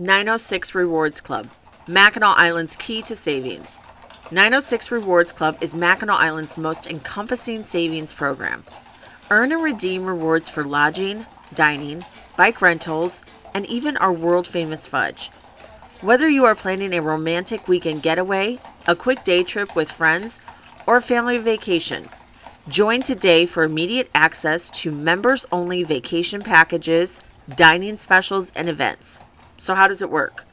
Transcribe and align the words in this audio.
906 0.00 0.74
Rewards 0.74 1.20
Club, 1.20 1.50
Mackinac 1.86 2.34
Island's 2.38 2.74
key 2.74 3.02
to 3.02 3.14
savings. 3.14 3.80
906 4.30 4.90
Rewards 4.90 5.30
Club 5.30 5.58
is 5.60 5.74
Mackinac 5.74 6.18
Island's 6.18 6.56
most 6.56 6.86
encompassing 6.86 7.62
savings 7.62 8.10
program. 8.10 8.64
Earn 9.30 9.52
and 9.52 9.62
redeem 9.62 10.06
rewards 10.06 10.48
for 10.48 10.64
lodging, 10.64 11.26
dining, 11.52 12.02
bike 12.34 12.62
rentals, 12.62 13.22
and 13.52 13.66
even 13.66 13.98
our 13.98 14.10
world 14.10 14.46
famous 14.46 14.86
fudge. 14.86 15.28
Whether 16.00 16.30
you 16.30 16.46
are 16.46 16.54
planning 16.54 16.94
a 16.94 17.02
romantic 17.02 17.68
weekend 17.68 18.02
getaway, 18.02 18.58
a 18.86 18.96
quick 18.96 19.22
day 19.22 19.42
trip 19.42 19.76
with 19.76 19.92
friends, 19.92 20.40
or 20.86 20.96
a 20.96 21.02
family 21.02 21.36
vacation, 21.36 22.08
join 22.68 23.02
today 23.02 23.44
for 23.44 23.64
immediate 23.64 24.08
access 24.14 24.70
to 24.80 24.92
members 24.92 25.44
only 25.52 25.82
vacation 25.82 26.42
packages, 26.42 27.20
dining 27.54 27.96
specials, 27.96 28.50
and 28.56 28.70
events. 28.70 29.20
So, 29.60 29.74
how 29.74 29.88
does 29.88 30.00
it 30.00 30.10
work? 30.10 30.44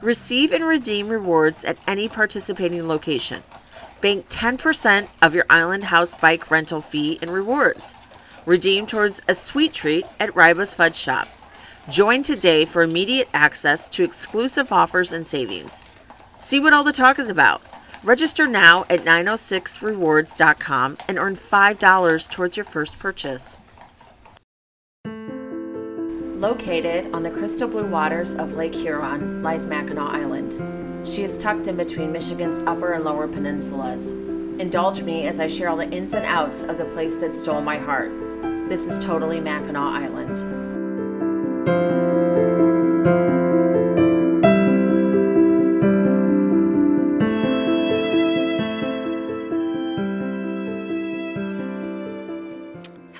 Receive 0.00 0.52
and 0.52 0.64
redeem 0.64 1.08
rewards 1.08 1.64
at 1.64 1.76
any 1.88 2.08
participating 2.08 2.86
location. 2.86 3.42
Bank 4.00 4.28
10% 4.28 5.08
of 5.20 5.34
your 5.34 5.44
Island 5.50 5.82
House 5.82 6.14
bike 6.14 6.52
rental 6.52 6.80
fee 6.80 7.18
in 7.20 7.32
rewards. 7.32 7.96
Redeem 8.46 8.86
towards 8.86 9.20
a 9.26 9.34
sweet 9.34 9.72
treat 9.72 10.06
at 10.20 10.32
Ryba's 10.36 10.72
Fudge 10.72 10.94
Shop. 10.94 11.26
Join 11.88 12.22
today 12.22 12.64
for 12.64 12.82
immediate 12.82 13.28
access 13.34 13.88
to 13.88 14.04
exclusive 14.04 14.70
offers 14.70 15.10
and 15.10 15.26
savings. 15.26 15.84
See 16.38 16.60
what 16.60 16.72
all 16.72 16.84
the 16.84 16.92
talk 16.92 17.18
is 17.18 17.28
about. 17.28 17.60
Register 18.04 18.46
now 18.46 18.84
at 18.88 19.04
906rewards.com 19.04 20.98
and 21.08 21.18
earn 21.18 21.34
$5 21.34 22.30
towards 22.30 22.56
your 22.56 22.64
first 22.64 23.00
purchase. 23.00 23.58
Located 26.44 27.14
on 27.14 27.22
the 27.22 27.30
crystal 27.30 27.66
blue 27.66 27.86
waters 27.86 28.34
of 28.34 28.54
Lake 28.54 28.74
Huron 28.74 29.42
lies 29.42 29.64
Mackinac 29.64 30.12
Island. 30.12 30.52
She 31.08 31.22
is 31.22 31.38
tucked 31.38 31.68
in 31.68 31.76
between 31.78 32.12
Michigan's 32.12 32.58
upper 32.66 32.92
and 32.92 33.02
lower 33.02 33.26
peninsulas. 33.26 34.12
Indulge 34.60 35.02
me 35.02 35.26
as 35.26 35.40
I 35.40 35.46
share 35.46 35.70
all 35.70 35.78
the 35.78 35.88
ins 35.88 36.12
and 36.12 36.26
outs 36.26 36.62
of 36.62 36.76
the 36.76 36.84
place 36.84 37.16
that 37.16 37.32
stole 37.32 37.62
my 37.62 37.78
heart. 37.78 38.10
This 38.68 38.86
is 38.86 39.02
totally 39.02 39.40
Mackinac 39.40 40.02
Island. 40.02 40.64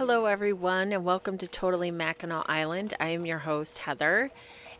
Hello, 0.06 0.27
everyone, 0.27 0.92
and 0.92 1.02
welcome 1.02 1.38
to 1.38 1.48
Totally 1.48 1.91
Mackinac 1.91 2.44
Island. 2.47 2.92
I 3.00 3.08
am 3.08 3.24
your 3.24 3.38
host, 3.38 3.78
Heather. 3.78 4.30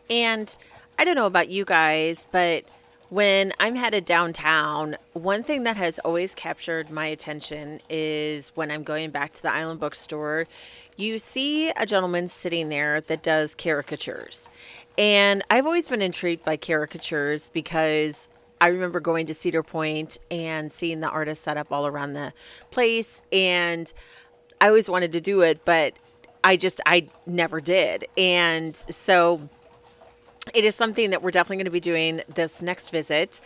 And 0.07 0.55
I 0.99 1.03
don't 1.03 1.15
know 1.15 1.25
about 1.25 1.49
you 1.49 1.65
guys, 1.65 2.27
but 2.31 2.63
when 3.09 3.51
I'm 3.59 3.75
headed 3.75 4.05
downtown, 4.05 4.97
one 5.13 5.41
thing 5.41 5.63
that 5.63 5.77
has 5.77 5.97
always 5.97 6.35
captured 6.35 6.91
my 6.91 7.07
attention 7.07 7.81
is 7.89 8.49
when 8.49 8.69
I'm 8.69 8.83
going 8.83 9.09
back 9.09 9.33
to 9.33 9.41
the 9.41 9.51
Island 9.51 9.79
Bookstore, 9.79 10.45
you 10.95 11.17
see 11.17 11.71
a 11.71 11.87
gentleman 11.87 12.29
sitting 12.29 12.69
there 12.69 13.01
that 13.01 13.23
does 13.23 13.55
caricatures. 13.55 14.47
And 14.95 15.41
I've 15.49 15.65
always 15.65 15.89
been 15.89 16.03
intrigued 16.03 16.45
by 16.45 16.55
caricatures 16.55 17.49
because 17.49 18.29
I 18.61 18.67
remember 18.67 18.99
going 18.99 19.25
to 19.25 19.33
Cedar 19.33 19.63
Point 19.63 20.19
and 20.29 20.71
seeing 20.71 20.99
the 20.99 21.09
artists 21.09 21.43
set 21.43 21.57
up 21.57 21.71
all 21.71 21.87
around 21.87 22.13
the 22.13 22.31
place. 22.69 23.23
And 23.31 23.91
I 24.61 24.67
always 24.67 24.89
wanted 24.89 25.11
to 25.13 25.21
do 25.21 25.41
it, 25.41 25.63
but 25.65 25.93
I 26.43 26.57
just 26.57 26.81
I 26.85 27.07
never 27.25 27.59
did. 27.59 28.07
And 28.17 28.75
so 28.75 29.49
it 30.53 30.63
is 30.63 30.75
something 30.75 31.09
that 31.09 31.23
we're 31.23 31.31
definitely 31.31 31.57
going 31.57 31.65
to 31.65 31.71
be 31.71 31.79
doing 31.79 32.21
this 32.33 32.61
next 32.61 32.89
visit 32.89 33.41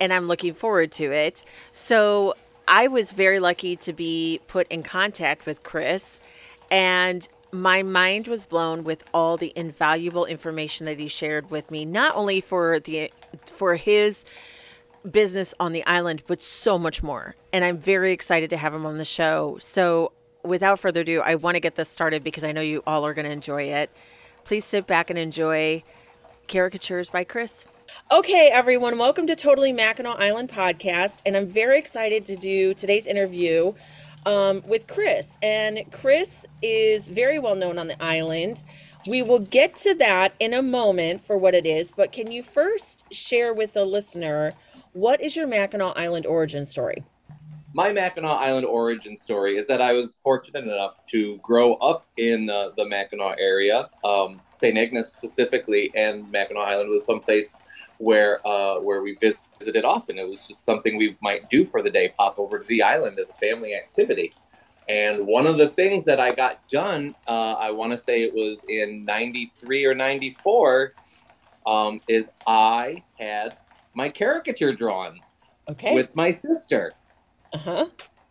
and 0.00 0.12
I'm 0.12 0.28
looking 0.28 0.54
forward 0.54 0.92
to 0.92 1.12
it. 1.12 1.44
So 1.72 2.34
I 2.68 2.88
was 2.88 3.12
very 3.12 3.40
lucky 3.40 3.76
to 3.76 3.92
be 3.92 4.40
put 4.46 4.68
in 4.68 4.82
contact 4.82 5.46
with 5.46 5.62
Chris 5.62 6.20
and 6.70 7.28
my 7.52 7.82
mind 7.82 8.26
was 8.26 8.44
blown 8.44 8.82
with 8.82 9.04
all 9.14 9.36
the 9.36 9.52
invaluable 9.54 10.24
information 10.24 10.86
that 10.86 10.98
he 10.98 11.06
shared 11.06 11.50
with 11.50 11.70
me 11.70 11.84
not 11.84 12.14
only 12.16 12.40
for 12.40 12.80
the 12.80 13.10
for 13.46 13.76
his 13.76 14.24
business 15.08 15.54
on 15.60 15.72
the 15.72 15.84
island 15.86 16.22
but 16.26 16.40
so 16.40 16.78
much 16.78 17.00
more 17.02 17.36
and 17.52 17.64
i'm 17.64 17.78
very 17.78 18.10
excited 18.10 18.50
to 18.50 18.56
have 18.56 18.74
him 18.74 18.84
on 18.84 18.98
the 18.98 19.04
show 19.04 19.56
so 19.60 20.10
without 20.44 20.78
further 20.78 21.00
ado, 21.00 21.20
I 21.20 21.34
want 21.34 21.56
to 21.56 21.60
get 21.60 21.74
this 21.74 21.88
started 21.88 22.22
because 22.22 22.44
I 22.44 22.52
know 22.52 22.60
you 22.60 22.82
all 22.86 23.04
are 23.06 23.14
going 23.14 23.24
to 23.24 23.32
enjoy 23.32 23.64
it. 23.64 23.90
Please 24.44 24.64
sit 24.64 24.86
back 24.86 25.10
and 25.10 25.18
enjoy 25.18 25.82
Caricatures 26.48 27.08
by 27.08 27.24
Chris. 27.24 27.64
Okay, 28.10 28.48
everyone, 28.52 28.98
welcome 28.98 29.26
to 29.26 29.36
Totally 29.36 29.72
Mackinac 29.72 30.20
Island 30.20 30.50
podcast. 30.50 31.20
And 31.24 31.36
I'm 31.36 31.46
very 31.46 31.78
excited 31.78 32.26
to 32.26 32.36
do 32.36 32.74
today's 32.74 33.06
interview 33.06 33.72
um, 34.26 34.62
with 34.66 34.86
Chris. 34.86 35.38
And 35.42 35.82
Chris 35.90 36.46
is 36.62 37.08
very 37.08 37.38
well 37.38 37.54
known 37.54 37.78
on 37.78 37.88
the 37.88 38.02
island. 38.02 38.64
We 39.06 39.22
will 39.22 39.38
get 39.38 39.76
to 39.76 39.94
that 39.96 40.34
in 40.40 40.54
a 40.54 40.62
moment 40.62 41.24
for 41.24 41.36
what 41.36 41.54
it 41.54 41.66
is, 41.66 41.90
but 41.90 42.12
can 42.12 42.32
you 42.32 42.42
first 42.42 43.04
share 43.12 43.52
with 43.52 43.74
the 43.74 43.84
listener 43.84 44.54
what 44.92 45.20
is 45.20 45.36
your 45.36 45.46
Mackinac 45.46 45.98
Island 45.98 46.24
origin 46.24 46.64
story? 46.64 47.04
My 47.74 47.92
Mackinac 47.92 48.38
Island 48.40 48.66
origin 48.66 49.18
story 49.18 49.56
is 49.56 49.66
that 49.66 49.82
I 49.82 49.92
was 49.92 50.20
fortunate 50.22 50.62
enough 50.62 51.04
to 51.06 51.38
grow 51.38 51.74
up 51.74 52.06
in 52.16 52.48
uh, 52.48 52.70
the 52.76 52.88
Mackinac 52.88 53.36
area, 53.40 53.90
um, 54.04 54.40
St. 54.50 54.78
Ignace 54.78 55.10
specifically, 55.10 55.90
and 55.96 56.30
Mackinac 56.30 56.68
Island 56.68 56.90
was 56.90 57.04
someplace 57.04 57.56
where 57.98 58.46
uh, 58.46 58.78
where 58.78 59.02
we 59.02 59.18
visited 59.60 59.84
often. 59.84 60.18
It 60.18 60.28
was 60.28 60.46
just 60.46 60.64
something 60.64 60.96
we 60.96 61.16
might 61.20 61.50
do 61.50 61.64
for 61.64 61.82
the 61.82 61.90
day, 61.90 62.14
pop 62.16 62.38
over 62.38 62.60
to 62.60 62.66
the 62.68 62.80
island 62.80 63.18
as 63.18 63.28
a 63.28 63.34
family 63.34 63.74
activity. 63.74 64.32
And 64.88 65.26
one 65.26 65.46
of 65.46 65.58
the 65.58 65.68
things 65.68 66.04
that 66.04 66.20
I 66.20 66.32
got 66.32 66.68
done, 66.68 67.16
uh, 67.26 67.54
I 67.54 67.72
want 67.72 67.90
to 67.90 67.98
say 67.98 68.22
it 68.22 68.32
was 68.32 68.64
in 68.68 69.04
'93 69.04 69.84
or 69.84 69.96
'94, 69.96 70.94
um, 71.66 72.00
is 72.06 72.30
I 72.46 73.02
had 73.18 73.56
my 73.94 74.10
caricature 74.10 74.72
drawn 74.72 75.18
okay. 75.68 75.92
with 75.94 76.14
my 76.14 76.30
sister 76.30 76.94
uh-huh. 77.54 77.86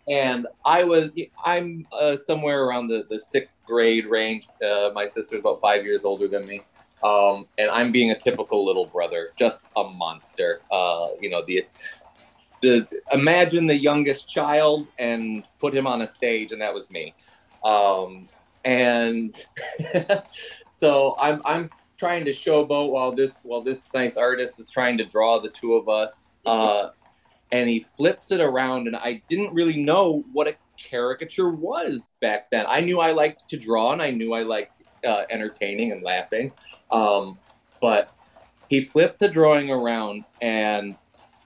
And 0.07 0.47
I 0.65 0.83
was, 0.83 1.11
I'm 1.45 1.87
uh, 1.93 2.17
somewhere 2.17 2.65
around 2.65 2.89
the, 2.89 3.05
the 3.09 3.19
sixth 3.19 3.65
grade 3.65 4.05
range. 4.05 4.47
Uh, 4.61 4.89
my 4.93 5.07
sister's 5.07 5.39
about 5.39 5.61
five 5.61 5.85
years 5.85 6.03
older 6.03 6.27
than 6.27 6.45
me. 6.45 6.61
Um, 7.03 7.47
and 7.57 7.69
I'm 7.69 7.91
being 7.91 8.11
a 8.11 8.19
typical 8.19 8.65
little 8.65 8.85
brother, 8.85 9.31
just 9.37 9.65
a 9.75 9.83
monster. 9.83 10.61
Uh, 10.71 11.07
you 11.19 11.29
know, 11.29 11.43
the 11.45 11.65
the 12.61 12.87
imagine 13.11 13.67
the 13.67 13.77
youngest 13.77 14.29
child 14.29 14.87
and 14.97 15.45
put 15.59 15.75
him 15.75 15.85
on 15.85 16.01
a 16.01 16.07
stage, 16.07 16.53
and 16.53 16.61
that 16.61 16.73
was 16.73 16.89
me. 16.89 17.13
Um, 17.63 18.29
and 18.63 19.37
so 20.69 21.15
I'm 21.19 21.41
I'm 21.43 21.69
trying 21.97 22.23
to 22.25 22.31
showboat 22.31 22.89
while 22.89 23.11
this 23.11 23.43
while 23.43 23.61
this 23.61 23.83
nice 23.93 24.15
artist 24.15 24.59
is 24.59 24.69
trying 24.69 24.97
to 24.97 25.05
draw 25.05 25.39
the 25.39 25.49
two 25.49 25.73
of 25.75 25.89
us. 25.89 26.31
Uh, 26.45 26.89
and 27.53 27.69
he 27.69 27.79
flips 27.79 28.31
it 28.31 28.41
around 28.41 28.87
and 28.87 28.95
i 28.97 29.21
didn't 29.29 29.53
really 29.53 29.77
know 29.77 30.25
what 30.33 30.47
a 30.47 30.55
caricature 30.75 31.51
was 31.51 32.09
back 32.19 32.49
then. 32.49 32.65
I 32.67 32.81
knew 32.81 32.99
i 32.99 33.11
liked 33.11 33.47
to 33.49 33.57
draw 33.57 33.93
and 33.93 34.01
i 34.01 34.11
knew 34.11 34.33
i 34.33 34.41
liked 34.41 34.81
uh, 35.05 35.23
entertaining 35.29 35.91
and 35.91 36.03
laughing 36.03 36.51
um, 36.91 37.37
but 37.81 38.13
he 38.69 38.81
flipped 38.81 39.19
the 39.19 39.27
drawing 39.27 39.69
around 39.69 40.23
and 40.41 40.95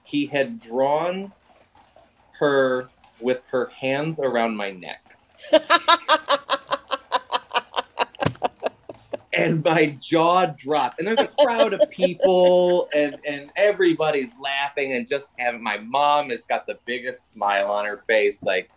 he 0.04 0.26
had 0.26 0.58
drawn 0.58 1.32
her 2.38 2.88
with 3.20 3.42
her 3.50 3.66
hands 3.66 4.18
around 4.18 4.56
my 4.56 4.70
neck 4.70 5.04
and 9.38 9.62
my 9.64 9.96
jaw 10.00 10.46
dropped. 10.46 10.98
And 10.98 11.06
there's 11.06 11.20
a 11.20 11.28
crowd 11.44 11.72
of 11.72 11.88
people, 11.90 12.88
and 12.92 13.16
and 13.26 13.50
everybody's 13.56 14.34
laughing 14.42 14.92
and 14.94 15.06
just 15.06 15.30
having. 15.38 15.62
My 15.62 15.78
mom 15.78 16.30
has 16.30 16.44
got 16.44 16.66
the 16.66 16.78
biggest 16.84 17.30
smile 17.30 17.70
on 17.70 17.84
her 17.84 17.98
face, 18.08 18.42
like, 18.42 18.68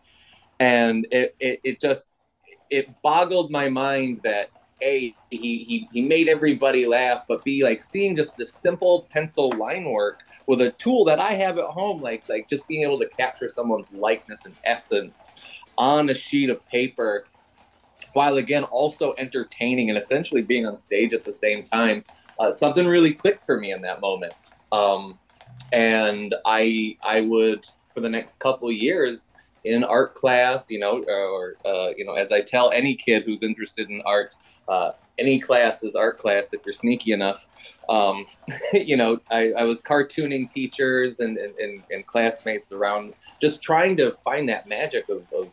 and 0.60 1.08
it 1.12 1.36
it, 1.40 1.60
it 1.64 1.82
just 1.82 2.10
it 2.70 3.02
boggled 3.02 3.50
my 3.52 3.70
mind 3.70 4.22
that 4.24 4.50
a 4.84 5.16
he, 5.32 5.38
he 5.64 5.88
he 5.92 6.02
made 6.02 6.30
everybody 6.30 6.86
laugh, 6.86 7.24
but 7.28 7.44
b 7.44 7.64
like 7.64 7.84
seeing 7.84 8.16
just 8.16 8.38
the 8.38 8.46
simple 8.46 9.08
pencil 9.10 9.50
line 9.58 9.86
work 9.86 10.22
with 10.46 10.62
a 10.62 10.72
tool 10.74 11.06
that 11.06 11.20
I 11.20 11.34
have 11.34 11.58
at 11.58 11.66
home, 11.66 12.02
like 12.02 12.30
like 12.30 12.48
just 12.48 12.68
being 12.68 12.84
able 12.84 13.00
to 13.00 13.08
capture 13.08 13.48
someone's 13.48 13.94
likeness 13.94 14.46
and 14.46 14.56
essence 14.64 15.32
on 15.78 16.10
a 16.10 16.14
sheet 16.14 16.52
of 16.52 16.64
paper 16.68 17.26
while 18.14 18.38
again 18.38 18.64
also 18.64 19.14
entertaining 19.18 19.90
and 19.90 19.98
essentially 19.98 20.42
being 20.42 20.66
on 20.66 20.78
stage 20.78 21.14
at 21.14 21.24
the 21.24 21.32
same 21.32 21.64
time. 21.64 22.04
Uh, 22.40 22.52
something 22.52 22.88
really 22.88 23.14
clicked 23.14 23.44
for 23.44 23.60
me 23.60 23.72
in 23.72 23.82
that 23.82 24.02
moment, 24.02 24.34
um, 24.72 25.20
and 25.72 26.34
I 26.46 26.98
I 27.04 27.22
would 27.22 27.66
for 27.94 28.00
the 28.00 28.10
next 28.10 28.40
couple 28.40 28.72
years 28.72 29.32
in 29.64 29.84
art 29.84 30.16
class, 30.16 30.70
you 30.70 30.80
know, 30.80 31.04
or 31.04 31.56
uh, 31.66 31.90
you 31.96 32.06
know, 32.06 32.14
as 32.14 32.32
I 32.32 32.42
tell 32.42 32.72
any 32.72 32.96
kid 32.96 33.24
who's 33.26 33.44
interested 33.44 33.90
in 33.90 34.02
art, 34.06 34.36
uh, 34.68 34.92
any 35.20 35.40
class 35.40 35.84
is 35.84 35.96
art 35.96 36.18
class 36.18 36.54
if 36.54 36.62
you're 36.66 36.74
sneaky 36.74 37.12
enough. 37.12 37.48
Um, 37.90 38.26
you 38.74 38.98
know, 38.98 39.20
I, 39.30 39.52
I, 39.52 39.64
was 39.64 39.82
cartooning 39.82 40.50
teachers 40.50 41.20
and, 41.20 41.38
and, 41.38 41.84
and, 41.90 42.06
classmates 42.08 42.72
around, 42.72 43.14
just 43.42 43.62
trying 43.62 43.98
to 43.98 44.12
find 44.24 44.48
that 44.50 44.70
magic 44.70 45.10
of, 45.10 45.26
of, 45.34 45.50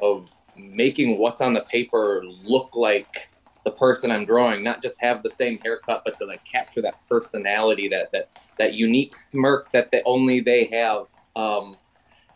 of 0.00 0.30
making 0.56 1.18
what's 1.18 1.40
on 1.40 1.52
the 1.52 1.62
paper 1.62 2.22
look 2.44 2.70
like 2.74 3.28
the 3.64 3.70
person 3.70 4.10
I'm 4.10 4.24
drawing, 4.24 4.64
not 4.64 4.82
just 4.82 5.00
have 5.00 5.22
the 5.22 5.30
same 5.30 5.58
haircut, 5.62 6.02
but 6.04 6.18
to 6.18 6.26
like 6.26 6.44
capture 6.44 6.82
that 6.82 6.96
personality, 7.08 7.88
that 7.88 8.10
that 8.12 8.28
that 8.58 8.74
unique 8.74 9.14
smirk 9.14 9.70
that 9.72 9.90
they, 9.90 10.02
only 10.04 10.40
they 10.40 10.64
have. 10.64 11.06
Um, 11.36 11.76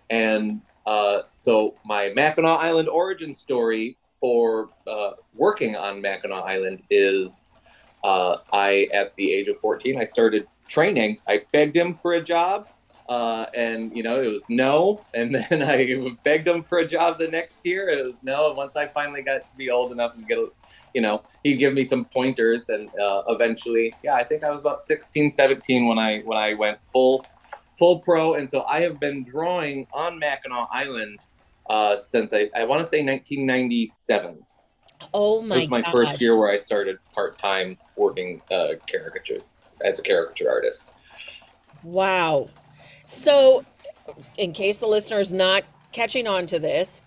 and 0.09 0.61
uh, 0.87 1.23
so 1.35 1.75
my 1.85 2.13
Mackinac 2.15 2.61
Island 2.61 2.89
origin 2.89 3.35
story 3.35 3.97
for 4.21 4.71
uh, 4.87 5.13
working 5.35 5.77
on 5.77 6.01
Mackinac 6.01 6.45
Island 6.45 6.83
is 6.91 7.53
uh, 8.05 8.39
I, 8.53 8.89
at 8.95 9.15
the 9.17 9.33
age 9.33 9.49
of 9.49 9.59
14, 9.59 10.01
I 10.01 10.05
started 10.05 10.47
training. 10.69 11.19
I 11.27 11.43
begged 11.53 11.77
him 11.77 11.97
for 11.97 12.13
a 12.13 12.23
job. 12.23 12.69
Uh, 13.09 13.47
and 13.55 13.97
you 13.97 14.03
know 14.03 14.21
it 14.21 14.29
was 14.29 14.49
no. 14.51 15.05
And 15.15 15.35
then 15.51 15.63
i 15.63 16.17
begged 16.25 16.49
him 16.49 16.63
for 16.63 16.79
a 16.79 16.87
job 16.87 17.19
the 17.19 17.29
next 17.29 17.65
year. 17.65 17.89
It 17.89 18.05
was 18.05 18.19
no. 18.23 18.49
And 18.49 18.57
once 18.57 18.77
i 18.77 18.87
finally 18.87 19.23
got 19.23 19.49
to 19.49 19.57
be 19.57 19.71
old 19.71 19.93
enough 19.93 20.15
and 20.15 20.27
get 20.27 20.39
a, 20.39 20.49
you 20.95 21.01
know 21.03 21.23
he'd 21.45 21.57
give 21.57 21.75
me 21.75 21.85
some 21.85 22.07
pointers 22.07 22.69
and 22.71 22.89
uh, 22.99 23.23
eventually 23.29 23.95
yeah 24.03 24.15
i 24.15 24.25
think 24.25 24.43
i 24.43 24.51
was 24.51 24.61
about 24.61 24.83
16 24.83 25.31
17 25.31 25.87
when 25.87 25.99
i 25.99 26.21
when 26.21 26.39
i 26.39 26.55
went 26.55 26.79
full 26.91 27.25
full 27.79 27.99
pro. 28.01 28.35
And 28.35 28.51
so 28.51 28.63
i 28.63 28.81
have 28.81 28.99
been 28.99 29.23
drawing 29.23 29.87
on 29.93 30.19
mackinac 30.19 30.69
island 30.73 31.27
uh, 31.69 31.97
since 31.97 32.33
i, 32.33 32.49
I 32.57 32.65
want 32.65 32.83
to 32.83 32.89
say 32.89 33.05
1997 33.05 34.39
oh 35.13 35.43
my 35.43 35.49
god. 35.49 35.57
it 35.57 35.61
was 35.61 35.71
my 35.71 35.83
God. 35.83 35.93
first 35.93 36.21
year 36.21 36.37
where 36.37 36.51
i 36.51 36.57
started 36.57 36.99
part-time 37.15 37.77
working 37.97 38.41
uh, 38.51 38.69
caricatures 38.91 39.59
as 39.85 39.99
a 39.99 40.03
caricature 40.03 40.51
artist. 40.51 40.91
Wow 41.83 42.49
so, 43.07 43.65
in 44.37 44.53
case 44.53 44.79
the 44.79 44.87
listener 44.87 45.21
is 45.21 45.33
not 45.33 45.65
catching 45.93 46.27
on 46.27 46.47
to 46.47 46.59
this, 46.59 47.01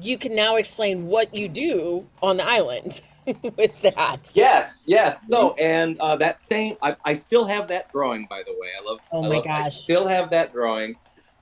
you 0.00 0.18
can 0.18 0.34
now 0.34 0.56
explain 0.56 1.06
what 1.06 1.34
you 1.34 1.48
do 1.48 2.06
on 2.22 2.36
the 2.36 2.46
island 2.46 3.02
with 3.56 3.80
that. 3.82 4.32
Yes, 4.34 4.84
yes. 4.86 5.28
So, 5.28 5.50
mm-hmm. 5.50 5.60
and 5.60 6.00
uh, 6.00 6.16
that 6.16 6.40
same, 6.40 6.76
I, 6.82 6.96
I 7.04 7.14
still 7.14 7.44
have 7.44 7.68
that 7.68 7.90
drawing, 7.90 8.26
by 8.28 8.42
the 8.46 8.52
way. 8.52 8.68
I 8.78 8.84
love. 8.84 9.00
Oh 9.12 9.24
I 9.24 9.28
my 9.28 9.34
love, 9.36 9.44
gosh! 9.44 9.66
I 9.66 9.68
still 9.68 10.06
have 10.06 10.30
that 10.30 10.52
drawing, 10.52 10.96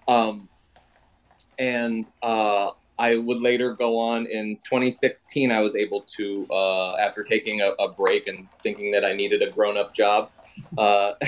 um, 0.09 0.49
and 1.59 2.11
uh, 2.23 2.71
I 2.99 3.17
would 3.17 3.41
later 3.41 3.75
go 3.75 3.99
on 3.99 4.27
in 4.27 4.57
2016. 4.65 5.51
I 5.51 5.61
was 5.61 5.75
able 5.77 6.03
to, 6.17 6.47
uh, 6.51 6.97
after 6.97 7.25
taking 7.25 7.61
a, 7.61 7.71
a 7.83 7.93
break 7.93 8.29
and 8.29 8.49
thinking 8.63 8.93
that 8.93 9.05
I 9.05 9.13
needed 9.13 9.43
a 9.43 9.51
grown-up 9.51 9.95
job, 9.95 10.31
uh, 10.79 11.13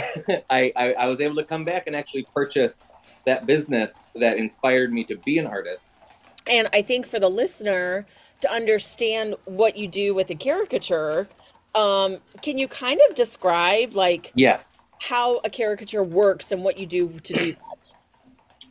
I, 0.51 0.73
I, 0.77 0.93
I 0.99 1.07
was 1.09 1.21
able 1.21 1.37
to 1.37 1.45
come 1.45 1.65
back 1.65 1.87
and 1.87 1.95
actually 1.95 2.27
purchase 2.35 2.91
that 3.25 3.47
business 3.47 4.09
that 4.15 4.39
inspired 4.39 4.93
me 4.93 5.05
to 5.05 5.17
be 5.17 5.39
an 5.39 5.47
artist. 5.47 5.99
And 6.47 6.69
I 6.73 6.83
think 6.83 7.07
for 7.07 7.19
the 7.19 7.29
listener 7.29 8.07
to 8.41 8.53
understand 8.53 9.35
what 9.45 9.77
you 9.77 9.89
do 9.89 10.15
with 10.15 10.31
a 10.31 10.35
caricature, 10.35 11.29
um, 11.75 12.19
can 12.43 12.57
you 12.59 12.69
kind 12.69 13.01
of 13.09 13.15
describe 13.15 13.95
like 13.95 14.33
yes 14.35 14.89
how 14.99 15.39
a 15.45 15.51
caricature 15.51 16.03
works 16.03 16.51
and 16.53 16.65
what 16.65 16.79
you 16.79 16.87
do 16.87 17.09
to 17.21 17.33
do? 17.33 17.57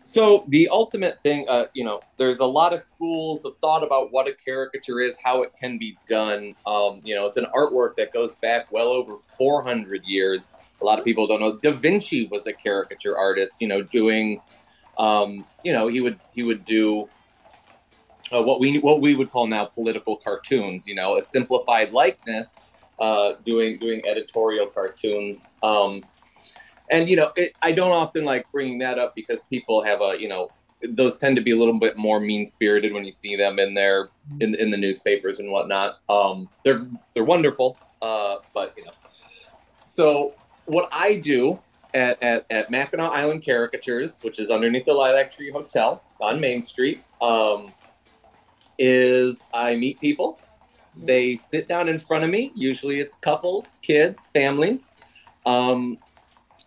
So 0.07 0.45
the 0.49 0.69
ultimate 0.69 1.19
thing, 1.23 1.47
uh, 1.49 1.65
you 1.73 1.83
know, 1.83 1.99
there's 2.17 2.37
a 2.37 2.45
lot 2.45 2.73
of 2.73 2.79
schools 2.79 3.43
of 3.43 3.57
thought 3.57 3.83
about 3.83 4.11
what 4.11 4.27
a 4.27 4.33
caricature 4.33 4.99
is, 4.99 5.17
how 5.21 5.41
it 5.41 5.51
can 5.59 5.79
be 5.79 5.97
done. 6.05 6.53
Um, 6.67 7.01
you 7.03 7.15
know, 7.15 7.25
it's 7.25 7.37
an 7.37 7.47
artwork 7.55 7.95
that 7.95 8.13
goes 8.13 8.35
back 8.35 8.71
well 8.71 8.89
over 8.89 9.15
400 9.35 10.03
years. 10.05 10.53
A 10.79 10.85
lot 10.85 10.99
of 10.99 11.05
people 11.05 11.25
don't 11.25 11.39
know. 11.39 11.57
Da 11.57 11.71
Vinci 11.71 12.27
was 12.27 12.45
a 12.45 12.53
caricature 12.53 13.17
artist. 13.17 13.59
You 13.59 13.67
know, 13.67 13.81
doing, 13.81 14.41
um, 14.99 15.43
you 15.63 15.73
know, 15.73 15.87
he 15.87 16.01
would 16.01 16.19
he 16.33 16.43
would 16.43 16.65
do 16.65 17.09
uh, 18.31 18.43
what 18.43 18.59
we 18.59 18.77
what 18.77 19.01
we 19.01 19.15
would 19.15 19.31
call 19.31 19.47
now 19.47 19.65
political 19.65 20.17
cartoons. 20.17 20.87
You 20.87 20.93
know, 20.93 21.17
a 21.17 21.21
simplified 21.23 21.93
likeness, 21.93 22.63
uh, 22.99 23.33
doing 23.43 23.79
doing 23.79 24.03
editorial 24.05 24.67
cartoons. 24.67 25.55
Um, 25.63 26.03
and 26.91 27.09
you 27.09 27.15
know 27.15 27.31
it, 27.35 27.53
i 27.61 27.71
don't 27.71 27.91
often 27.91 28.25
like 28.25 28.49
bringing 28.51 28.79
that 28.79 28.99
up 28.99 29.15
because 29.15 29.41
people 29.49 29.83
have 29.83 30.01
a 30.01 30.15
you 30.19 30.27
know 30.27 30.49
those 30.89 31.17
tend 31.17 31.35
to 31.35 31.41
be 31.41 31.51
a 31.51 31.55
little 31.55 31.79
bit 31.79 31.97
more 31.97 32.19
mean 32.19 32.45
spirited 32.45 32.93
when 32.93 33.05
you 33.05 33.11
see 33.11 33.35
them 33.35 33.59
in 33.59 33.73
their 33.73 34.09
in, 34.39 34.53
in 34.55 34.69
the 34.69 34.77
newspapers 34.77 35.39
and 35.39 35.49
whatnot. 35.51 35.99
Um 36.09 36.49
they're 36.63 36.85
they're 37.13 37.23
wonderful 37.23 37.77
uh 38.01 38.37
but 38.53 38.73
you 38.77 38.85
know. 38.85 38.91
So 39.83 40.33
what 40.65 40.89
i 40.91 41.15
do 41.15 41.59
at, 41.93 42.21
at, 42.21 42.45
at 42.49 42.69
mackinac 42.69 43.11
island 43.11 43.43
caricatures 43.43 44.21
which 44.21 44.38
is 44.38 44.49
underneath 44.49 44.85
the 44.85 44.93
lilac 44.93 45.31
tree 45.31 45.49
hotel 45.49 46.03
on 46.19 46.39
main 46.39 46.61
street 46.61 47.01
um 47.21 47.71
is 48.77 49.43
i 49.53 49.75
meet 49.75 49.99
people. 49.99 50.39
They 50.97 51.35
sit 51.35 51.67
down 51.67 51.89
in 51.89 51.99
front 51.99 52.23
of 52.23 52.29
me. 52.29 52.51
Usually 52.55 52.99
it's 52.99 53.17
couples 53.17 53.75
kids 53.81 54.27
families. 54.27 54.95
Um, 55.45 55.97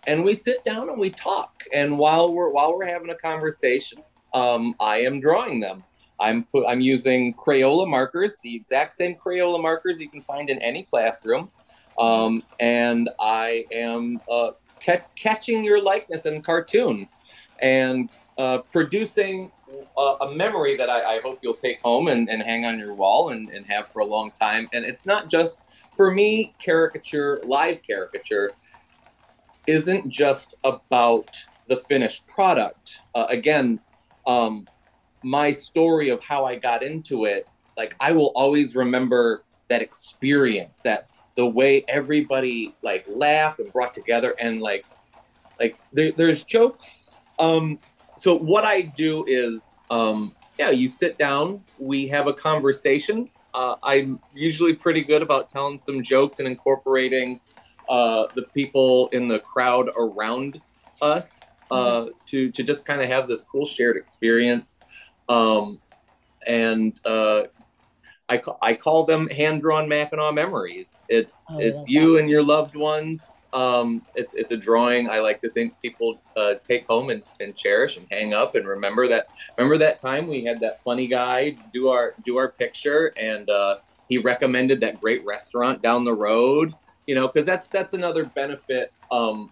and 0.06 0.25
we 0.25 0.35
sit 0.35 0.65
down 0.65 0.89
and 0.89 0.99
we 0.99 1.11
talk. 1.11 1.65
And 1.73 1.99
while 1.99 2.33
we're 2.33 2.50
while 2.50 2.77
we're 2.77 2.87
having 2.87 3.11
a 3.11 3.15
conversation, 3.15 4.03
um, 4.35 4.75
I 4.81 4.99
am 4.99 5.21
drawing 5.21 5.61
them. 5.61 5.85
I'm 6.21 6.45
put, 6.45 6.65
I'm 6.67 6.81
using 6.81 7.35
Crayola 7.35 7.89
markers, 7.89 8.37
the 8.43 8.55
exact 8.55 8.95
same 8.95 9.15
Crayola 9.15 9.61
markers 9.61 10.00
you 10.00 10.09
can 10.09 10.23
find 10.23 10.50
in 10.50 10.61
any 10.61 10.83
classroom, 10.85 11.50
um, 11.99 12.43
and 12.59 13.09
I 13.21 13.67
am 13.71 14.21
uh, 14.31 14.53
ca- 14.85 15.05
catching 15.15 15.65
your 15.65 15.83
likeness 15.83 16.27
in 16.27 16.43
cartoon 16.43 17.09
and 17.61 18.11
uh, 18.37 18.59
producing 18.59 19.50
a, 19.97 20.15
a, 20.21 20.35
memory 20.35 20.77
that 20.77 20.89
I, 20.89 21.17
I, 21.17 21.21
hope 21.21 21.41
you'll 21.43 21.55
take 21.55 21.81
home 21.81 22.06
and, 22.06 22.31
and 22.31 22.41
hang 22.41 22.65
on 22.65 22.79
your 22.79 22.95
wall 22.95 23.31
and, 23.31 23.50
and 23.50 23.67
have 23.67 23.89
for 23.89 23.99
a 23.99 24.05
long 24.05 24.31
time. 24.31 24.69
And 24.73 24.85
it's 24.85 25.05
not 25.05 25.29
just 25.29 25.61
for 25.97 26.12
me, 26.12 26.55
caricature, 26.61 27.41
live 27.45 27.83
caricature 27.83 28.53
isn't 29.69 30.09
just 30.09 30.55
about 30.65 31.44
the 31.69 31.76
finished 31.76 32.26
product. 32.26 33.03
Uh, 33.15 33.26
again, 33.29 33.79
um, 34.26 34.67
my 35.23 35.53
story 35.53 36.09
of 36.09 36.25
how 36.25 36.47
I 36.47 36.56
got 36.56 36.82
into 36.82 37.26
it, 37.26 37.47
like 37.76 37.94
I 38.00 38.12
will 38.12 38.32
always 38.35 38.75
remember 38.75 39.44
that 39.69 39.82
experience, 39.82 40.81
that 40.81 41.09
the 41.37 41.47
way 41.47 41.85
everybody 41.87 42.75
like 42.82 43.05
laughed 43.06 43.61
and 43.61 43.70
brought 43.73 43.93
together, 43.93 44.35
and 44.41 44.61
like, 44.61 44.87
like 45.61 45.78
there, 45.93 46.12
there's 46.12 46.43
jokes. 46.45 47.12
Um, 47.38 47.78
so 48.16 48.35
what 48.35 48.64
I 48.64 48.81
do 48.81 49.25
is, 49.28 49.78
um, 49.90 50.35
yeah, 50.59 50.71
you 50.71 50.88
sit 50.88 51.19
down, 51.19 51.62
we 51.78 52.09
have 52.09 52.26
a 52.26 52.33
conversation. 52.33 53.28
Uh, 53.52 53.76
I'm 53.83 54.19
usually 54.35 54.75
pretty 54.75 55.02
good 55.02 55.23
about 55.23 55.50
telling 55.50 55.78
some 55.78 56.02
jokes 56.02 56.38
and 56.38 56.49
incorporating 56.49 57.40
uh, 57.88 58.26
the 58.35 58.42
people 58.54 59.09
in 59.09 59.28
the 59.28 59.38
crowd 59.38 59.88
around 59.97 60.61
us 61.00 61.45
uh, 61.71 62.02
mm-hmm. 62.02 62.11
to 62.26 62.50
to 62.52 62.62
just 62.62 62.85
kind 62.85 63.00
of 63.00 63.09
have 63.09 63.28
this 63.28 63.45
cool 63.45 63.66
shared 63.66 63.97
experience. 63.97 64.80
Um, 65.28 65.80
and 66.47 66.99
uh, 67.04 67.45
I, 68.30 68.42
I 68.61 68.75
call 68.75 69.04
them 69.04 69.28
hand 69.28 69.62
drawn 69.62 69.88
Mackinac 69.88 70.35
memories. 70.35 71.07
It's 71.09 71.50
oh, 71.52 71.59
it's 71.59 71.88
you 71.88 72.14
that. 72.14 72.21
and 72.21 72.30
your 72.30 72.42
loved 72.42 72.75
ones. 72.75 73.40
Um, 73.54 74.02
it's 74.14 74.35
it's 74.35 74.52
a 74.52 74.57
drawing 74.57 75.09
I 75.09 75.21
like 75.21 75.40
to 75.40 75.49
think 75.49 75.80
people 75.80 76.21
uh, 76.37 76.54
take 76.62 76.87
home 76.87 77.09
and, 77.09 77.23
and 77.40 77.57
cherish 77.57 77.97
and 77.97 78.07
hang 78.11 78.35
up 78.35 78.54
and 78.54 78.66
remember 78.66 79.09
that 79.09 79.28
remember 79.57 79.78
that 79.78 79.99
time 79.99 80.26
we 80.28 80.45
had 80.45 80.61
that 80.61 80.83
funny 80.83 81.07
guy 81.07 81.57
do 81.73 81.88
our 81.88 82.14
do 82.25 82.37
our 82.37 82.49
picture 82.49 83.14
and 83.16 83.49
uh, 83.49 83.78
he 84.09 84.18
recommended 84.18 84.80
that 84.80 85.00
great 85.00 85.25
restaurant 85.25 85.80
down 85.80 86.04
the 86.04 86.12
road 86.12 86.75
you 87.09 87.15
know, 87.15 87.27
because 87.27 87.47
that's 87.47 87.67
that's 87.69 87.95
another 87.95 88.27
benefit, 88.27 88.93
um, 89.11 89.50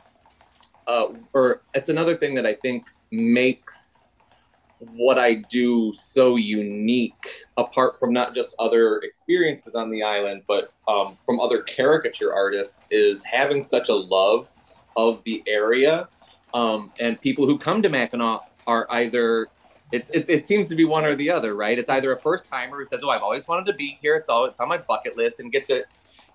uh, 0.87 1.07
or 1.33 1.63
it's 1.75 1.89
another 1.89 2.15
thing 2.15 2.35
that 2.35 2.45
I 2.45 2.53
think 2.53 2.85
makes 3.11 3.97
what 4.79 5.19
I 5.19 5.37
do 5.37 5.91
so 5.95 6.37
unique, 6.37 7.47
apart 7.57 7.99
from 7.99 8.13
not 8.13 8.35
just 8.35 8.55
other 8.59 8.99
experiences 8.99 9.75
on 9.75 9.91
the 9.91 10.03
island, 10.03 10.43
but 10.47 10.71
um, 10.87 11.17
from 11.25 11.41
other 11.41 11.63
caricature 11.63 12.35
artists, 12.35 12.87
is 12.91 13.25
having 13.25 13.63
such 13.63 13.89
a 13.89 13.95
love 13.95 14.51
of 14.99 15.25
the 15.25 15.43
area, 15.49 16.11
um, 16.53 16.93
and 17.01 17.19
people 17.23 17.47
who 17.47 17.57
come 17.57 17.81
to 17.81 17.89
Mackinac 17.89 18.43
are 18.67 18.87
either 18.91 19.49
it, 19.93 20.11
it, 20.13 20.29
it, 20.29 20.47
seems 20.47 20.69
to 20.69 20.75
be 20.75 20.85
one 20.85 21.07
or 21.07 21.15
the 21.15 21.31
other, 21.31 21.55
right? 21.55 21.79
It's 21.79 21.89
either 21.89 22.13
a 22.13 22.21
first 22.21 22.49
timer 22.49 22.77
who 22.77 22.85
says, 22.85 23.01
"Oh, 23.03 23.09
I've 23.09 23.23
always 23.23 23.49
wanted 23.49 23.65
to 23.73 23.75
be 23.79 23.97
here. 24.03 24.15
It's 24.15 24.29
all 24.29 24.45
it's 24.45 24.61
on 24.61 24.69
my 24.69 24.77
bucket 24.77 25.17
list," 25.17 25.41
and 25.41 25.51
get 25.51 25.65
to 25.67 25.87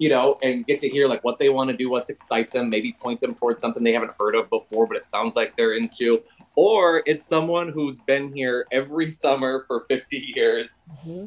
you 0.01 0.09
know, 0.09 0.39
and 0.41 0.65
get 0.65 0.81
to 0.81 0.89
hear 0.89 1.07
like 1.07 1.23
what 1.23 1.37
they 1.37 1.49
want 1.49 1.69
to 1.69 1.77
do, 1.77 1.87
what 1.87 2.09
excites 2.09 2.53
them, 2.53 2.71
maybe 2.71 2.91
point 2.91 3.21
them 3.21 3.35
towards 3.35 3.61
something 3.61 3.83
they 3.83 3.93
haven't 3.93 4.11
heard 4.19 4.33
of 4.33 4.49
before, 4.49 4.87
but 4.87 4.97
it 4.97 5.05
sounds 5.05 5.35
like 5.35 5.55
they're 5.55 5.75
into. 5.75 6.23
Or 6.55 7.03
it's 7.05 7.23
someone 7.23 7.69
who's 7.69 7.99
been 7.99 8.33
here 8.33 8.65
every 8.71 9.11
summer 9.23 9.63
for 9.67 9.85
50 9.89 10.33
years. 10.35 10.89
Mm-hmm. 11.05 11.25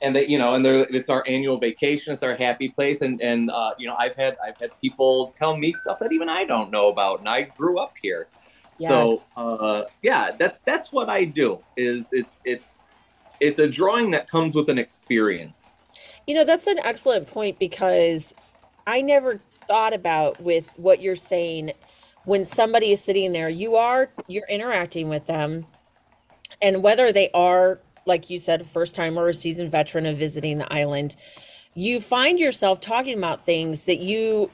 and 0.00 0.14
that 0.14 0.28
you 0.30 0.38
know, 0.38 0.54
and 0.54 0.64
it's 0.64 1.10
our 1.10 1.24
annual 1.26 1.58
vacation. 1.58 2.12
It's 2.12 2.22
our 2.22 2.36
happy 2.36 2.68
place, 2.68 3.02
and 3.02 3.20
and 3.20 3.50
uh, 3.50 3.72
you 3.78 3.88
know, 3.88 3.96
I've 3.98 4.14
had 4.14 4.36
I've 4.46 4.56
had 4.58 4.70
people 4.80 5.34
tell 5.36 5.56
me 5.56 5.72
stuff 5.72 5.98
that 5.98 6.12
even 6.12 6.28
I 6.28 6.44
don't 6.44 6.70
know 6.70 6.88
about, 6.88 7.18
and 7.18 7.28
I 7.28 7.42
grew 7.42 7.80
up 7.80 7.94
here. 8.00 8.28
Yes. 8.78 8.88
So 8.88 9.24
uh, 9.36 9.86
yeah, 10.02 10.30
that's 10.38 10.60
that's 10.60 10.92
what 10.92 11.08
I 11.10 11.24
do. 11.24 11.58
Is 11.76 12.12
it's 12.12 12.42
it's 12.44 12.82
it's 13.40 13.58
a 13.58 13.66
drawing 13.68 14.12
that 14.12 14.30
comes 14.30 14.54
with 14.54 14.70
an 14.70 14.78
experience. 14.78 15.74
You 16.26 16.34
know, 16.34 16.44
that's 16.44 16.66
an 16.66 16.78
excellent 16.84 17.26
point 17.26 17.58
because 17.58 18.34
I 18.86 19.00
never 19.00 19.40
thought 19.66 19.92
about 19.92 20.40
with 20.40 20.72
what 20.76 21.00
you're 21.00 21.16
saying 21.16 21.72
when 22.24 22.44
somebody 22.44 22.92
is 22.92 23.02
sitting 23.02 23.32
there, 23.32 23.48
you 23.48 23.76
are 23.76 24.10
you're 24.28 24.48
interacting 24.48 25.08
with 25.08 25.26
them 25.26 25.66
and 26.62 26.82
whether 26.82 27.12
they 27.12 27.30
are 27.32 27.80
like 28.06 28.30
you 28.30 28.38
said, 28.38 28.66
first 28.66 28.94
time 28.96 29.18
or 29.18 29.28
a 29.28 29.34
seasoned 29.34 29.70
veteran 29.70 30.06
of 30.06 30.18
visiting 30.18 30.58
the 30.58 30.72
island, 30.72 31.16
you 31.74 32.00
find 32.00 32.38
yourself 32.38 32.80
talking 32.80 33.16
about 33.16 33.44
things 33.44 33.84
that 33.84 34.00
you 34.00 34.50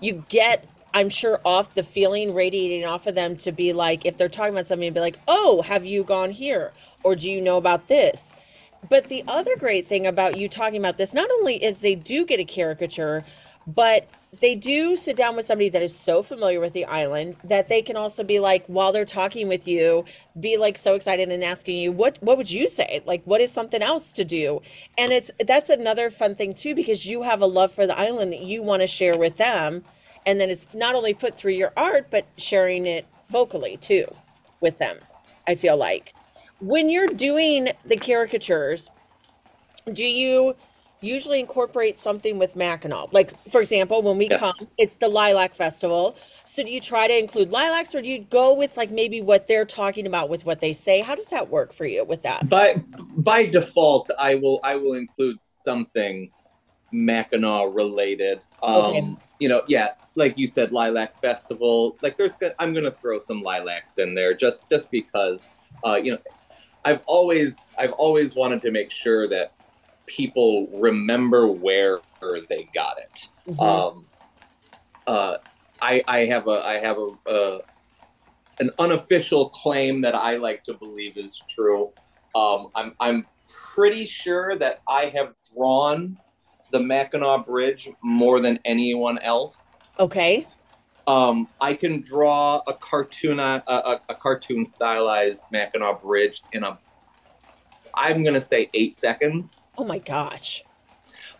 you 0.00 0.24
get 0.28 0.68
I'm 0.94 1.10
sure 1.10 1.40
off 1.44 1.74
the 1.74 1.82
feeling 1.82 2.34
radiating 2.34 2.86
off 2.86 3.06
of 3.06 3.14
them 3.14 3.36
to 3.38 3.52
be 3.52 3.72
like, 3.72 4.06
if 4.06 4.16
they're 4.16 4.28
talking 4.28 4.54
about 4.54 4.66
something, 4.66 4.90
be 4.92 5.00
like, 5.00 5.18
oh, 5.28 5.60
have 5.62 5.84
you 5.84 6.02
gone 6.02 6.30
here? 6.30 6.72
Or 7.04 7.14
do 7.14 7.30
you 7.30 7.40
know 7.42 7.58
about 7.58 7.88
this? 7.88 8.34
But 8.88 9.08
the 9.08 9.24
other 9.26 9.56
great 9.56 9.86
thing 9.88 10.06
about 10.06 10.36
you 10.36 10.48
talking 10.48 10.78
about 10.78 10.98
this, 10.98 11.14
not 11.14 11.30
only 11.30 11.62
is 11.62 11.80
they 11.80 11.94
do 11.94 12.24
get 12.24 12.40
a 12.40 12.44
caricature, 12.44 13.24
but 13.66 14.08
they 14.40 14.54
do 14.54 14.96
sit 14.96 15.16
down 15.16 15.36
with 15.36 15.46
somebody 15.46 15.68
that 15.70 15.82
is 15.82 15.94
so 15.94 16.22
familiar 16.22 16.60
with 16.60 16.72
the 16.72 16.84
island 16.84 17.36
that 17.44 17.68
they 17.68 17.82
can 17.82 17.96
also 17.96 18.22
be 18.22 18.40
like 18.40 18.64
while 18.66 18.92
they're 18.92 19.04
talking 19.04 19.48
with 19.48 19.66
you 19.66 20.04
be 20.38 20.56
like 20.56 20.78
so 20.78 20.94
excited 20.94 21.30
and 21.30 21.44
asking 21.44 21.76
you 21.76 21.92
what 21.92 22.18
what 22.22 22.36
would 22.36 22.50
you 22.50 22.68
say? 22.68 23.02
Like 23.04 23.22
what 23.24 23.40
is 23.40 23.50
something 23.52 23.82
else 23.82 24.12
to 24.12 24.24
do? 24.24 24.62
And 24.96 25.12
it's 25.12 25.30
that's 25.46 25.70
another 25.70 26.10
fun 26.10 26.34
thing 26.34 26.54
too 26.54 26.74
because 26.74 27.04
you 27.04 27.22
have 27.22 27.42
a 27.42 27.46
love 27.46 27.72
for 27.72 27.86
the 27.86 27.98
island 27.98 28.32
that 28.32 28.40
you 28.40 28.62
want 28.62 28.82
to 28.82 28.86
share 28.86 29.18
with 29.18 29.36
them 29.36 29.84
and 30.28 30.38
then 30.38 30.50
it's 30.50 30.66
not 30.74 30.94
only 30.94 31.14
put 31.14 31.34
through 31.34 31.52
your 31.52 31.72
art 31.76 32.08
but 32.10 32.26
sharing 32.36 32.86
it 32.86 33.06
vocally 33.30 33.78
too 33.78 34.06
with 34.60 34.78
them 34.78 34.96
i 35.46 35.54
feel 35.54 35.76
like 35.76 36.14
when 36.60 36.88
you're 36.90 37.08
doing 37.08 37.70
the 37.84 37.96
caricatures 37.96 38.90
do 39.92 40.04
you 40.04 40.54
usually 41.00 41.40
incorporate 41.40 41.96
something 41.96 42.38
with 42.38 42.56
Mackinac. 42.56 43.12
Like, 43.12 43.32
for 43.48 43.60
example, 43.60 44.02
when 44.02 44.18
we 44.18 44.28
yes. 44.28 44.40
come, 44.40 44.68
it's 44.76 44.96
the 44.96 45.08
Lilac 45.08 45.54
Festival. 45.54 46.16
So 46.44 46.64
do 46.64 46.70
you 46.70 46.80
try 46.80 47.06
to 47.06 47.16
include 47.16 47.50
lilacs 47.50 47.94
or 47.94 48.02
do 48.02 48.08
you 48.08 48.20
go 48.30 48.54
with 48.54 48.76
like 48.76 48.90
maybe 48.90 49.20
what 49.20 49.46
they're 49.46 49.64
talking 49.64 50.06
about 50.06 50.28
with 50.28 50.44
what 50.44 50.60
they 50.60 50.72
say? 50.72 51.00
How 51.00 51.14
does 51.14 51.26
that 51.26 51.48
work 51.48 51.72
for 51.72 51.86
you 51.86 52.04
with 52.04 52.22
that? 52.22 52.48
By 52.48 52.82
by 53.16 53.46
default, 53.46 54.10
I 54.18 54.34
will 54.36 54.60
I 54.64 54.76
will 54.76 54.94
include 54.94 55.40
something 55.40 56.30
Mackinac 56.90 57.74
related. 57.74 58.44
Um 58.62 58.72
okay. 58.72 59.16
you 59.38 59.48
know, 59.48 59.62
yeah, 59.68 59.90
like 60.14 60.38
you 60.38 60.48
said, 60.48 60.72
Lilac 60.72 61.20
Festival. 61.20 61.96
Like 62.02 62.16
there's 62.16 62.36
good, 62.36 62.54
I'm 62.58 62.74
gonna 62.74 62.90
throw 62.90 63.20
some 63.20 63.42
lilacs 63.42 63.98
in 63.98 64.14
there 64.14 64.34
just 64.34 64.68
just 64.68 64.90
because 64.90 65.48
uh, 65.84 65.94
you 65.94 66.12
know, 66.12 66.18
I've 66.84 67.02
always 67.06 67.68
I've 67.78 67.92
always 67.92 68.34
wanted 68.34 68.62
to 68.62 68.70
make 68.70 68.90
sure 68.90 69.28
that 69.28 69.52
people 70.06 70.68
remember 70.72 71.46
where 71.46 72.00
they 72.48 72.68
got 72.74 72.98
it. 72.98 73.28
Mm-hmm. 73.48 73.60
Um, 73.60 74.06
uh, 75.06 75.36
I, 75.80 76.02
I 76.08 76.18
have 76.26 76.48
a 76.48 76.62
I 76.64 76.78
have 76.78 76.98
a, 76.98 77.10
a, 77.26 77.60
an 78.58 78.70
unofficial 78.78 79.50
claim 79.50 80.00
that 80.02 80.14
I 80.14 80.36
like 80.36 80.64
to 80.64 80.74
believe 80.74 81.16
is 81.16 81.42
true. 81.48 81.92
Um, 82.34 82.68
I'm 82.74 82.94
I'm 83.00 83.26
pretty 83.74 84.06
sure 84.06 84.56
that 84.56 84.80
I 84.88 85.06
have 85.06 85.34
drawn 85.54 86.18
the 86.70 86.80
Mackinac 86.80 87.46
Bridge 87.46 87.88
more 88.02 88.40
than 88.40 88.58
anyone 88.64 89.18
else. 89.18 89.78
Okay. 89.98 90.46
Um, 91.08 91.48
I 91.58 91.72
can 91.72 92.02
draw 92.02 92.60
a 92.66 92.74
cartoon 92.74 93.40
a, 93.40 93.62
a, 93.66 94.00
a 94.10 94.14
cartoon 94.14 94.66
stylized 94.66 95.44
Mackinac 95.50 96.02
Bridge 96.02 96.42
in 96.52 96.64
a 96.64 96.78
I'm 97.94 98.22
gonna 98.22 98.42
say 98.42 98.68
eight 98.74 98.94
seconds. 98.94 99.60
Oh 99.78 99.84
my 99.84 99.98
gosh. 99.98 100.62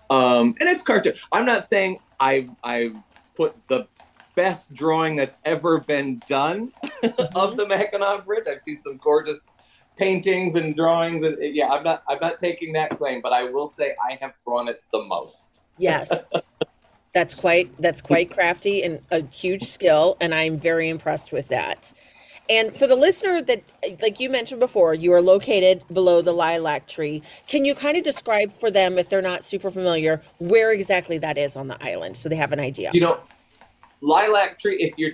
Um, 0.08 0.56
and 0.58 0.70
it's 0.70 0.82
cartoon. 0.82 1.12
I'm 1.32 1.44
not 1.44 1.68
saying 1.68 1.98
I 2.18 2.48
I 2.64 2.92
put 3.36 3.54
the 3.68 3.86
best 4.34 4.72
drawing 4.72 5.16
that's 5.16 5.36
ever 5.44 5.80
been 5.80 6.22
done 6.26 6.72
mm-hmm. 7.02 7.22
of 7.38 7.58
the 7.58 7.68
Mackinac 7.68 8.24
Bridge. 8.24 8.44
I've 8.50 8.62
seen 8.62 8.80
some 8.80 8.96
gorgeous 8.96 9.46
paintings 9.96 10.54
and 10.54 10.74
drawings, 10.74 11.24
and 11.24 11.36
yeah, 11.40 11.68
I'm 11.68 11.84
not 11.84 12.04
I'm 12.08 12.20
not 12.20 12.38
taking 12.38 12.72
that 12.72 12.96
claim, 12.96 13.20
but 13.20 13.34
I 13.34 13.44
will 13.44 13.68
say 13.68 13.94
I 14.02 14.16
have 14.22 14.32
drawn 14.42 14.68
it 14.68 14.82
the 14.92 15.02
most. 15.02 15.66
Yes. 15.76 16.10
that's 17.14 17.34
quite 17.34 17.70
that's 17.80 18.00
quite 18.00 18.30
crafty 18.30 18.82
and 18.82 19.00
a 19.10 19.24
huge 19.26 19.64
skill 19.64 20.16
and 20.20 20.34
i'm 20.34 20.58
very 20.58 20.88
impressed 20.88 21.32
with 21.32 21.48
that 21.48 21.92
and 22.50 22.74
for 22.74 22.86
the 22.86 22.96
listener 22.96 23.42
that, 23.42 23.62
like 24.00 24.18
you 24.20 24.30
mentioned 24.30 24.60
before, 24.60 24.94
you 24.94 25.12
are 25.12 25.20
located 25.20 25.84
below 25.92 26.22
the 26.22 26.32
lilac 26.32 26.86
tree. 26.86 27.22
Can 27.46 27.64
you 27.64 27.74
kind 27.74 27.96
of 27.96 28.02
describe 28.02 28.54
for 28.54 28.70
them, 28.70 28.98
if 28.98 29.08
they're 29.08 29.20
not 29.20 29.44
super 29.44 29.70
familiar, 29.70 30.22
where 30.38 30.72
exactly 30.72 31.18
that 31.18 31.36
is 31.36 31.56
on 31.56 31.68
the 31.68 31.82
island 31.84 32.16
so 32.16 32.28
they 32.28 32.36
have 32.36 32.52
an 32.52 32.60
idea? 32.60 32.90
You 32.94 33.02
know, 33.02 33.20
lilac 34.00 34.58
tree, 34.58 34.76
if 34.76 34.96
you're, 34.96 35.12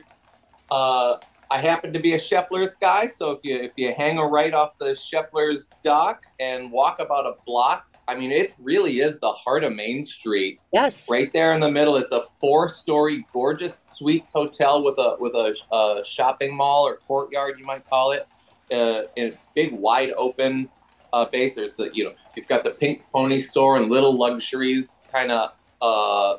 uh, 0.71 1.17
I 1.51 1.59
happen 1.59 1.93
to 1.93 1.99
be 1.99 2.15
a 2.15 2.19
Shepler's 2.19 2.77
guy, 2.77 3.09
so 3.09 3.33
if 3.33 3.41
you 3.43 3.57
if 3.57 3.73
you 3.77 3.93
hang 3.93 4.19
a 4.19 4.27
right 4.27 4.55
off 4.55 4.79
the 4.79 4.95
Shepler's 4.95 5.73
dock 5.83 6.27
and 6.41 6.71
walk 6.71 7.01
about 7.01 7.27
a 7.27 7.35
block 7.47 7.94
I 8.06 8.14
mean, 8.14 8.30
it 8.30 8.54
really 8.58 9.00
is 9.00 9.18
the 9.20 9.32
heart 9.32 9.64
of 9.64 9.75
Main 9.75 10.04
Street. 10.04 10.61
Yes. 10.73 11.08
Right 11.11 11.32
there 11.32 11.54
in 11.54 11.61
the 11.61 11.70
middle. 11.70 11.96
It's 11.96 12.12
a 12.12 12.23
four-story, 12.40 13.26
gorgeous 13.32 13.78
suites 13.78 14.32
hotel 14.32 14.82
with 14.82 14.99
a 14.99 15.16
with 15.18 15.34
a, 15.34 15.54
a 15.75 16.04
shopping 16.04 16.54
mall 16.54 16.87
or 16.87 16.96
courtyard, 17.08 17.58
you 17.58 17.64
might 17.64 17.88
call 17.88 18.12
it. 18.12 18.26
Uh, 18.73 19.02
in 19.16 19.32
a 19.32 19.34
big, 19.54 19.73
wide 19.73 20.12
open 20.16 20.68
uh, 21.12 21.25
base. 21.26 21.54
There's 21.54 21.76
the 21.76 21.90
you 21.94 22.04
know 22.04 22.14
you've 22.34 22.49
got 22.49 22.64
the 22.64 22.70
Pink 22.70 23.04
Pony 23.12 23.40
store 23.40 23.76
and 23.78 23.90
little 23.90 24.18
luxuries 24.18 25.02
kind 25.12 25.30
of 25.30 25.52
uh, 25.80 26.38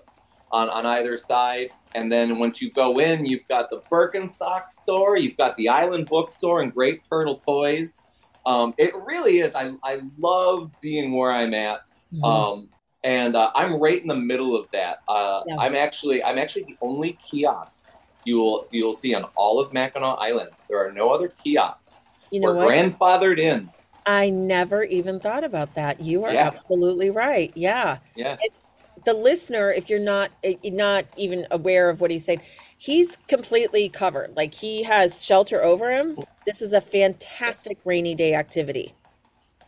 on 0.51 0.69
on 0.69 0.85
either 0.85 1.17
side. 1.17 1.69
And 1.95 2.11
then 2.11 2.37
once 2.37 2.61
you 2.61 2.71
go 2.71 2.99
in, 2.99 3.25
you've 3.25 3.47
got 3.47 3.69
the 3.69 3.81
Birkenstock 3.91 4.69
store. 4.69 5.17
You've 5.17 5.37
got 5.37 5.55
the 5.57 5.69
Island 5.69 6.07
Bookstore 6.07 6.61
and 6.61 6.73
Great 6.73 7.01
Turtle 7.09 7.37
Toys. 7.37 8.01
Um, 8.45 8.73
it 8.77 8.93
really 8.95 9.39
is. 9.39 9.51
I, 9.55 9.73
I 9.83 10.01
love 10.17 10.71
being 10.81 11.13
where 11.13 11.31
I'm 11.31 11.53
at. 11.53 11.81
Mm-hmm. 12.13 12.23
Um, 12.23 12.69
and 13.03 13.35
uh, 13.35 13.51
I'm 13.55 13.79
right 13.79 14.01
in 14.01 14.07
the 14.07 14.15
middle 14.15 14.55
of 14.55 14.69
that. 14.71 15.01
Uh, 15.07 15.41
yeah. 15.47 15.57
I'm 15.57 15.75
actually 15.75 16.23
I'm 16.23 16.37
actually 16.37 16.63
the 16.63 16.77
only 16.81 17.13
kiosk 17.13 17.87
you'll 18.25 18.67
you'll 18.71 18.93
see 18.93 19.13
on 19.13 19.25
all 19.35 19.61
of 19.61 19.71
Mackinac 19.71 20.17
Island. 20.19 20.49
There 20.67 20.85
are 20.85 20.91
no 20.91 21.11
other 21.11 21.29
kiosks. 21.29 22.11
You 22.31 22.41
know 22.41 22.53
We're 22.53 22.65
what? 22.65 22.69
grandfathered 22.69 23.37
in. 23.37 23.69
I 24.05 24.29
never 24.29 24.83
even 24.83 25.19
thought 25.19 25.43
about 25.43 25.73
that. 25.75 26.01
You 26.01 26.25
are 26.25 26.33
yes. 26.33 26.45
absolutely 26.47 27.09
right. 27.09 27.51
Yeah. 27.55 27.97
Yes. 28.15 28.41
the 29.03 29.13
listener, 29.13 29.71
if 29.71 29.89
you're 29.89 29.99
not 29.99 30.31
eh, 30.43 30.55
not 30.65 31.05
even 31.15 31.47
aware 31.51 31.89
of 31.89 32.01
what 32.01 32.11
he's 32.11 32.25
saying, 32.25 32.41
he's 32.77 33.17
completely 33.27 33.89
covered. 33.89 34.35
Like 34.35 34.53
he 34.53 34.83
has 34.83 35.23
shelter 35.23 35.63
over 35.63 35.89
him. 35.89 36.17
This 36.45 36.61
is 36.61 36.73
a 36.73 36.81
fantastic 36.81 37.79
rainy 37.85 38.15
day 38.15 38.35
activity. 38.35 38.93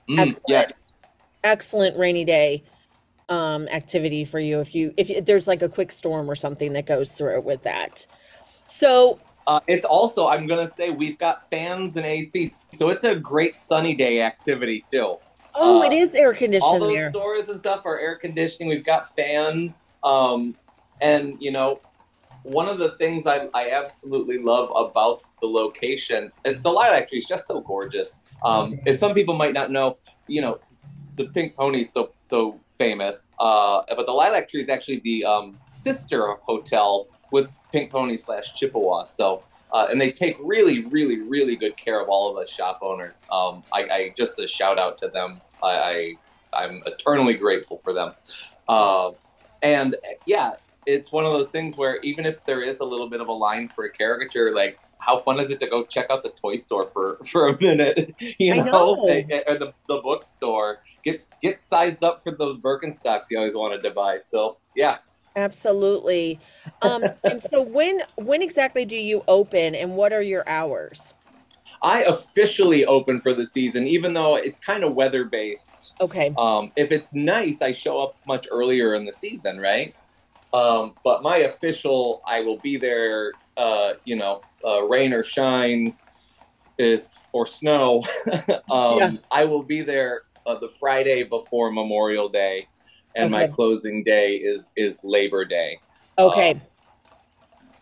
Mm, 0.09 0.19
excellent, 0.19 0.43
yes. 0.47 0.95
Excellent 1.43 1.97
rainy 1.97 2.25
day 2.25 2.63
um, 3.29 3.67
activity 3.67 4.23
for 4.23 4.39
you 4.39 4.59
if 4.59 4.73
you 4.73 4.93
if 4.97 5.25
there's 5.25 5.47
like 5.47 5.61
a 5.61 5.69
quick 5.69 5.91
storm 5.91 6.29
or 6.29 6.35
something 6.35 6.73
that 6.73 6.85
goes 6.85 7.11
through 7.11 7.41
with 7.41 7.63
that. 7.63 8.05
So 8.65 9.19
uh, 9.47 9.59
it's 9.67 9.85
also 9.85 10.27
I'm 10.27 10.47
gonna 10.47 10.67
say 10.67 10.89
we've 10.89 11.17
got 11.17 11.49
fans 11.49 11.97
and 11.97 12.05
AC, 12.05 12.53
so 12.73 12.89
it's 12.89 13.03
a 13.03 13.15
great 13.15 13.55
sunny 13.55 13.95
day 13.95 14.21
activity 14.21 14.83
too. 14.89 15.17
Oh, 15.55 15.81
uh, 15.81 15.85
it 15.85 15.93
is 15.93 16.13
air 16.13 16.33
conditioning. 16.33 16.73
All 16.73 16.79
those 16.79 16.93
there. 16.93 17.09
stores 17.09 17.49
and 17.49 17.59
stuff 17.59 17.81
are 17.85 17.99
air 17.99 18.15
conditioning. 18.15 18.69
We've 18.69 18.85
got 18.85 19.13
fans, 19.15 19.93
um, 20.03 20.55
and 21.01 21.35
you 21.39 21.51
know 21.51 21.79
one 22.43 22.67
of 22.67 22.79
the 22.79 22.91
things 22.91 23.27
I, 23.27 23.49
I 23.53 23.71
absolutely 23.71 24.37
love 24.37 24.71
about 24.75 25.21
the 25.41 25.47
location, 25.47 26.31
the 26.43 26.71
lilac 26.71 27.09
tree 27.09 27.19
is 27.19 27.25
just 27.25 27.47
so 27.47 27.61
gorgeous. 27.61 28.23
Um, 28.43 28.79
if 28.85 28.97
some 28.97 29.13
people 29.13 29.35
might 29.35 29.53
not 29.53 29.71
know, 29.71 29.97
you 30.27 30.41
know, 30.41 30.59
the 31.15 31.25
pink 31.25 31.55
pony 31.55 31.81
is 31.81 31.91
so 31.91 32.11
so 32.23 32.59
famous, 32.77 33.33
uh, 33.39 33.81
but 33.89 34.05
the 34.05 34.11
lilac 34.11 34.47
tree 34.49 34.61
is 34.61 34.69
actually 34.69 34.99
the 34.99 35.25
um, 35.25 35.57
sister 35.71 36.35
hotel 36.43 37.07
with 37.31 37.49
Pink 37.71 37.91
Pony 37.91 38.17
slash 38.17 38.53
Chippewa. 38.53 39.05
So. 39.05 39.43
Uh, 39.69 39.85
and 39.91 39.99
they 39.99 40.13
take 40.13 40.37
really, 40.39 40.85
really, 40.85 41.19
really 41.19 41.57
good 41.57 41.75
care 41.75 41.99
of 42.01 42.07
all 42.07 42.31
of 42.31 42.37
us 42.41 42.49
shop 42.49 42.79
owners. 42.81 43.27
Um, 43.29 43.63
I, 43.73 43.81
I, 43.91 44.13
just 44.17 44.39
a 44.39 44.47
shout 44.47 44.79
out 44.79 44.97
to 44.99 45.09
them. 45.09 45.41
I, 45.61 46.15
I 46.53 46.63
am 46.63 46.81
eternally 46.85 47.33
grateful 47.33 47.77
for 47.79 47.91
them. 47.91 48.13
Uh, 48.69 49.11
and 49.61 49.97
yeah, 50.25 50.53
it's 50.87 51.11
one 51.11 51.25
of 51.25 51.33
those 51.33 51.51
things 51.51 51.75
where 51.75 51.99
even 52.01 52.25
if 52.25 52.43
there 52.45 52.61
is 52.61 52.79
a 52.79 52.85
little 52.85 53.09
bit 53.09 53.21
of 53.21 53.27
a 53.27 53.33
line 53.33 53.67
for 53.67 53.83
a 53.83 53.89
caricature, 53.89 54.55
like 54.55 54.79
how 54.99 55.19
fun 55.19 55.39
is 55.39 55.51
it 55.51 55.59
to 55.59 55.67
go 55.67 55.83
check 55.83 56.07
out 56.09 56.23
the 56.23 56.33
toy 56.41 56.55
store 56.55 56.87
for 56.87 57.17
for 57.25 57.49
a 57.49 57.61
minute, 57.61 58.15
you 58.39 58.55
know, 58.55 58.63
know. 58.63 58.95
or 58.95 59.57
the 59.57 59.73
the 59.87 59.99
bookstore, 60.01 60.81
get 61.03 61.27
get 61.41 61.63
sized 61.63 62.03
up 62.03 62.23
for 62.23 62.31
those 62.31 62.57
Birkenstocks 62.57 63.25
you 63.29 63.37
always 63.37 63.53
wanted 63.53 63.83
to 63.83 63.91
buy. 63.91 64.19
So 64.23 64.57
yeah, 64.75 64.97
Absolutely. 65.37 66.39
Um, 66.81 67.03
and 67.23 67.41
so 67.41 67.61
when 67.61 68.01
when 68.15 68.41
exactly 68.41 68.83
do 68.83 68.97
you 68.97 69.23
open 69.27 69.75
and 69.75 69.95
what 69.95 70.11
are 70.11 70.21
your 70.21 70.47
hours? 70.49 71.13
I 71.83 72.01
officially 72.03 72.85
open 72.85 73.21
for 73.21 73.35
the 73.35 73.45
season, 73.45 73.85
even 73.87 74.13
though 74.13 74.35
it's 74.35 74.59
kind 74.59 74.83
of 74.83 74.95
weather 74.95 75.23
based. 75.25 75.95
Okay. 76.01 76.33
Um, 76.35 76.71
if 76.75 76.91
it's 76.91 77.13
nice, 77.13 77.61
I 77.61 77.71
show 77.71 78.01
up 78.01 78.15
much 78.25 78.47
earlier 78.51 78.95
in 78.95 79.05
the 79.05 79.13
season, 79.13 79.59
right? 79.59 79.93
Um, 80.53 80.95
but 81.03 81.23
my 81.23 81.37
official, 81.37 82.21
I 82.25 82.41
will 82.41 82.59
be 82.59 82.77
there. 82.77 83.33
Uh, 83.55 83.93
you 84.05 84.15
know, 84.15 84.41
uh, 84.65 84.83
rain 84.83 85.13
or 85.13 85.23
shine, 85.23 85.97
is 86.77 87.23
or 87.33 87.47
snow. 87.47 88.03
um, 88.71 88.97
Yeah. 88.97 89.11
I 89.31 89.45
will 89.45 89.63
be 89.63 89.81
there 89.81 90.21
uh, 90.45 90.59
the 90.59 90.69
Friday 90.79 91.23
before 91.23 91.71
Memorial 91.71 92.29
Day, 92.29 92.67
and 93.15 93.31
my 93.31 93.47
closing 93.47 94.03
day 94.03 94.35
is 94.35 94.69
is 94.75 95.03
Labor 95.03 95.43
Day. 95.45 95.79
Okay. 96.17 96.51
Um, 96.51 96.61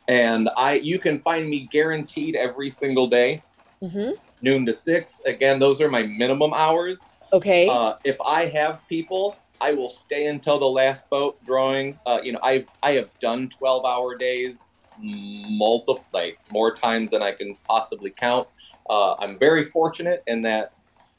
and 0.08 0.50
I, 0.56 0.74
you 0.76 1.00
can 1.00 1.20
find 1.20 1.50
me 1.50 1.68
guaranteed 1.72 2.36
every 2.36 2.72
single 2.72 3.08
day, 3.08 3.42
hmm 3.82 4.12
noon 4.42 4.66
to 4.66 4.74
six. 4.74 5.22
Again, 5.26 5.60
those 5.60 5.82
are 5.82 5.90
my 5.90 6.04
minimum 6.04 6.54
hours. 6.54 7.12
Okay. 7.34 7.68
Uh, 7.68 7.94
if 8.04 8.18
I 8.22 8.46
have 8.46 8.82
people, 8.88 9.36
I 9.62 9.74
will 9.74 9.90
stay 9.90 10.28
until 10.28 10.60
the 10.60 10.70
last 10.70 11.10
boat 11.10 11.44
drawing. 11.46 12.00
Uh, 12.06 12.20
you 12.24 12.32
know, 12.34 12.40
I 12.44 12.66
I 12.84 12.92
have 12.94 13.10
done 13.20 13.50
twelve 13.50 13.86
hour 13.86 14.18
days, 14.18 14.74
multiple 15.00 16.04
like 16.14 16.40
more 16.52 16.76
times 16.76 17.12
than 17.12 17.22
I 17.22 17.32
can 17.32 17.56
possibly 17.68 18.12
count. 18.12 18.48
Uh, 18.90 19.16
I'm 19.20 19.40
very 19.40 19.66
fortunate 19.66 20.24
in 20.28 20.44
that 20.44 20.72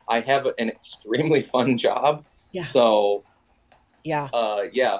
I 0.09 0.21
have 0.21 0.47
an 0.59 0.69
extremely 0.69 1.43
fun 1.55 1.78
job. 1.78 2.25
Yeah. 2.52 2.64
So 2.64 3.25
yeah. 4.05 4.28
uh, 4.33 4.64
yeah, 4.73 4.99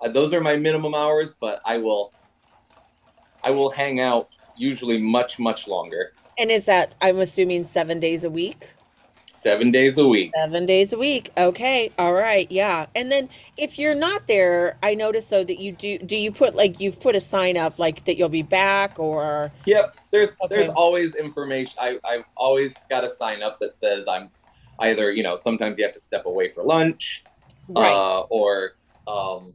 uh, 0.00 0.08
those 0.08 0.32
are 0.32 0.40
my 0.40 0.56
minimum 0.56 0.94
hours, 0.94 1.34
but 1.40 1.60
I 1.64 1.78
will 1.78 2.12
I 3.42 3.50
will 3.50 3.70
hang 3.70 4.00
out 4.00 4.28
usually 4.56 4.98
much 4.98 5.38
much 5.38 5.68
longer, 5.68 6.12
And 6.38 6.50
is 6.50 6.64
that 6.66 6.94
I'm 7.00 7.18
assuming 7.18 7.64
seven 7.64 8.00
days 8.00 8.24
a 8.24 8.30
week? 8.30 8.70
Seven 9.38 9.70
days 9.70 9.98
a 9.98 10.06
week. 10.06 10.32
Seven 10.36 10.66
days 10.66 10.92
a 10.92 10.98
week. 10.98 11.30
Okay. 11.36 11.90
All 11.98 12.12
right. 12.12 12.50
Yeah. 12.50 12.86
And 12.94 13.10
then 13.10 13.28
if 13.56 13.78
you're 13.78 13.94
not 13.94 14.26
there, 14.26 14.76
I 14.82 14.94
notice 14.94 15.28
though 15.28 15.44
that 15.44 15.60
you 15.60 15.72
do 15.72 15.98
do 15.98 16.16
you 16.16 16.32
put 16.32 16.54
like 16.54 16.80
you've 16.80 17.00
put 17.00 17.14
a 17.14 17.20
sign 17.20 17.56
up 17.56 17.78
like 17.78 18.04
that 18.06 18.16
you'll 18.18 18.28
be 18.28 18.42
back 18.42 18.98
or 18.98 19.52
Yep, 19.66 19.96
there's 20.10 20.36
there's 20.50 20.68
always 20.68 21.14
information. 21.14 21.78
I 21.80 21.98
I've 22.04 22.24
always 22.36 22.74
got 22.90 23.04
a 23.04 23.10
sign 23.10 23.42
up 23.42 23.60
that 23.60 23.78
says 23.78 24.06
I'm 24.08 24.30
either 24.80 25.12
you 25.12 25.22
know 25.22 25.36
sometimes 25.36 25.78
you 25.78 25.84
have 25.84 25.94
to 25.94 26.00
step 26.00 26.26
away 26.26 26.50
for 26.50 26.62
lunch, 26.62 27.24
right. 27.68 27.92
uh, 27.92 28.20
or 28.22 28.72
um, 29.06 29.54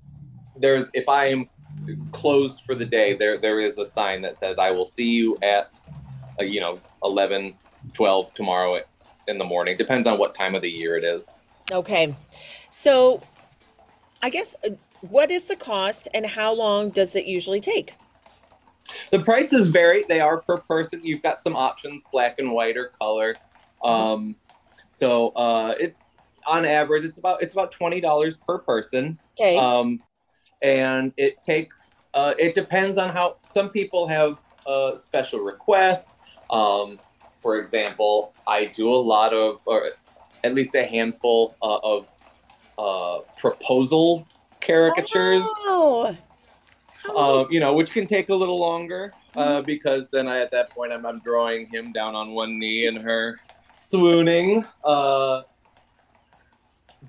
there's 0.56 0.90
if 0.94 1.10
I 1.10 1.28
am 1.28 1.50
closed 2.12 2.62
for 2.62 2.76
the 2.76 2.86
day, 2.86 3.16
there 3.16 3.38
there 3.38 3.60
is 3.60 3.78
a 3.78 3.86
sign 3.86 4.22
that 4.22 4.40
says 4.40 4.58
I 4.60 4.72
will 4.72 4.86
see 4.86 5.10
you 5.10 5.38
at 5.42 5.80
uh, 6.40 6.44
you 6.44 6.60
know 6.60 6.80
11, 7.04 7.54
12 7.94 8.34
tomorrow 8.34 8.76
at, 8.76 8.88
in 9.28 9.38
the 9.38 9.46
morning. 9.46 9.78
Depends 9.78 10.08
on 10.08 10.18
what 10.18 10.36
time 10.36 10.56
of 10.56 10.62
the 10.62 10.70
year 10.70 10.98
it 10.98 11.04
is. 11.04 11.40
Okay. 11.72 12.16
So 12.70 13.22
I 14.22 14.30
guess 14.30 14.56
uh, 14.66 14.72
what 15.02 15.32
is 15.32 15.46
the 15.46 15.56
cost 15.56 16.08
and 16.14 16.26
how 16.26 16.54
long 16.54 16.90
does 16.90 17.16
it 17.16 17.26
usually 17.26 17.62
take? 17.62 17.96
The 19.12 19.20
prices 19.20 19.68
vary. 19.68 20.04
They 20.08 20.20
are 20.20 20.42
per 20.42 20.58
person. 20.58 21.02
You've 21.04 21.22
got 21.22 21.42
some 21.42 21.56
options, 21.56 22.04
black 22.12 22.40
and 22.40 22.52
white 22.52 22.78
or 22.78 22.92
color. 23.00 23.36
Um, 23.84 24.36
so 24.92 25.30
uh, 25.30 25.76
it's 25.80 26.10
on 26.46 26.66
average, 26.66 27.06
it's 27.06 27.18
about 27.18 27.42
it's 27.42 27.54
about 27.54 27.72
twenty 27.72 28.02
dollars 28.02 28.38
per 28.38 28.58
person. 28.58 29.20
Okay. 29.40 29.58
Um, 29.58 30.02
and 30.62 31.14
it 31.18 31.44
takes. 31.44 31.98
Uh, 32.14 32.34
it 32.38 32.54
depends 32.54 32.98
on 32.98 33.10
how 33.10 33.38
some 33.46 33.70
people 33.70 34.08
have 34.08 34.38
uh, 34.68 34.96
special 34.96 35.40
requests. 35.40 36.14
Um, 36.50 37.00
for 37.44 37.60
example, 37.60 38.34
I 38.48 38.66
do 38.66 38.90
a 38.90 38.96
lot 38.96 39.34
of, 39.34 39.62
or 39.66 39.92
at 40.44 40.56
least 40.56 40.74
a 40.74 40.86
handful 40.86 41.56
uh, 41.62 41.78
of 41.84 42.08
uh, 42.80 43.20
proposal 43.38 44.28
caricatures 44.62 45.44
Oh. 45.66 46.18
Um, 47.16 47.48
you 47.52 47.60
know, 47.60 47.74
which 47.74 47.92
can 47.92 48.08
take 48.08 48.30
a 48.30 48.34
little 48.34 48.58
longer 48.58 49.14
uh, 49.36 49.62
because 49.62 50.10
then 50.10 50.26
I, 50.28 50.40
at 50.40 50.52
that 50.52 50.70
point, 50.70 50.94
I'm, 50.94 51.06
I'm 51.06 51.20
drawing 51.20 51.68
him 51.68 51.92
down 51.92 52.16
on 52.16 52.32
one 52.32 52.58
knee 52.58 52.88
and 52.88 52.98
her 52.98 53.38
swooning. 53.76 54.64
Uh, 54.86 55.42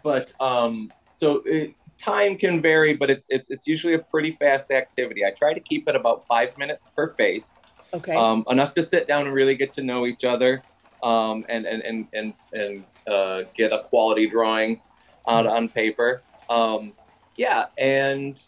but 0.02 0.32
um, 0.40 0.92
so 1.14 1.42
it, 1.46 1.74
time 1.96 2.36
can 2.36 2.60
vary, 2.60 2.94
but 2.94 3.08
it's 3.08 3.28
it's 3.30 3.50
it's 3.50 3.68
usually 3.68 3.94
a 3.94 3.98
pretty 4.00 4.32
fast 4.32 4.72
activity. 4.72 5.24
I 5.24 5.30
try 5.30 5.54
to 5.54 5.60
keep 5.60 5.88
it 5.88 5.94
about 5.94 6.26
five 6.26 6.58
minutes 6.58 6.88
per 6.96 7.12
face, 7.14 7.66
okay. 7.94 8.14
um, 8.14 8.44
enough 8.48 8.74
to 8.74 8.82
sit 8.82 9.06
down 9.06 9.26
and 9.26 9.34
really 9.34 9.56
get 9.56 9.72
to 9.74 9.82
know 9.82 10.06
each 10.06 10.24
other, 10.24 10.62
um, 11.02 11.44
and 11.48 11.66
and 11.66 11.82
and 11.82 12.08
and 12.12 12.34
and 12.52 12.84
uh, 13.06 13.42
get 13.54 13.72
a 13.72 13.78
quality 13.78 14.28
drawing 14.28 14.80
out 15.26 15.46
on 15.46 15.68
paper. 15.68 16.22
Um, 16.48 16.92
yeah, 17.36 17.66
and 17.78 18.40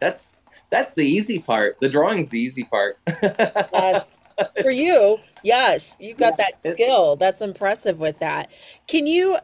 that's 0.00 0.30
that's 0.70 0.94
the 0.94 1.04
easy 1.04 1.38
part. 1.38 1.78
The 1.80 1.88
drawing's 1.88 2.30
the 2.30 2.40
easy 2.40 2.64
part. 2.64 2.98
yes. 3.22 4.18
For 4.60 4.70
you, 4.70 5.18
yes, 5.42 5.96
you've 5.98 6.18
got 6.18 6.34
Yeah, 6.38 6.46
that 6.50 6.72
skill. 6.72 7.16
That's 7.16 7.40
impressive 7.40 7.98
with 7.98 8.18
that. 8.18 8.50
Can 8.86 9.06
you 9.06 9.38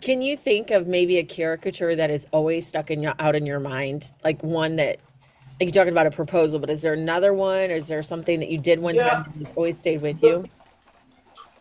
can 0.00 0.22
you 0.22 0.36
think 0.36 0.70
of 0.70 0.86
maybe 0.86 1.18
a 1.18 1.24
caricature 1.24 1.96
that 1.96 2.10
is 2.10 2.26
always 2.32 2.66
stuck 2.66 2.90
in 2.90 3.02
your 3.02 3.14
out 3.18 3.34
in 3.34 3.44
your 3.44 3.60
mind? 3.60 4.12
Like 4.24 4.42
one 4.42 4.76
that 4.76 5.00
like 5.66 5.74
you're 5.74 5.84
talking 5.84 5.92
about 5.92 6.06
a 6.06 6.10
proposal, 6.10 6.58
but 6.58 6.70
is 6.70 6.82
there 6.82 6.92
another 6.94 7.32
one? 7.32 7.70
Or 7.70 7.74
is 7.76 7.86
there 7.86 8.02
something 8.02 8.40
that 8.40 8.48
you 8.48 8.58
did 8.58 8.80
one 8.80 8.94
Yeah. 8.96 9.10
time 9.10 9.32
that's 9.36 9.52
always 9.52 9.78
stayed 9.78 10.02
with 10.02 10.22
you? 10.22 10.44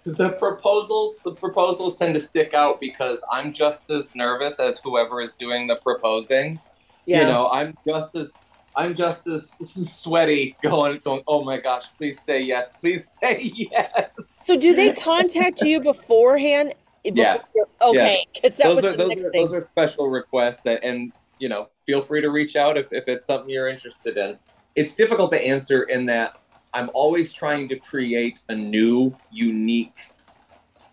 the 0.03 0.31
proposals 0.31 1.19
the 1.23 1.31
proposals 1.31 1.95
tend 1.95 2.15
to 2.15 2.19
stick 2.19 2.55
out 2.55 2.79
because 2.81 3.23
I'm 3.31 3.53
just 3.53 3.87
as 3.91 4.15
nervous 4.15 4.59
as 4.59 4.81
whoever 4.83 5.21
is 5.21 5.35
doing 5.35 5.67
the 5.67 5.75
proposing. 5.75 6.59
Yeah. 7.05 7.21
You 7.21 7.27
know, 7.27 7.49
I'm 7.51 7.77
just 7.87 8.15
as 8.15 8.33
I'm 8.75 8.95
just 8.95 9.27
as 9.27 9.51
sweaty 9.51 10.55
going 10.63 10.99
going, 11.05 11.21
oh 11.27 11.43
my 11.43 11.59
gosh, 11.59 11.85
please 11.99 12.19
say 12.19 12.41
yes. 12.41 12.73
Please 12.81 13.07
say 13.21 13.41
yes. 13.53 14.09
So 14.43 14.57
do 14.57 14.73
they 14.73 14.91
contact 14.93 15.61
you 15.61 15.79
beforehand? 15.79 16.73
Before 17.03 17.17
Yes, 17.17 17.55
Okay, 17.81 18.25
that 18.41 18.57
those 18.57 18.75
was 18.77 18.85
are 18.85 18.91
the 18.93 18.97
those 18.97 19.09
next 19.09 19.23
are 19.23 19.31
thing. 19.31 19.41
those 19.43 19.53
are 19.53 19.61
special 19.61 20.07
requests 20.09 20.61
that 20.61 20.83
and 20.83 21.11
you 21.41 21.49
know 21.49 21.67
feel 21.87 22.03
free 22.03 22.21
to 22.21 22.29
reach 22.29 22.55
out 22.55 22.77
if, 22.77 22.93
if 22.93 23.05
it's 23.07 23.25
something 23.27 23.49
you're 23.49 23.67
interested 23.67 24.15
in 24.15 24.37
it's 24.75 24.95
difficult 24.95 25.31
to 25.31 25.41
answer 25.45 25.83
in 25.83 26.05
that 26.05 26.33
i'm 26.73 26.89
always 26.93 27.33
trying 27.33 27.67
to 27.67 27.75
create 27.77 28.39
a 28.49 28.55
new 28.55 29.17
unique 29.31 29.99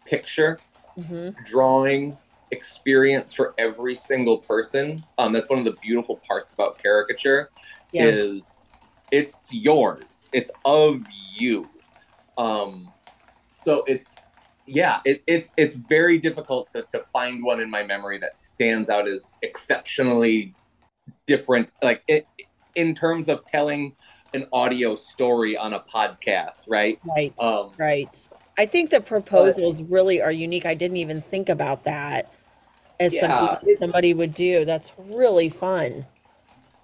picture 0.07 0.59
Mhm. 0.97 1.35
drawing 1.45 2.17
experience 2.51 3.35
for 3.35 3.55
every 3.59 3.95
single 3.95 4.39
person 4.39 5.05
um, 5.19 5.33
that's 5.35 5.51
one 5.51 5.59
of 5.59 5.67
the 5.67 5.77
beautiful 5.83 6.19
parts 6.27 6.55
about 6.55 6.79
caricature 6.79 7.51
Yeah. 7.93 8.07
is 8.07 8.63
it's 9.11 9.53
yours 9.53 10.31
it's 10.33 10.51
of 10.65 11.03
you 11.37 11.69
um, 12.39 12.93
so 13.61 13.85
it's 13.87 14.15
yeah 14.69 15.01
it, 15.05 15.23
it's 15.27 15.55
it's 15.57 15.77
very 15.77 16.19
difficult 16.19 16.71
to, 16.71 16.83
to 16.91 17.01
find 17.13 17.43
one 17.43 17.61
in 17.61 17.71
my 17.71 17.83
memory 17.83 18.19
that 18.19 18.39
stands 18.39 18.89
out 18.91 19.09
as 19.09 19.33
exceptionally 19.43 20.55
different 21.27 21.69
like 21.83 22.03
it, 22.09 22.27
in 22.75 22.95
terms 22.95 23.29
of 23.29 23.45
telling 23.47 23.95
an 24.35 24.47
audio 24.53 24.95
story 24.95 25.57
on 25.57 25.73
a 25.73 25.81
podcast 25.81 26.65
right 26.69 27.01
Right. 27.05 27.33
um 27.41 27.73
Right. 27.79 28.29
I 28.59 28.67
think 28.67 28.91
the 28.91 29.01
proposals 29.01 29.83
really 29.85 30.21
are 30.21 30.33
unique. 30.33 30.67
I 30.67 30.75
didn't 30.75 30.97
even 30.97 31.21
think 31.21 31.49
about 31.49 31.85
that 31.85 32.33
as 32.99 33.15
Yeah, 33.15 33.59
it- 33.65 33.79
somebody 33.79 34.13
would 34.15 34.35
do. 34.35 34.65
That's 34.65 34.91
really 34.99 35.49
fun. 35.49 36.05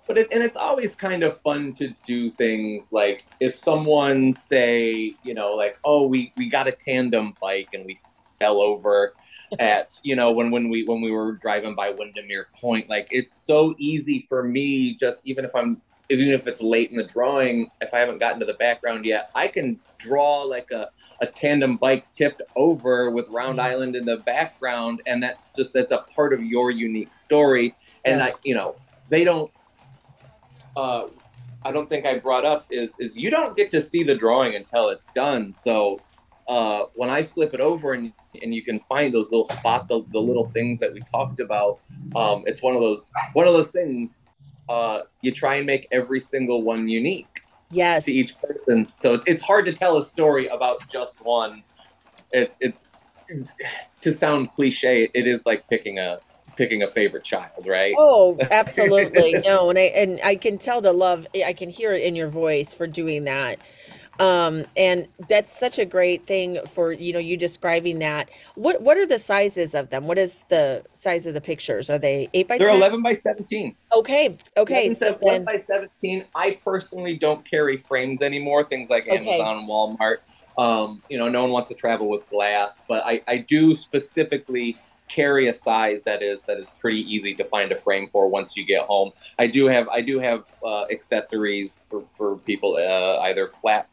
But 0.07 0.19
it, 0.19 0.29
and 0.31 0.43
it's 0.43 0.57
always 0.57 0.95
kind 0.95 1.23
of 1.23 1.37
fun 1.41 1.73
to 1.75 1.95
do 2.05 2.31
things 2.31 2.93
like 2.93 3.25
if 3.41 3.59
someone 3.59 4.33
say 4.33 5.15
you 5.23 5.35
know 5.35 5.55
like 5.55 5.79
oh 5.85 6.07
we 6.07 6.33
we 6.37 6.49
got 6.49 6.67
a 6.69 6.73
tandem 6.73 7.35
bike 7.41 7.69
and 7.73 7.85
we 7.87 7.97
fell 8.39 8.61
over 8.61 9.15
at 9.59 9.99
you 10.05 10.17
know 10.17 10.31
when 10.33 10.51
when 10.51 10.69
we 10.69 10.85
when 10.85 11.01
we 11.01 11.11
were 11.11 11.33
driving 11.33 11.75
by 11.75 11.91
Windermere 11.91 12.49
Point 12.61 12.89
like 12.89 13.09
it's 13.11 13.35
so 13.35 13.75
easy 13.79 14.25
for 14.29 14.43
me 14.43 14.95
just 14.95 15.27
even 15.27 15.45
if 15.45 15.55
I'm 15.55 15.81
even 16.11 16.29
if 16.29 16.47
it's 16.47 16.61
late 16.61 16.91
in 16.91 16.99
the 16.99 17.05
drawing 17.05 17.71
if 17.81 17.95
I 17.95 17.99
haven't 18.01 18.19
gotten 18.19 18.41
to 18.41 18.47
the 18.47 18.55
background 18.55 19.07
yet 19.07 19.31
I 19.35 19.49
can 19.49 19.79
draw 19.99 20.43
like 20.43 20.71
a 20.71 20.91
a 21.23 21.27
tandem 21.27 21.77
bike 21.79 22.11
tipped 22.13 22.43
over 22.57 23.11
with 23.11 23.27
Round 23.29 23.59
Mhm. 23.59 23.63
Island 23.63 23.97
in 23.97 24.05
the 24.05 24.19
background 24.19 25.01
and 25.07 25.23
that's 25.23 25.51
just 25.53 25.73
that's 25.73 25.93
a 25.93 25.99
part 26.15 26.33
of 26.35 26.43
your 26.43 26.71
unique 26.71 27.15
story 27.15 27.75
and 28.05 28.19
Yeah. 28.21 28.27
I 28.27 28.33
you 28.43 28.55
know 28.55 28.75
they 29.09 29.25
don't 29.25 29.51
uh, 30.77 31.07
I 31.65 31.73
don't 31.73 31.89
think 31.89 32.05
I 32.07 32.19
brought 32.19 32.45
up 32.45 32.67
is 32.71 32.99
is 32.99 33.17
you 33.17 33.31
don't 33.31 33.57
get 33.57 33.71
to 33.71 33.81
see 33.81 34.03
the 34.03 34.15
drawing 34.15 34.55
until 34.55 34.89
it's 34.91 35.07
done. 35.09 35.55
So 35.55 36.01
uh, 36.49 36.85
when 36.95 37.09
I 37.11 37.23
flip 37.23 37.55
it 37.55 37.61
over 37.61 37.95
and 37.95 38.13
and 38.43 38.55
you 38.55 38.63
can 38.63 38.81
find 38.81 39.15
those 39.15 39.31
little 39.31 39.45
spot 39.45 39.89
the, 39.89 40.03
the 40.13 40.21
little 40.21 40.47
things 40.47 40.81
that 40.81 40.93
we 40.93 41.03
talked 41.13 41.41
about, 41.41 41.79
um, 42.17 42.43
it's 42.47 42.63
one 42.63 42.75
of 42.75 42.83
those 42.83 43.11
one 43.33 43.47
of 43.47 43.55
those 43.55 43.71
things. 43.71 44.29
Uh, 44.69 45.01
you 45.21 45.31
try 45.31 45.57
and 45.57 45.67
make 45.67 45.87
every 45.93 46.21
single 46.21 46.63
one 46.63 46.89
unique 46.89 47.41
Yes. 47.71 48.07
to 48.07 48.13
each 48.13 48.35
person, 48.41 48.91
so 48.97 49.15
it's 49.15 49.25
it's 49.27 49.43
hard 49.43 49.65
to 49.67 49.73
tell 49.73 49.97
a 49.97 50.05
story 50.05 50.47
about 50.49 50.79
just 50.91 51.25
one. 51.25 51.63
It's 52.33 52.57
it's 52.61 53.01
to 54.01 54.13
sound 54.13 54.53
cliche, 54.53 55.11
it 55.15 55.27
is 55.27 55.47
like 55.47 55.69
picking 55.69 55.99
a 55.99 56.21
picking 56.57 56.83
a 56.83 56.89
favorite 56.89 57.25
child, 57.25 57.67
right? 57.67 57.95
Oh, 57.99 58.39
absolutely. 58.51 59.41
no, 59.45 59.71
and 59.71 59.79
I 59.79 59.83
and 59.83 60.21
I 60.25 60.37
can 60.37 60.59
tell 60.59 60.81
the 60.81 60.93
love 60.93 61.27
I 61.45 61.53
can 61.53 61.71
hear 61.71 61.93
it 61.93 62.03
in 62.03 62.17
your 62.17 62.29
voice 62.29 62.73
for 62.73 62.87
doing 62.87 63.25
that. 63.25 63.59
Um 64.21 64.65
and 64.77 65.09
that's 65.29 65.57
such 65.59 65.79
a 65.79 65.85
great 65.85 66.25
thing 66.25 66.59
for 66.73 66.93
you 66.93 67.13
know 67.13 67.19
you 67.19 67.37
describing 67.37 67.99
that. 67.99 68.31
What 68.55 68.81
what 68.81 68.97
are 68.97 69.07
the 69.07 69.19
sizes 69.19 69.75
of 69.75 69.91
them? 69.91 70.07
What 70.07 70.19
is 70.19 70.45
the 70.49 70.85
size 70.93 71.27
of 71.27 71.35
the 71.35 71.41
pictures? 71.41 71.91
Are 71.91 71.99
they 71.99 72.29
8 72.33 72.47
by 72.49 72.59
They're 72.59 72.69
10? 72.69 72.77
11 72.77 73.03
by 73.03 73.15
17. 73.15 73.77
Okay. 73.93 74.39
Okay. 74.57 74.89
11 74.89 74.95
So 74.95 75.19
11 75.21 75.21
then 75.23 75.45
by 75.45 75.57
17. 75.57 76.27
I 76.35 76.59
personally 76.65 77.17
don't 77.17 77.49
carry 77.49 77.77
frames 77.77 78.23
anymore, 78.23 78.65
things 78.65 78.89
like 78.89 79.09
Okay. 79.09 79.17
Amazon 79.17 79.67
Walmart. 79.67 80.19
Um, 80.57 81.03
you 81.09 81.19
know, 81.19 81.29
no 81.29 81.43
one 81.43 81.51
wants 81.51 81.71
to 81.71 81.75
travel 81.75 82.09
with 82.09 82.29
glass, 82.31 82.85
but 82.89 83.03
I, 83.05 83.23
I 83.27 83.39
do 83.39 83.75
specifically 83.75 84.77
carry 85.09 85.49
a 85.49 85.55
size 85.55 86.05
that 86.05 86.23
is 86.23 86.43
that 86.45 86.59
is 86.59 86.71
pretty 86.81 87.01
easy 87.01 87.35
to 87.35 87.45
find 87.45 87.73
a 87.73 87.77
frame 87.77 88.09
for 88.11 88.29
once 88.29 88.57
you 88.57 88.65
get 88.65 88.83
home. 88.87 89.13
I 89.39 89.47
do 89.47 89.67
have 89.67 89.89
I 89.89 90.01
do 90.01 90.19
have 90.19 90.45
uh, 90.63 90.85
accessories 90.91 91.85
for, 91.91 92.05
for 92.17 92.37
people 92.39 92.77
uh, 92.77 93.21
either 93.23 93.49
flat 93.49 93.89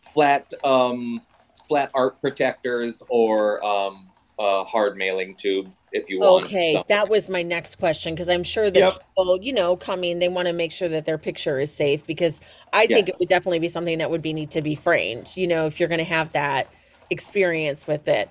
flat 0.00 0.52
um, 0.64 1.22
flat 1.66 1.90
art 1.94 2.20
protectors 2.20 3.02
or 3.08 3.64
um, 3.64 4.10
uh, 4.38 4.64
hard 4.64 4.96
mailing 4.96 5.34
tubes 5.36 5.88
if 5.92 6.08
you 6.08 6.20
want. 6.20 6.46
Okay, 6.46 6.74
some. 6.74 6.84
that 6.88 7.08
was 7.08 7.28
my 7.28 7.42
next 7.42 7.76
question 7.76 8.14
because 8.14 8.28
I'm 8.28 8.42
sure 8.42 8.70
that 8.70 8.78
Yep. 8.78 8.92
people, 8.92 9.38
you 9.42 9.52
know, 9.52 9.76
coming, 9.76 10.18
they 10.18 10.28
want 10.28 10.48
to 10.48 10.54
make 10.54 10.72
sure 10.72 10.88
that 10.88 11.04
their 11.04 11.18
picture 11.18 11.60
is 11.60 11.72
safe 11.72 12.06
because 12.06 12.40
I 12.72 12.86
think 12.86 13.08
it 13.08 13.14
would 13.20 13.28
definitely 13.28 13.58
be 13.58 13.68
something 13.68 13.98
that 13.98 14.10
would 14.10 14.22
be 14.22 14.32
need 14.32 14.50
to 14.52 14.62
be 14.62 14.74
framed, 14.74 15.32
you 15.36 15.46
know, 15.46 15.66
if 15.66 15.78
you're 15.78 15.88
going 15.88 15.98
to 15.98 16.04
have 16.04 16.32
that 16.32 16.68
experience 17.10 17.86
with 17.86 18.08
it. 18.08 18.28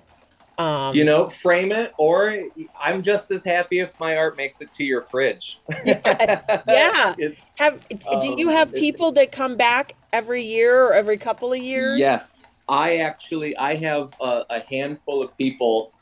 Um, 0.58 0.94
you 0.94 1.04
know, 1.04 1.28
frame 1.28 1.72
it, 1.72 1.92
or 1.98 2.38
I'm 2.80 3.02
just 3.02 3.30
as 3.30 3.44
happy 3.44 3.80
if 3.80 3.98
my 3.98 4.16
art 4.16 4.36
makes 4.36 4.60
it 4.60 4.72
to 4.74 4.84
your 4.84 5.02
fridge. 5.02 5.58
Yeah. 5.84 7.14
It- 7.18 7.38
have 7.56 7.86
do 7.88 8.34
you 8.38 8.48
um, 8.48 8.54
have 8.54 8.68
it- 8.70 8.80
people 8.80 9.12
that 9.12 9.30
come 9.30 9.56
back 9.56 9.94
every 10.12 10.42
year 10.42 10.84
or 10.86 10.94
every 10.94 11.16
couple 11.16 11.52
of 11.52 11.58
years? 11.58 11.98
yes, 11.98 12.44
I 12.68 12.96
actually 12.98 13.56
I 13.56 13.74
have 13.76 14.14
a, 14.20 14.42
a 14.50 14.60
handful 14.68 15.22
of 15.22 15.36
people 15.36 15.92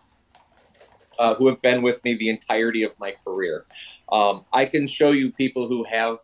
uh, 1.18 1.34
who 1.34 1.48
have 1.48 1.60
been 1.60 1.82
with 1.82 2.02
me 2.04 2.14
the 2.14 2.28
entirety 2.30 2.82
of 2.82 2.92
my 2.98 3.14
career. 3.26 3.64
Um, 4.10 4.44
I 4.52 4.64
can 4.66 4.86
show 4.86 5.10
you 5.10 5.32
people 5.32 5.68
who 5.68 5.84
have 5.84 6.18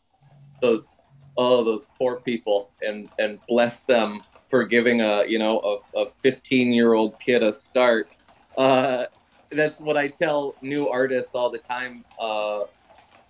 those 0.62 0.90
oh 1.36 1.64
those 1.64 1.86
poor 1.98 2.20
people 2.20 2.70
and 2.80 3.10
and 3.18 3.38
bless 3.46 3.80
them 3.82 4.22
for 4.48 4.64
giving 4.64 5.00
a 5.00 5.24
you 5.26 5.38
know 5.38 5.82
a, 5.94 5.98
a 5.98 6.06
15 6.22 6.72
year 6.72 6.94
old 6.94 7.18
kid 7.20 7.42
a 7.42 7.52
start 7.52 8.08
uh, 8.56 9.06
that's 9.50 9.80
what 9.80 9.96
i 9.96 10.08
tell 10.08 10.54
new 10.62 10.88
artists 10.88 11.34
all 11.34 11.50
the 11.50 11.58
time 11.58 12.04
uh, 12.20 12.60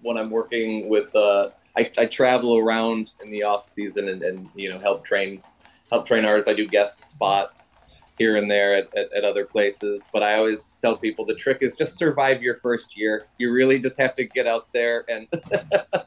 when 0.02 0.16
i'm 0.16 0.30
working 0.30 0.88
with 0.88 1.14
uh, 1.14 1.50
I, 1.76 1.90
I 1.98 2.06
travel 2.06 2.56
around 2.56 3.14
in 3.22 3.30
the 3.30 3.42
off 3.42 3.66
season 3.66 4.08
and, 4.08 4.22
and 4.22 4.48
you 4.54 4.70
know 4.70 4.78
help 4.78 5.04
train 5.04 5.42
help 5.90 6.06
train 6.06 6.24
artists 6.24 6.48
i 6.48 6.54
do 6.54 6.66
guest 6.66 7.10
spots 7.10 7.78
here 8.18 8.36
and 8.36 8.50
there 8.50 8.74
at, 8.74 8.96
at, 8.96 9.12
at 9.12 9.24
other 9.24 9.44
places 9.44 10.08
but 10.12 10.22
i 10.22 10.36
always 10.38 10.74
tell 10.80 10.96
people 10.96 11.24
the 11.24 11.34
trick 11.34 11.58
is 11.60 11.74
just 11.76 11.96
survive 11.96 12.42
your 12.42 12.56
first 12.56 12.96
year 12.96 13.26
you 13.38 13.52
really 13.52 13.78
just 13.78 13.98
have 14.00 14.14
to 14.14 14.24
get 14.24 14.46
out 14.46 14.66
there 14.72 15.04
and 15.08 15.28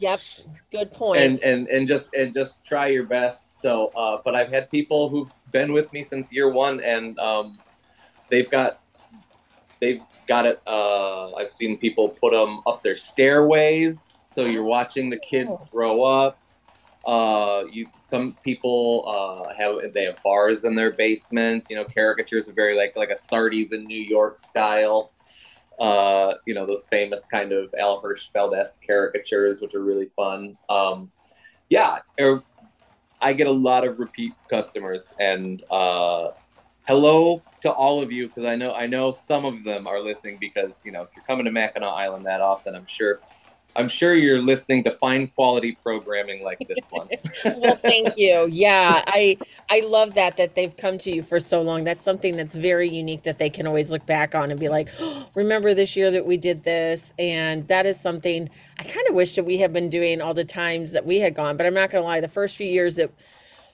Yep. 0.00 0.20
Good 0.72 0.92
point. 0.92 1.20
and 1.20 1.40
and 1.40 1.68
and 1.68 1.86
just 1.86 2.14
and 2.14 2.32
just 2.32 2.64
try 2.64 2.88
your 2.88 3.04
best. 3.04 3.44
So, 3.50 3.88
uh, 3.94 4.18
but 4.24 4.34
I've 4.34 4.50
had 4.50 4.70
people 4.70 5.10
who've 5.10 5.30
been 5.52 5.72
with 5.72 5.92
me 5.92 6.02
since 6.02 6.32
year 6.32 6.50
one, 6.50 6.80
and 6.80 7.18
um, 7.18 7.58
they've 8.30 8.50
got 8.50 8.80
they've 9.80 10.02
got 10.26 10.46
it. 10.46 10.60
Uh, 10.66 11.34
I've 11.34 11.52
seen 11.52 11.78
people 11.78 12.08
put 12.08 12.32
them 12.32 12.60
up 12.66 12.82
their 12.82 12.96
stairways, 12.96 14.08
so 14.30 14.44
you're 14.44 14.64
watching 14.64 15.10
the 15.10 15.18
kids 15.18 15.62
grow 15.70 16.04
up. 16.04 16.38
Uh, 17.04 17.64
you 17.72 17.86
some 18.04 18.36
people 18.44 19.04
uh, 19.06 19.54
have 19.56 19.92
they 19.94 20.04
have 20.04 20.22
bars 20.22 20.64
in 20.64 20.74
their 20.74 20.90
basement. 20.90 21.66
You 21.70 21.76
know, 21.76 21.84
caricatures 21.84 22.48
are 22.48 22.52
very 22.52 22.76
like 22.76 22.96
like 22.96 23.10
a 23.10 23.16
Sardi's 23.16 23.72
in 23.72 23.84
New 23.84 24.00
York 24.00 24.38
style 24.38 25.12
uh, 25.80 26.34
you 26.44 26.52
know, 26.52 26.66
those 26.66 26.84
famous 26.90 27.24
kind 27.24 27.52
of 27.52 27.74
Al 27.78 28.02
Hirschfeld 28.02 28.56
esque 28.56 28.86
caricatures, 28.86 29.62
which 29.62 29.74
are 29.74 29.82
really 29.82 30.10
fun. 30.14 30.58
Um, 30.68 31.10
yeah, 31.70 32.00
er, 32.20 32.42
I 33.20 33.32
get 33.32 33.46
a 33.46 33.52
lot 33.52 33.86
of 33.86 33.98
repeat 33.98 34.34
customers, 34.48 35.14
and 35.18 35.64
uh, 35.70 36.32
hello 36.90 37.40
to 37.60 37.70
all 37.70 38.02
of 38.02 38.10
you 38.10 38.26
because 38.26 38.44
I 38.44 38.56
know 38.56 38.74
I 38.74 38.88
know 38.88 39.12
some 39.12 39.44
of 39.44 39.62
them 39.62 39.86
are 39.86 40.00
listening 40.00 40.38
because 40.40 40.84
you 40.84 40.90
know 40.90 41.02
if 41.02 41.10
you're 41.14 41.24
coming 41.24 41.44
to 41.44 41.52
Mackinac 41.52 41.88
Island 41.88 42.26
that 42.26 42.40
often, 42.40 42.74
I'm 42.74 42.86
sure. 42.86 43.20
I'm 43.76 43.86
sure 43.86 44.16
you're 44.16 44.40
listening 44.40 44.82
to 44.82 44.90
fine 44.90 45.28
quality 45.28 45.78
programming 45.80 46.42
like 46.42 46.58
this 46.66 46.88
one. 46.90 47.08
well, 47.44 47.76
thank 47.76 48.18
you. 48.18 48.48
Yeah, 48.50 49.04
I 49.06 49.38
I 49.70 49.80
love 49.86 50.14
that 50.14 50.36
that 50.38 50.56
they've 50.56 50.76
come 50.76 50.98
to 50.98 51.12
you 51.12 51.22
for 51.22 51.38
so 51.38 51.62
long. 51.62 51.84
That's 51.84 52.04
something 52.04 52.36
that's 52.36 52.56
very 52.56 52.88
unique 52.88 53.22
that 53.22 53.38
they 53.38 53.48
can 53.48 53.68
always 53.68 53.92
look 53.92 54.04
back 54.06 54.34
on 54.34 54.50
and 54.50 54.58
be 54.58 54.68
like, 54.68 54.88
oh, 54.98 55.30
"Remember 55.36 55.72
this 55.72 55.94
year 55.94 56.10
that 56.10 56.26
we 56.26 56.36
did 56.36 56.64
this?" 56.64 57.14
And 57.16 57.68
that 57.68 57.86
is 57.86 58.00
something 58.00 58.50
I 58.76 58.82
kind 58.82 59.08
of 59.08 59.14
wish 59.14 59.36
that 59.36 59.44
we 59.44 59.58
had 59.58 59.72
been 59.72 59.88
doing 59.88 60.20
all 60.20 60.34
the 60.34 60.44
times 60.44 60.90
that 60.90 61.06
we 61.06 61.20
had 61.20 61.36
gone. 61.36 61.56
But 61.56 61.66
I'm 61.66 61.74
not 61.74 61.90
going 61.90 62.02
to 62.02 62.08
lie, 62.08 62.20
the 62.20 62.26
first 62.26 62.56
few 62.56 62.66
years 62.66 62.96
that 62.96 63.12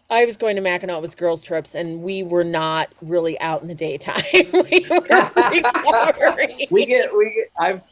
I 0.08 0.24
was 0.24 0.36
going 0.36 0.56
to 0.56 0.62
Mackinac 0.62 1.00
was 1.00 1.14
girls' 1.14 1.42
trips, 1.42 1.74
and 1.74 2.02
we 2.02 2.22
were 2.22 2.44
not 2.44 2.88
really 3.02 3.38
out 3.40 3.62
in 3.62 3.68
the 3.68 3.74
daytime. 3.74 4.22
we 4.52 4.86
were 4.88 5.00
recovering. 5.00 6.66
we 6.70 6.86
get 6.86 7.10
we 7.16 7.24
get 7.34 7.48
I've 7.58 7.82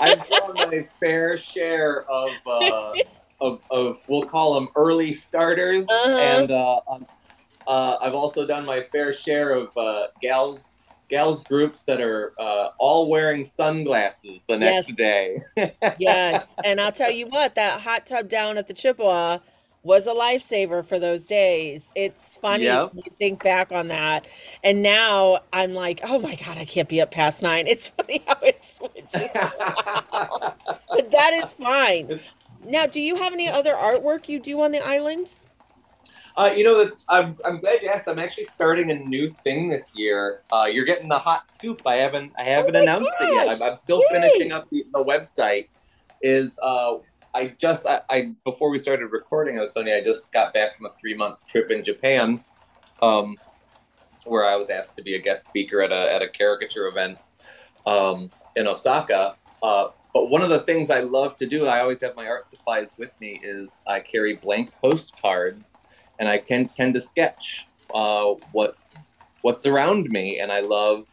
I've 0.00 0.28
done 0.28 0.54
my 0.54 0.86
fair 0.98 1.36
share 1.36 2.04
of 2.10 2.30
uh, 2.46 2.92
of, 3.40 3.60
of 3.70 3.98
we'll 4.08 4.26
call 4.28 4.54
them 4.54 4.68
early 4.76 5.12
starters, 5.12 5.86
Uh-huh. 5.88 6.16
and 6.16 6.50
uh, 6.50 6.80
um, 6.90 7.06
uh, 7.66 7.98
I've 8.00 8.14
also 8.14 8.46
done 8.46 8.64
my 8.64 8.84
fair 8.90 9.12
share 9.12 9.52
of 9.52 9.76
uh, 9.76 10.06
gals 10.22 10.74
gals 11.10 11.44
groups 11.44 11.84
that 11.84 12.00
are 12.00 12.32
uh, 12.38 12.68
all 12.78 13.10
wearing 13.10 13.44
sunglasses 13.44 14.42
the 14.48 14.56
next 14.58 14.88
Yes. 14.88 14.96
day. 14.96 15.42
yes. 15.98 16.54
And 16.64 16.80
I'll 16.80 16.92
tell 16.92 17.10
you 17.10 17.26
what, 17.26 17.54
that 17.54 17.80
hot 17.82 18.06
tub 18.06 18.28
down 18.28 18.58
at 18.58 18.68
the 18.68 18.74
Chippewa 18.74 19.38
was 19.82 20.06
a 20.06 20.12
lifesaver 20.12 20.84
for 20.84 20.98
those 20.98 21.24
days. 21.24 21.90
It's 21.94 22.36
funny 22.36 22.64
Yep. 22.64 22.90
when 22.92 22.98
you 23.04 23.12
think 23.18 23.42
back 23.42 23.72
on 23.72 23.88
that. 23.88 24.28
And 24.64 24.82
now 24.82 25.40
I'm 25.52 25.74
like, 25.74 26.00
oh 26.04 26.18
my 26.18 26.34
God, 26.34 26.58
I 26.58 26.64
can't 26.64 26.88
be 26.88 27.00
up 27.00 27.10
past 27.10 27.42
nine. 27.42 27.66
It's 27.66 27.88
funny 27.98 28.22
how 28.26 28.36
it 28.42 28.64
switches. 28.64 29.12
but 29.12 31.10
that 31.10 31.32
is 31.34 31.52
fine. 31.52 32.20
Now, 32.64 32.86
do 32.86 33.00
you 33.00 33.14
have 33.14 33.32
any 33.32 33.48
other 33.48 33.72
artwork 33.72 34.28
you 34.28 34.40
do 34.40 34.60
on 34.62 34.72
the 34.72 34.84
island? 34.84 35.36
Uh, 36.36 36.52
you 36.56 36.64
know, 36.64 36.82
that's 36.82 37.04
I'm, 37.08 37.36
I'm 37.44 37.60
glad 37.60 37.82
you 37.82 37.88
asked. 37.88 38.08
I'm 38.08 38.18
actually 38.18 38.44
starting 38.44 38.90
a 38.90 38.96
new 38.96 39.30
thing 39.44 39.68
this 39.68 39.96
year. 39.96 40.42
Uh, 40.52 40.66
you're 40.70 40.84
getting 40.84 41.08
the 41.08 41.18
hot 41.20 41.48
scoop. 41.48 41.82
I 41.86 41.96
haven't 41.96 42.32
I 42.36 42.42
haven't 42.42 42.74
Oh 42.74 42.80
announced 42.82 43.12
it 43.20 43.32
yet. 43.32 43.48
I'm, 43.48 43.62
I'm 43.62 43.76
still 43.76 43.98
Yay. 44.00 44.08
finishing 44.10 44.50
up 44.52 44.68
the, 44.70 44.84
the 44.92 45.04
website. 45.04 45.68
Is 46.20 46.58
uh, 46.62 46.96
I 47.34 47.54
just 47.58 47.86
I, 47.86 48.00
I 48.08 48.32
before 48.44 48.70
we 48.70 48.78
started 48.78 49.06
recording, 49.06 49.58
I 49.58 49.62
was 49.62 49.74
telling 49.74 49.88
you 49.88 49.94
I 49.94 50.02
just 50.02 50.32
got 50.32 50.54
back 50.54 50.76
from 50.76 50.86
a 50.86 50.90
three 51.00 51.14
month 51.14 51.46
trip 51.46 51.70
in 51.70 51.84
Japan, 51.84 52.42
um, 53.02 53.36
where 54.24 54.46
I 54.46 54.56
was 54.56 54.70
asked 54.70 54.96
to 54.96 55.02
be 55.02 55.14
a 55.14 55.20
guest 55.20 55.44
speaker 55.44 55.82
at 55.82 55.92
a 55.92 56.12
at 56.12 56.22
a 56.22 56.28
caricature 56.28 56.86
event 56.86 57.18
um, 57.86 58.30
in 58.56 58.66
Osaka. 58.66 59.36
Uh, 59.62 59.88
but 60.14 60.30
one 60.30 60.42
of 60.42 60.48
the 60.48 60.60
things 60.60 60.90
I 60.90 61.00
love 61.00 61.36
to 61.36 61.46
do, 61.46 61.66
I 61.66 61.80
always 61.80 62.00
have 62.00 62.16
my 62.16 62.26
art 62.26 62.48
supplies 62.48 62.94
with 62.96 63.10
me, 63.20 63.40
is 63.42 63.82
I 63.86 64.00
carry 64.00 64.36
blank 64.36 64.72
postcards 64.80 65.80
and 66.18 66.28
I 66.28 66.38
can 66.38 66.68
tend 66.68 66.94
to 66.94 67.00
sketch 67.00 67.68
uh, 67.94 68.34
what's 68.52 69.06
what's 69.42 69.66
around 69.66 70.10
me, 70.10 70.40
and 70.40 70.50
I 70.50 70.60
love. 70.60 71.08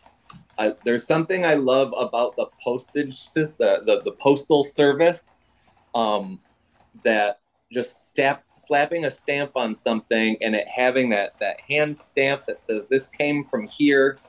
There's 0.86 1.06
something 1.06 1.44
I 1.46 1.56
love 1.56 1.94
about 1.98 2.38
the 2.38 2.46
postage 2.64 3.18
system, 3.18 3.58
the, 3.60 3.84
the 3.86 4.02
the 4.04 4.12
postal 4.12 4.64
service, 4.64 5.42
um, 5.96 6.40
that 7.04 7.40
just 7.74 8.12
stamp 8.12 8.42
slapping 8.56 9.06
a 9.06 9.12
stamp 9.12 9.54
on 9.56 9.76
something 9.76 10.38
and 10.42 10.56
it 10.56 10.68
having 10.68 11.10
that 11.10 11.34
that 11.40 11.60
hand 11.62 11.98
stamp 11.98 12.46
that 12.46 12.66
says 12.66 12.86
this 12.88 13.08
came 13.08 13.44
from 13.46 13.68
here, 13.68 14.20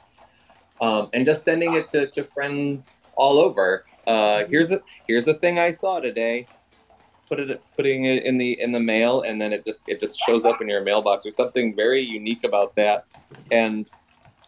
um, 0.81 1.11
and 1.12 1.26
just 1.26 1.44
sending 1.44 1.74
it 1.74 1.90
to, 1.90 2.07
to 2.07 2.24
friends 2.24 3.12
all 3.16 3.38
over. 3.38 3.85
Uh, 4.07 4.44
here's 4.46 4.72
a 4.72 4.81
here's 5.07 5.29
a 5.29 5.35
thing 5.35 5.59
I 5.59 5.70
saw 5.72 6.00
today. 6.00 6.46
put 7.29 7.40
it 7.40 7.62
putting 7.76 8.05
it 8.05 8.24
in 8.24 8.38
the 8.38 8.59
in 8.61 8.72
the 8.72 8.81
mail 8.81 9.22
and 9.22 9.40
then 9.40 9.52
it 9.52 9.64
just 9.64 9.88
it 9.88 10.00
just 10.00 10.18
shows 10.20 10.44
up 10.44 10.61
in 10.61 10.68
your 10.68 10.83
mailbox. 10.83 11.24
There's 11.24 11.37
something 11.37 11.74
very 11.74 12.02
unique 12.02 12.44
about 12.44 12.74
that, 12.76 13.05
and 13.50 13.90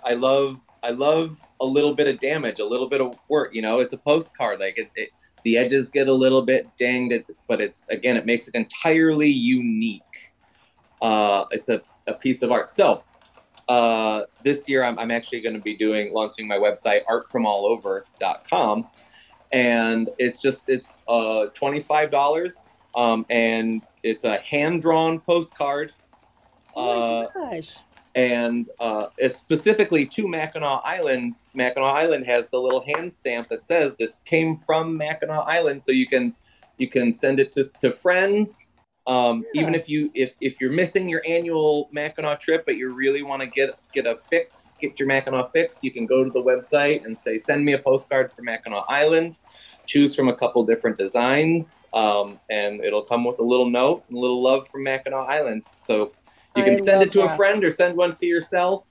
I 0.04 0.14
love 0.14 0.60
I 0.82 0.90
love 0.90 1.40
a 1.60 1.66
little 1.66 1.94
bit 1.94 2.06
of 2.06 2.20
damage, 2.20 2.58
a 2.58 2.64
little 2.64 2.88
bit 2.88 3.00
of 3.00 3.16
work. 3.28 3.54
You 3.54 3.62
know, 3.62 3.80
it's 3.80 3.94
a 3.94 3.98
postcard. 3.98 4.60
Like 4.60 4.78
it, 4.78 4.90
it 4.94 5.10
the 5.44 5.56
edges 5.56 5.90
get 5.90 6.08
a 6.08 6.12
little 6.12 6.42
bit 6.42 6.68
dinged, 6.76 7.24
but 7.46 7.60
it's 7.60 7.86
again 7.88 8.16
it 8.16 8.26
makes 8.26 8.48
it 8.48 8.54
entirely 8.54 9.30
unique. 9.30 10.32
Uh, 11.00 11.44
it's 11.50 11.68
a, 11.68 11.80
a 12.06 12.14
piece 12.14 12.42
of 12.42 12.50
art. 12.50 12.72
So 12.72 13.02
uh, 13.68 14.22
this 14.42 14.68
year 14.68 14.82
I'm, 14.82 14.98
I'm 14.98 15.10
actually 15.10 15.40
going 15.40 15.54
to 15.54 15.60
be 15.60 15.76
doing 15.76 16.12
launching 16.12 16.48
my 16.48 16.56
website 16.56 17.04
artfromallover.com 17.04 18.86
and 19.52 20.10
it's 20.18 20.42
just 20.42 20.68
it's 20.68 21.02
uh 21.08 21.46
$25 21.54 22.80
um, 22.94 23.24
and 23.30 23.82
it's 24.02 24.24
a 24.24 24.38
hand-drawn 24.38 25.20
postcard 25.20 25.92
oh 26.76 27.20
my 27.20 27.24
uh, 27.24 27.50
gosh 27.50 27.78
and 28.18 28.68
uh, 28.80 29.06
it's 29.16 29.38
specifically 29.38 30.04
to 30.04 30.26
Mackinac 30.26 30.82
Island. 30.84 31.36
Mackinac 31.54 31.94
Island 31.94 32.26
has 32.26 32.48
the 32.48 32.58
little 32.58 32.84
hand 32.84 33.14
stamp 33.14 33.48
that 33.48 33.64
says 33.64 33.94
this 33.96 34.20
came 34.24 34.58
from 34.66 34.96
Mackinac 34.96 35.44
Island, 35.46 35.84
so 35.84 35.92
you 35.92 36.08
can 36.08 36.34
you 36.78 36.88
can 36.88 37.14
send 37.14 37.38
it 37.38 37.52
to, 37.52 37.64
to 37.80 37.92
friends 37.92 38.70
um, 39.08 39.46
yeah. 39.54 39.62
Even 39.62 39.74
if 39.74 39.88
you 39.88 40.10
if 40.14 40.36
if 40.38 40.60
you're 40.60 40.70
missing 40.70 41.08
your 41.08 41.22
annual 41.26 41.88
Mackinac 41.92 42.40
trip, 42.40 42.66
but 42.66 42.76
you 42.76 42.92
really 42.92 43.22
want 43.22 43.40
to 43.40 43.46
get 43.46 43.78
get 43.90 44.06
a 44.06 44.18
fix, 44.18 44.76
get 44.78 45.00
your 45.00 45.08
Mackinac 45.08 45.50
fix, 45.50 45.82
you 45.82 45.90
can 45.90 46.04
go 46.04 46.22
to 46.22 46.30
the 46.30 46.42
website 46.42 47.06
and 47.06 47.18
say, 47.18 47.38
send 47.38 47.64
me 47.64 47.72
a 47.72 47.78
postcard 47.78 48.30
for 48.34 48.42
Mackinac 48.42 48.84
Island. 48.86 49.38
Choose 49.86 50.14
from 50.14 50.28
a 50.28 50.36
couple 50.36 50.62
different 50.66 50.98
designs, 50.98 51.86
um, 51.94 52.38
and 52.50 52.84
it'll 52.84 53.02
come 53.02 53.24
with 53.24 53.38
a 53.38 53.42
little 53.42 53.70
note, 53.70 54.04
a 54.12 54.14
little 54.14 54.42
love 54.42 54.68
from 54.68 54.82
Mackinac 54.82 55.26
Island. 55.26 55.64
So 55.80 56.12
you 56.58 56.64
can 56.64 56.74
I 56.74 56.78
send 56.78 57.02
it 57.02 57.12
to 57.12 57.20
that. 57.20 57.32
a 57.32 57.36
friend 57.36 57.64
or 57.64 57.70
send 57.70 57.96
one 57.96 58.14
to 58.16 58.26
yourself 58.26 58.88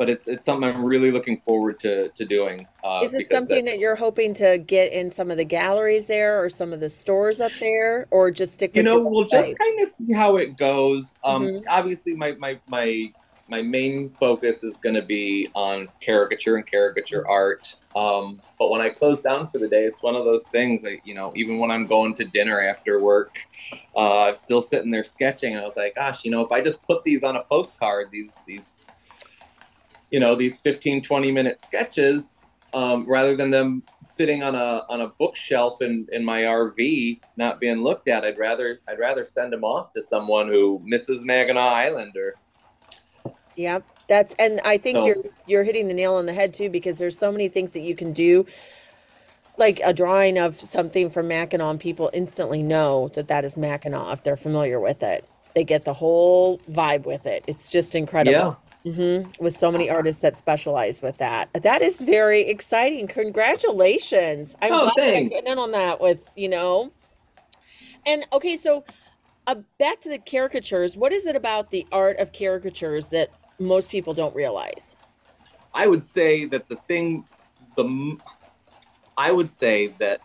but 0.00 0.08
it's 0.08 0.28
it's 0.28 0.46
something 0.46 0.66
I'm 0.66 0.82
really 0.82 1.10
looking 1.10 1.36
forward 1.40 1.78
to 1.80 2.08
to 2.08 2.24
doing. 2.24 2.66
Uh, 2.82 3.02
Is 3.04 3.12
it 3.12 3.28
something 3.28 3.66
that, 3.66 3.72
that, 3.72 3.78
you're 3.80 3.94
hoping 3.94 4.32
to 4.32 4.56
get 4.56 4.94
in 4.94 5.10
some 5.10 5.30
of 5.30 5.36
the 5.36 5.44
galleries 5.44 6.06
there, 6.06 6.42
or 6.42 6.48
some 6.48 6.72
of 6.72 6.80
the 6.80 6.88
stores 6.88 7.38
up 7.38 7.52
there, 7.60 8.08
or 8.10 8.30
just 8.30 8.54
stick? 8.54 8.70
It 8.70 8.76
You 8.78 8.82
know, 8.84 9.04
we'll 9.04 9.26
just 9.26 9.58
kind 9.58 9.78
of 9.78 9.88
see 9.88 10.14
how 10.14 10.38
it 10.38 10.56
goes. 10.56 11.20
Um, 11.22 11.42
mm-hmm. 11.44 11.64
Obviously, 11.68 12.14
my 12.14 12.32
my 12.38 12.58
my 12.66 13.12
my 13.50 13.60
main 13.62 14.10
focus 14.10 14.62
is 14.62 14.78
going 14.78 14.94
to 14.94 15.02
be 15.02 15.50
on 15.54 15.88
caricature 16.00 16.56
and 16.56 16.64
caricature 16.64 17.28
art. 17.28 17.76
Um, 17.96 18.40
but 18.58 18.70
when 18.70 18.80
I 18.80 18.90
close 18.90 19.20
down 19.20 19.48
for 19.48 19.58
the 19.58 19.68
day, 19.68 19.84
it's 19.84 20.02
one 20.02 20.14
of 20.14 20.24
those 20.24 20.46
things. 20.48 20.82
That, 20.84 20.98
you 21.04 21.14
know, 21.14 21.32
even 21.34 21.58
when 21.58 21.70
I'm 21.70 21.84
going 21.84 22.14
to 22.14 22.24
dinner 22.24 22.60
after 22.60 23.00
work, 23.00 23.38
uh, 23.96 24.28
I'm 24.28 24.36
still 24.36 24.62
sitting 24.62 24.92
there 24.92 25.02
sketching, 25.02 25.56
I 25.56 25.64
was 25.64 25.76
like, 25.76 25.96
"Gosh, 25.96 26.24
you 26.24 26.30
know, 26.30 26.42
if 26.42 26.52
I 26.52 26.60
just 26.60 26.82
put 26.84 27.02
these 27.02 27.24
on 27.24 27.34
a 27.34 27.42
postcard, 27.42 28.10
these 28.12 28.38
these 28.46 28.76
you 30.10 30.20
know 30.20 30.34
these 30.34 30.58
15 30.58 31.02
20 31.02 31.32
minute 31.32 31.62
sketches 31.62 32.50
um, 32.72 33.04
rather 33.08 33.34
than 33.36 33.50
them 33.50 33.82
sitting 34.04 34.42
on 34.42 34.54
a 34.54 34.84
on 34.88 35.00
a 35.00 35.08
bookshelf 35.08 35.82
in 35.82 36.06
in 36.12 36.24
my 36.24 36.42
RV 36.42 37.20
not 37.36 37.60
being 37.60 37.82
looked 37.82 38.08
at 38.08 38.24
I'd 38.24 38.38
rather 38.38 38.80
I'd 38.88 38.98
rather 38.98 39.24
send 39.26 39.52
them 39.52 39.64
off 39.64 39.92
to 39.94 40.02
someone 40.02 40.48
who 40.48 40.80
misses 40.84 41.24
Mackinac 41.24 41.62
Island 41.62 42.16
or 42.16 42.36
Yep. 43.56 43.84
That's 44.08 44.34
and 44.38 44.60
I 44.64 44.76
think 44.76 44.98
so, 44.98 45.06
you're 45.06 45.16
you're 45.46 45.64
hitting 45.64 45.88
the 45.88 45.94
nail 45.94 46.14
on 46.14 46.26
the 46.26 46.32
head 46.32 46.52
too 46.52 46.68
because 46.68 46.98
there's 46.98 47.18
so 47.18 47.30
many 47.30 47.48
things 47.48 47.72
that 47.72 47.80
you 47.80 47.94
can 47.94 48.12
do 48.12 48.46
like 49.60 49.80
a 49.84 49.92
drawing 49.92 50.38
of 50.38 50.58
something 50.58 51.10
from 51.10 51.28
Mackinac 51.28 51.78
people 51.78 52.10
instantly 52.12 52.62
know 52.62 53.08
that 53.14 53.28
that 53.28 53.44
is 53.44 53.56
Mackinac 53.56 54.14
if 54.14 54.24
they're 54.24 54.36
familiar 54.36 54.80
with 54.80 55.02
it. 55.02 55.24
They 55.54 55.64
get 55.64 55.84
the 55.84 55.92
whole 55.92 56.58
vibe 56.70 57.04
with 57.04 57.26
it. 57.26 57.44
It's 57.46 57.70
just 57.70 57.94
incredible. 57.94 58.32
Yeah. 58.32 58.92
Mm-hmm. 58.92 59.44
With 59.44 59.58
so 59.58 59.70
many 59.70 59.90
artists 59.90 60.22
that 60.22 60.38
specialize 60.38 61.02
with 61.02 61.18
that. 61.18 61.50
That 61.52 61.82
is 61.82 62.00
very 62.00 62.40
exciting. 62.40 63.08
Congratulations. 63.08 64.56
I'm 64.62 64.72
oh, 64.72 64.84
glad 64.84 64.96
thanks. 64.96 65.34
getting 65.34 65.52
in 65.52 65.58
on 65.58 65.72
that 65.72 66.00
with, 66.00 66.20
you 66.34 66.48
know. 66.48 66.90
And 68.06 68.24
okay, 68.32 68.56
so 68.56 68.84
uh, 69.46 69.56
back 69.78 70.00
to 70.00 70.08
the 70.08 70.18
caricatures. 70.18 70.96
What 70.96 71.12
is 71.12 71.26
it 71.26 71.36
about 71.36 71.68
the 71.68 71.86
art 71.92 72.18
of 72.18 72.32
caricatures 72.32 73.08
that 73.08 73.30
most 73.60 73.90
people 73.90 74.14
don't 74.14 74.34
realize? 74.34 74.96
I 75.72 75.86
would 75.86 76.04
say 76.04 76.46
that 76.46 76.68
the 76.68 76.76
thing, 76.76 77.24
the, 77.76 78.16
I 79.16 79.30
would 79.30 79.50
say 79.50 79.88
that 79.98 80.20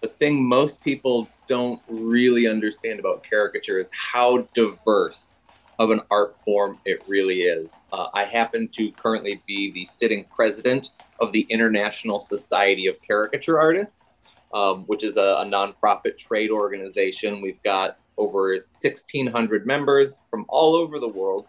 the 0.00 0.08
thing 0.08 0.44
most 0.44 0.82
people 0.82 1.28
don't 1.46 1.82
really 1.88 2.46
understand 2.46 3.00
about 3.00 3.24
caricature 3.24 3.80
is 3.80 3.90
how 3.92 4.46
diverse 4.54 5.42
of 5.78 5.90
an 5.90 6.00
art 6.10 6.38
form 6.40 6.78
it 6.84 7.02
really 7.06 7.42
is. 7.42 7.82
Uh, 7.92 8.08
I 8.12 8.24
happen 8.24 8.68
to 8.68 8.90
currently 8.92 9.42
be 9.46 9.70
the 9.70 9.86
sitting 9.86 10.24
president 10.24 10.92
of 11.20 11.32
the 11.32 11.42
International 11.50 12.20
Society 12.20 12.86
of 12.86 13.00
Caricature 13.02 13.60
Artists, 13.60 14.18
um, 14.52 14.84
which 14.84 15.04
is 15.04 15.16
a, 15.16 15.20
a 15.20 15.44
nonprofit 15.44 16.16
trade 16.16 16.50
organization. 16.50 17.40
We've 17.40 17.62
got 17.62 17.98
over 18.16 18.50
1,600 18.50 19.66
members 19.66 20.18
from 20.30 20.44
all 20.48 20.74
over 20.74 20.98
the 20.98 21.08
world. 21.08 21.46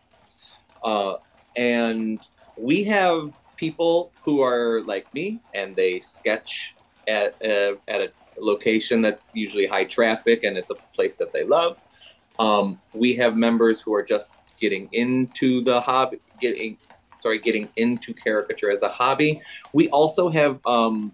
Uh, 0.83 1.15
and 1.55 2.25
we 2.57 2.83
have 2.83 3.39
people 3.55 4.11
who 4.23 4.41
are 4.41 4.81
like 4.85 5.11
me 5.13 5.39
and 5.53 5.75
they 5.75 5.99
sketch 5.99 6.75
at 7.07 7.35
a, 7.41 7.77
at 7.87 8.01
a 8.01 8.11
location 8.37 9.01
that's 9.01 9.31
usually 9.35 9.67
high 9.67 9.83
traffic 9.83 10.43
and 10.43 10.57
it's 10.57 10.71
a 10.71 10.75
place 10.93 11.17
that 11.17 11.33
they 11.33 11.43
love. 11.43 11.79
Um, 12.37 12.79
we 12.93 13.15
have 13.15 13.35
members 13.35 13.81
who 13.81 13.93
are 13.93 14.03
just 14.03 14.31
getting 14.59 14.87
into 14.93 15.61
the 15.61 15.81
hobby, 15.81 16.19
getting 16.39 16.77
sorry, 17.19 17.39
getting 17.39 17.67
into 17.75 18.13
caricature 18.13 18.71
as 18.71 18.81
a 18.81 18.89
hobby. 18.89 19.41
We 19.73 19.89
also 19.89 20.29
have 20.29 20.61
um, 20.65 21.13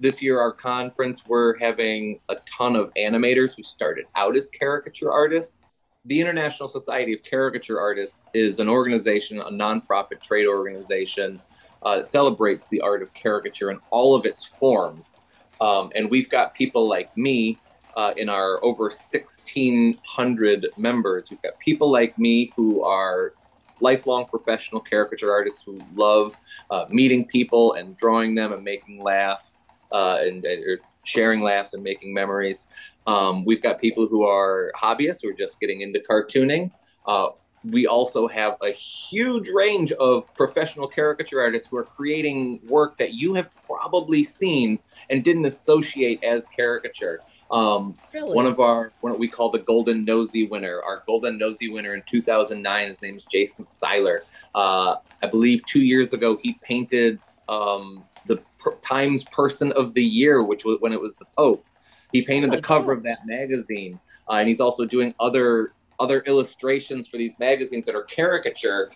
this 0.00 0.22
year 0.22 0.40
our 0.40 0.52
conference. 0.52 1.26
We're 1.26 1.58
having 1.58 2.20
a 2.28 2.36
ton 2.46 2.76
of 2.76 2.92
animators 2.94 3.56
who 3.56 3.62
started 3.62 4.06
out 4.14 4.36
as 4.36 4.48
caricature 4.48 5.10
artists. 5.10 5.88
The 6.04 6.20
International 6.20 6.68
Society 6.68 7.12
of 7.12 7.22
Caricature 7.22 7.78
Artists 7.78 8.26
is 8.34 8.58
an 8.58 8.68
organization, 8.68 9.38
a 9.38 9.50
nonprofit 9.50 10.20
trade 10.20 10.48
organization 10.48 11.40
uh, 11.80 11.98
that 11.98 12.08
celebrates 12.08 12.66
the 12.66 12.80
art 12.80 13.02
of 13.02 13.14
caricature 13.14 13.70
in 13.70 13.78
all 13.90 14.16
of 14.16 14.26
its 14.26 14.44
forms. 14.44 15.22
Um, 15.60 15.92
and 15.94 16.10
we've 16.10 16.28
got 16.28 16.54
people 16.54 16.88
like 16.88 17.16
me 17.16 17.56
uh, 17.96 18.14
in 18.16 18.28
our 18.28 18.58
over 18.64 18.84
1,600 18.84 20.66
members. 20.76 21.30
We've 21.30 21.42
got 21.42 21.56
people 21.60 21.88
like 21.92 22.18
me 22.18 22.52
who 22.56 22.82
are 22.82 23.34
lifelong 23.80 24.24
professional 24.26 24.80
caricature 24.80 25.30
artists 25.30 25.62
who 25.62 25.80
love 25.94 26.36
uh, 26.70 26.86
meeting 26.88 27.26
people 27.26 27.74
and 27.74 27.96
drawing 27.96 28.34
them 28.34 28.52
and 28.52 28.64
making 28.64 29.00
laughs 29.00 29.66
uh, 29.92 30.18
and, 30.20 30.44
and 30.44 30.80
sharing 31.04 31.42
laughs 31.42 31.74
and 31.74 31.82
making 31.82 32.12
memories. 32.14 32.68
Um, 33.06 33.44
we've 33.44 33.62
got 33.62 33.80
people 33.80 34.06
who 34.06 34.24
are 34.24 34.72
hobbyists 34.76 35.22
who 35.22 35.30
are 35.30 35.34
just 35.34 35.60
getting 35.60 35.80
into 35.80 36.00
cartooning. 36.00 36.70
Uh, 37.06 37.28
we 37.64 37.86
also 37.86 38.26
have 38.26 38.56
a 38.60 38.70
huge 38.70 39.48
range 39.48 39.92
of 39.92 40.32
professional 40.34 40.88
caricature 40.88 41.40
artists 41.40 41.68
who 41.68 41.76
are 41.76 41.84
creating 41.84 42.60
work 42.68 42.98
that 42.98 43.14
you 43.14 43.34
have 43.34 43.50
probably 43.66 44.24
seen 44.24 44.78
and 45.10 45.22
didn't 45.22 45.44
associate 45.44 46.22
as 46.24 46.46
caricature. 46.48 47.20
Um, 47.50 47.96
really? 48.14 48.34
One 48.34 48.46
of 48.46 48.60
our, 48.60 48.92
what 49.02 49.18
we 49.18 49.28
call 49.28 49.50
the 49.50 49.58
Golden 49.58 50.04
Nosey 50.04 50.46
winner, 50.46 50.80
our 50.82 51.02
Golden 51.06 51.36
Nosey 51.38 51.68
winner 51.68 51.94
in 51.94 52.02
2009, 52.08 52.88
his 52.88 53.02
name 53.02 53.14
is 53.14 53.24
Jason 53.24 53.66
Seiler. 53.66 54.24
Uh, 54.54 54.96
I 55.22 55.26
believe 55.26 55.64
two 55.66 55.82
years 55.82 56.14
ago, 56.14 56.38
he 56.42 56.54
painted 56.62 57.22
um, 57.48 58.04
the 58.26 58.42
Times 58.84 59.24
Person 59.24 59.72
of 59.72 59.94
the 59.94 60.02
Year, 60.02 60.42
which 60.42 60.64
was 60.64 60.78
when 60.80 60.92
it 60.92 61.00
was 61.00 61.16
the 61.16 61.26
Pope. 61.36 61.64
He 62.12 62.22
painted 62.22 62.52
the 62.52 62.60
cover 62.60 62.92
of 62.92 63.02
that 63.04 63.26
magazine, 63.26 63.98
uh, 64.28 64.34
and 64.34 64.48
he's 64.48 64.60
also 64.60 64.84
doing 64.84 65.14
other 65.18 65.72
other 65.98 66.20
illustrations 66.26 67.06
for 67.06 67.16
these 67.16 67.38
magazines 67.38 67.86
that 67.86 67.94
are 67.94 68.02
caricature, 68.02 68.90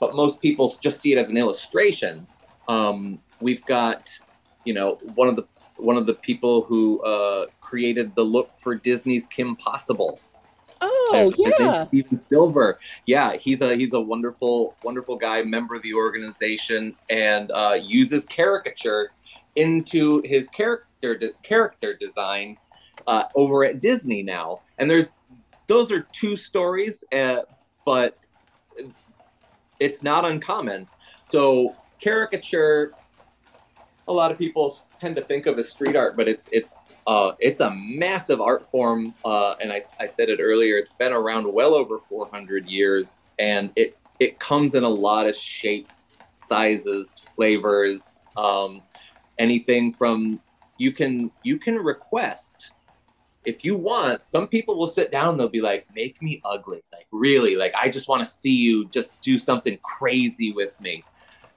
but 0.00 0.14
most 0.14 0.40
people 0.40 0.74
just 0.80 1.00
see 1.00 1.12
it 1.12 1.18
as 1.18 1.30
an 1.30 1.36
illustration. 1.36 2.26
Um, 2.68 3.20
we've 3.40 3.64
got, 3.64 4.10
you 4.64 4.74
know, 4.74 4.98
one 5.14 5.28
of 5.28 5.36
the 5.36 5.44
one 5.76 5.96
of 5.96 6.06
the 6.06 6.14
people 6.14 6.62
who 6.62 7.00
uh, 7.02 7.46
created 7.60 8.14
the 8.14 8.22
look 8.22 8.52
for 8.54 8.74
Disney's 8.74 9.26
Kim 9.26 9.56
Possible. 9.56 10.20
Oh 10.82 11.32
yeah, 11.36 11.44
his 11.46 11.54
name's 11.58 11.80
Stephen 11.88 12.18
Silver. 12.18 12.78
Yeah, 13.06 13.36
he's 13.36 13.60
a 13.62 13.76
he's 13.76 13.92
a 13.92 14.00
wonderful 14.00 14.76
wonderful 14.82 15.16
guy, 15.16 15.42
member 15.42 15.74
of 15.74 15.82
the 15.82 15.94
organization, 15.94 16.96
and 17.08 17.50
uh, 17.52 17.78
uses 17.80 18.26
caricature 18.26 19.12
into 19.54 20.22
his 20.24 20.48
character 20.48 21.16
de- 21.16 21.32
character 21.42 21.94
design 21.94 22.56
uh, 23.06 23.24
over 23.36 23.64
at 23.64 23.80
Disney 23.80 24.22
now. 24.22 24.60
And 24.78 24.90
there's 24.90 25.06
those 25.68 25.92
are 25.92 26.06
two 26.12 26.36
stories, 26.36 27.04
uh, 27.12 27.42
but 27.84 28.26
it's 29.78 30.02
not 30.02 30.24
uncommon. 30.24 30.88
So 31.22 31.76
caricature 32.00 32.92
a 34.08 34.12
lot 34.12 34.30
of 34.30 34.38
people 34.38 34.76
tend 34.98 35.16
to 35.16 35.22
think 35.22 35.46
of 35.46 35.58
as 35.58 35.70
street 35.70 35.96
art, 35.96 36.16
but 36.16 36.28
it's 36.28 36.48
it's 36.52 36.94
uh, 37.06 37.32
it's 37.38 37.60
a 37.60 37.70
massive 37.70 38.40
art 38.40 38.68
form. 38.70 39.14
Uh, 39.24 39.54
and 39.60 39.72
I, 39.72 39.82
I 40.00 40.06
said 40.06 40.28
it 40.28 40.40
earlier. 40.40 40.76
It's 40.76 40.92
been 40.92 41.12
around 41.12 41.52
well 41.52 41.74
over 41.74 41.98
400 41.98 42.66
years, 42.66 43.28
and 43.38 43.70
it 43.76 43.96
it 44.18 44.38
comes 44.38 44.74
in 44.74 44.82
a 44.82 44.88
lot 44.88 45.28
of 45.28 45.36
shapes, 45.36 46.12
sizes, 46.34 47.24
flavors. 47.34 48.20
Um, 48.36 48.82
anything 49.38 49.92
from 49.92 50.40
you 50.78 50.92
can 50.92 51.30
you 51.42 51.58
can 51.58 51.76
request 51.76 52.70
if 53.44 53.64
you 53.64 53.76
want 53.76 54.20
some 54.26 54.46
people 54.46 54.76
will 54.76 54.86
sit 54.86 55.10
down 55.10 55.36
they'll 55.36 55.48
be 55.48 55.60
like 55.60 55.86
make 55.94 56.20
me 56.22 56.40
ugly 56.44 56.82
like 56.92 57.06
really 57.10 57.56
like 57.56 57.74
i 57.74 57.88
just 57.88 58.08
want 58.08 58.20
to 58.20 58.26
see 58.26 58.54
you 58.54 58.84
just 58.86 59.20
do 59.20 59.38
something 59.38 59.78
crazy 59.82 60.52
with 60.52 60.78
me 60.80 61.02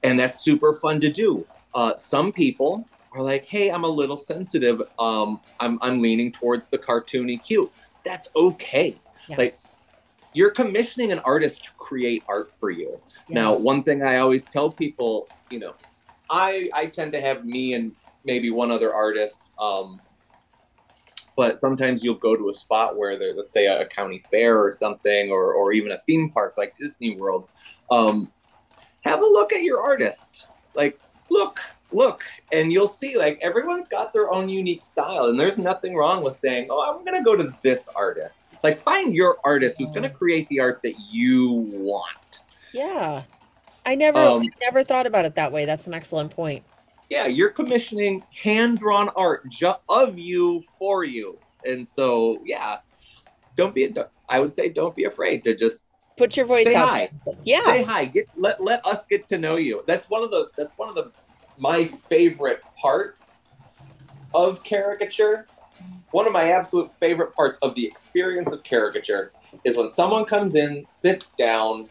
and 0.04 0.20
that's 0.20 0.42
super 0.42 0.74
fun 0.74 1.00
to 1.00 1.12
do 1.12 1.46
uh, 1.76 1.96
some 1.98 2.32
people 2.32 2.88
are 3.12 3.22
like 3.22 3.46
hey 3.46 3.70
i'm 3.70 3.84
a 3.84 3.90
little 3.90 4.18
sensitive 4.18 4.82
um, 5.00 5.40
I'm, 5.60 5.80
I'm 5.82 6.02
leaning 6.02 6.32
towards 6.32 6.68
the 6.68 6.78
cartoony 6.78 7.42
cute 7.42 7.72
that's 8.04 8.30
okay 8.36 8.98
yeah. 9.28 9.38
like 9.38 9.60
you're 10.34 10.52
commissioning 10.52 11.12
an 11.12 11.20
artist 11.20 11.66
to 11.66 11.72
create 11.74 12.24
art 12.28 12.54
for 12.54 12.72
you 12.72 13.00
yeah. 13.28 13.36
now 13.36 13.56
one 13.56 13.84
thing 13.84 14.04
i 14.04 14.18
always 14.18 14.46
tell 14.46 14.70
people 14.70 15.30
you 15.50 15.60
know 15.60 15.74
i 16.30 16.70
i 16.74 16.86
tend 16.88 17.12
to 17.14 17.22
have 17.22 17.46
me 17.46 17.74
and 17.74 17.94
maybe 18.26 18.50
one 18.50 18.72
other 18.72 18.94
artist 18.94 19.52
um, 19.60 20.02
but 21.36 21.60
sometimes 21.60 22.04
you'll 22.04 22.16
go 22.16 22.36
to 22.36 22.50
a 22.50 22.54
spot 22.54 22.98
where 22.98 23.18
there, 23.18 23.34
let's 23.34 23.54
say 23.54 23.66
a, 23.66 23.86
county 23.86 24.22
fair 24.30 24.64
or 24.64 24.72
something, 24.72 25.32
or, 25.32 25.54
or 25.54 25.74
even 25.74 25.92
a 25.92 26.00
theme 26.06 26.30
park 26.30 26.56
like 26.58 26.78
Disney 26.78 27.16
World. 27.16 27.50
Um, 27.92 28.32
have 29.02 29.20
a 29.20 29.26
look 29.26 29.54
at 29.54 29.62
your 29.62 29.82
artist. 29.82 30.48
Like, 30.74 31.00
look, 31.30 31.60
look, 31.92 32.24
and 32.52 32.72
you'll 32.72 32.88
see 32.88 33.18
like 33.18 33.40
everyone's 33.42 33.88
got 33.88 34.14
their 34.14 34.32
own 34.32 34.50
unique 34.50 34.86
style, 34.86 35.26
and 35.26 35.40
there's 35.40 35.58
nothing 35.58 35.96
wrong 35.96 36.24
with 36.24 36.36
saying, 36.36 36.68
"Oh, 36.70 36.94
I'm 36.94 37.04
gonna 37.06 37.24
go 37.24 37.36
to 37.36 37.56
this 37.62 37.90
artist." 37.96 38.46
Like, 38.64 38.80
find 38.82 39.14
your 39.14 39.38
artist 39.44 39.80
who's 39.80 39.92
gonna 39.92 40.10
create 40.10 40.48
the 40.50 40.60
art 40.60 40.82
that 40.84 40.96
you 41.12 41.52
want. 41.52 42.42
Yeah, 42.74 43.24
I 43.86 43.96
never, 43.96 44.20
um, 44.20 44.42
I 44.42 44.50
never 44.62 44.84
thought 44.84 45.06
about 45.06 45.26
it 45.26 45.36
that 45.36 45.52
way. 45.52 45.66
That's 45.66 45.88
an 45.88 45.94
excellent 45.94 46.32
point 46.32 46.64
yeah, 47.10 47.28
you're 47.28 47.50
commissioning 47.50 48.24
hand 48.44 48.78
drawn 48.78 49.10
art 49.10 49.48
ju- 49.50 49.74
of 49.90 50.18
you 50.18 50.64
for 50.80 51.04
you. 51.04 51.38
And 51.66 51.90
so, 51.90 52.42
yeah, 52.46 52.78
don't 53.56 53.76
be, 53.76 53.94
I 54.28 54.40
would 54.40 54.54
say, 54.54 54.70
don't 54.70 54.96
be 54.96 55.06
afraid 55.06 55.44
to 55.46 55.56
just 55.56 55.86
put 56.18 56.38
your 56.38 56.46
voice 56.46 56.66
say 56.66 56.76
out. 56.76 56.90
hi. 56.90 57.10
Yeah. 57.44 57.64
Say 57.64 57.84
hi. 57.84 58.06
Get, 58.06 58.28
let, 58.36 58.62
let 58.62 58.86
us 58.86 59.06
get 59.06 59.28
to 59.30 59.38
know 59.38 59.56
you. 59.56 59.84
That's 59.88 60.10
one 60.10 60.24
of 60.24 60.32
the, 60.32 60.50
that's 60.58 60.74
one 60.78 60.90
of 60.90 60.96
the, 60.96 61.12
my 61.58 61.86
favorite 61.86 62.62
parts 62.82 63.48
of 64.34 64.64
caricature. 64.64 65.48
One 66.12 66.28
of 66.28 66.34
my 66.34 66.52
absolute 66.52 66.94
favorite 66.98 67.34
parts 67.34 67.60
of 67.60 67.76
the 67.76 67.86
experience 67.86 68.54
of 68.54 68.64
caricature 68.64 69.32
is 69.64 69.78
when 69.78 69.90
someone 69.90 70.26
comes 70.26 70.56
in, 70.56 70.86
sits 70.90 71.34
down, 71.34 71.90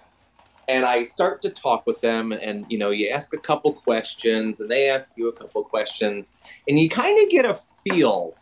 and 0.68 0.86
I 0.86 1.04
start 1.04 1.42
to 1.42 1.50
talk 1.50 1.86
with 1.86 2.00
them, 2.00 2.32
and 2.32 2.64
you 2.70 2.78
know, 2.78 2.90
you 2.90 3.10
ask 3.10 3.34
a 3.34 3.38
couple 3.38 3.72
questions, 3.72 4.60
and 4.60 4.70
they 4.70 4.88
ask 4.88 5.12
you 5.16 5.28
a 5.28 5.32
couple 5.32 5.62
questions, 5.64 6.36
and 6.66 6.78
you 6.78 6.88
kind 6.88 7.22
of 7.22 7.30
get 7.30 7.44
a 7.44 7.54
feel 7.54 8.34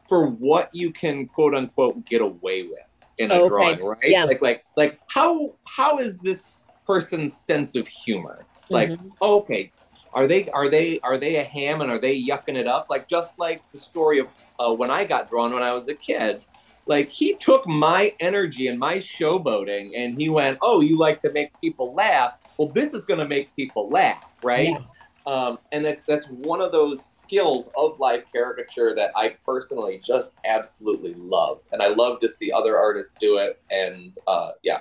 for 0.00 0.26
what 0.26 0.70
you 0.74 0.90
can 0.90 1.26
quote 1.26 1.54
unquote 1.54 2.04
get 2.04 2.20
away 2.20 2.62
with 2.62 2.93
in 3.18 3.30
a 3.30 3.34
okay. 3.34 3.48
drawing, 3.48 3.84
right? 3.84 3.98
Yeah. 4.02 4.24
Like, 4.24 4.42
like, 4.42 4.64
like, 4.76 5.00
how 5.08 5.54
how 5.66 5.98
is 5.98 6.18
this 6.18 6.70
person's 6.86 7.36
sense 7.36 7.76
of 7.76 7.88
humor? 7.88 8.44
Like, 8.70 8.90
mm-hmm. 8.90 9.08
okay, 9.20 9.72
are 10.12 10.26
they 10.26 10.48
are 10.50 10.68
they 10.68 11.00
are 11.00 11.18
they 11.18 11.36
a 11.36 11.44
ham 11.44 11.80
and 11.80 11.90
are 11.90 11.98
they 11.98 12.20
yucking 12.20 12.56
it 12.56 12.66
up? 12.66 12.86
Like, 12.88 13.08
just 13.08 13.38
like 13.38 13.62
the 13.72 13.78
story 13.78 14.18
of 14.18 14.28
uh, 14.58 14.72
when 14.72 14.90
I 14.90 15.04
got 15.04 15.28
drawn 15.28 15.52
when 15.52 15.62
I 15.62 15.72
was 15.72 15.88
a 15.88 15.94
kid 15.94 16.44
like 16.86 17.08
he 17.08 17.34
took 17.36 17.66
my 17.66 18.14
energy 18.20 18.68
and 18.68 18.78
my 18.78 18.98
showboating 18.98 19.92
and 19.96 20.20
he 20.20 20.28
went, 20.28 20.58
"Oh, 20.62 20.80
you 20.80 20.98
like 20.98 21.20
to 21.20 21.32
make 21.32 21.58
people 21.60 21.94
laugh? 21.94 22.38
Well, 22.58 22.68
this 22.68 22.94
is 22.94 23.04
going 23.04 23.20
to 23.20 23.28
make 23.28 23.54
people 23.56 23.88
laugh, 23.88 24.34
right?" 24.42 24.68
Yeah. 24.68 24.78
Um, 25.26 25.58
and 25.72 25.84
that's 25.84 26.04
that's 26.04 26.26
one 26.26 26.60
of 26.60 26.72
those 26.72 27.04
skills 27.04 27.72
of 27.76 27.98
live 27.98 28.24
caricature 28.30 28.94
that 28.94 29.12
I 29.16 29.36
personally 29.46 30.00
just 30.04 30.36
absolutely 30.44 31.14
love, 31.14 31.62
and 31.72 31.82
I 31.82 31.88
love 31.88 32.20
to 32.20 32.28
see 32.28 32.52
other 32.52 32.76
artists 32.76 33.16
do 33.18 33.38
it. 33.38 33.60
And 33.70 34.18
uh, 34.26 34.52
yeah, 34.62 34.80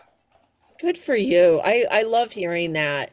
good 0.80 0.98
for 0.98 1.16
you. 1.16 1.62
I 1.64 1.86
I 1.90 2.02
love 2.04 2.34
hearing 2.34 2.74
that. 2.74 3.12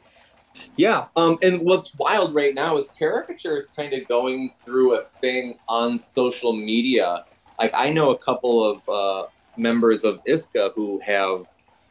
Yeah, 0.75 1.07
um, 1.15 1.39
and 1.43 1.61
what's 1.61 1.95
wild 1.95 2.35
right 2.35 2.55
now 2.55 2.77
is 2.77 2.89
caricature 2.99 3.57
is 3.57 3.67
kind 3.67 3.93
of 3.93 4.09
going 4.09 4.53
through 4.65 4.99
a 4.99 5.03
thing 5.21 5.59
on 5.69 6.01
social 6.01 6.53
media 6.53 7.25
like 7.61 7.73
I 7.75 7.91
know 7.91 8.11
a 8.11 8.19
couple 8.19 8.65
of 8.65 8.89
uh, 8.89 9.29
members 9.57 10.03
of 10.05 10.25
ISCA 10.25 10.73
who 10.75 10.99
have, 11.01 11.45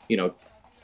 you 0.08 0.18
know, 0.18 0.34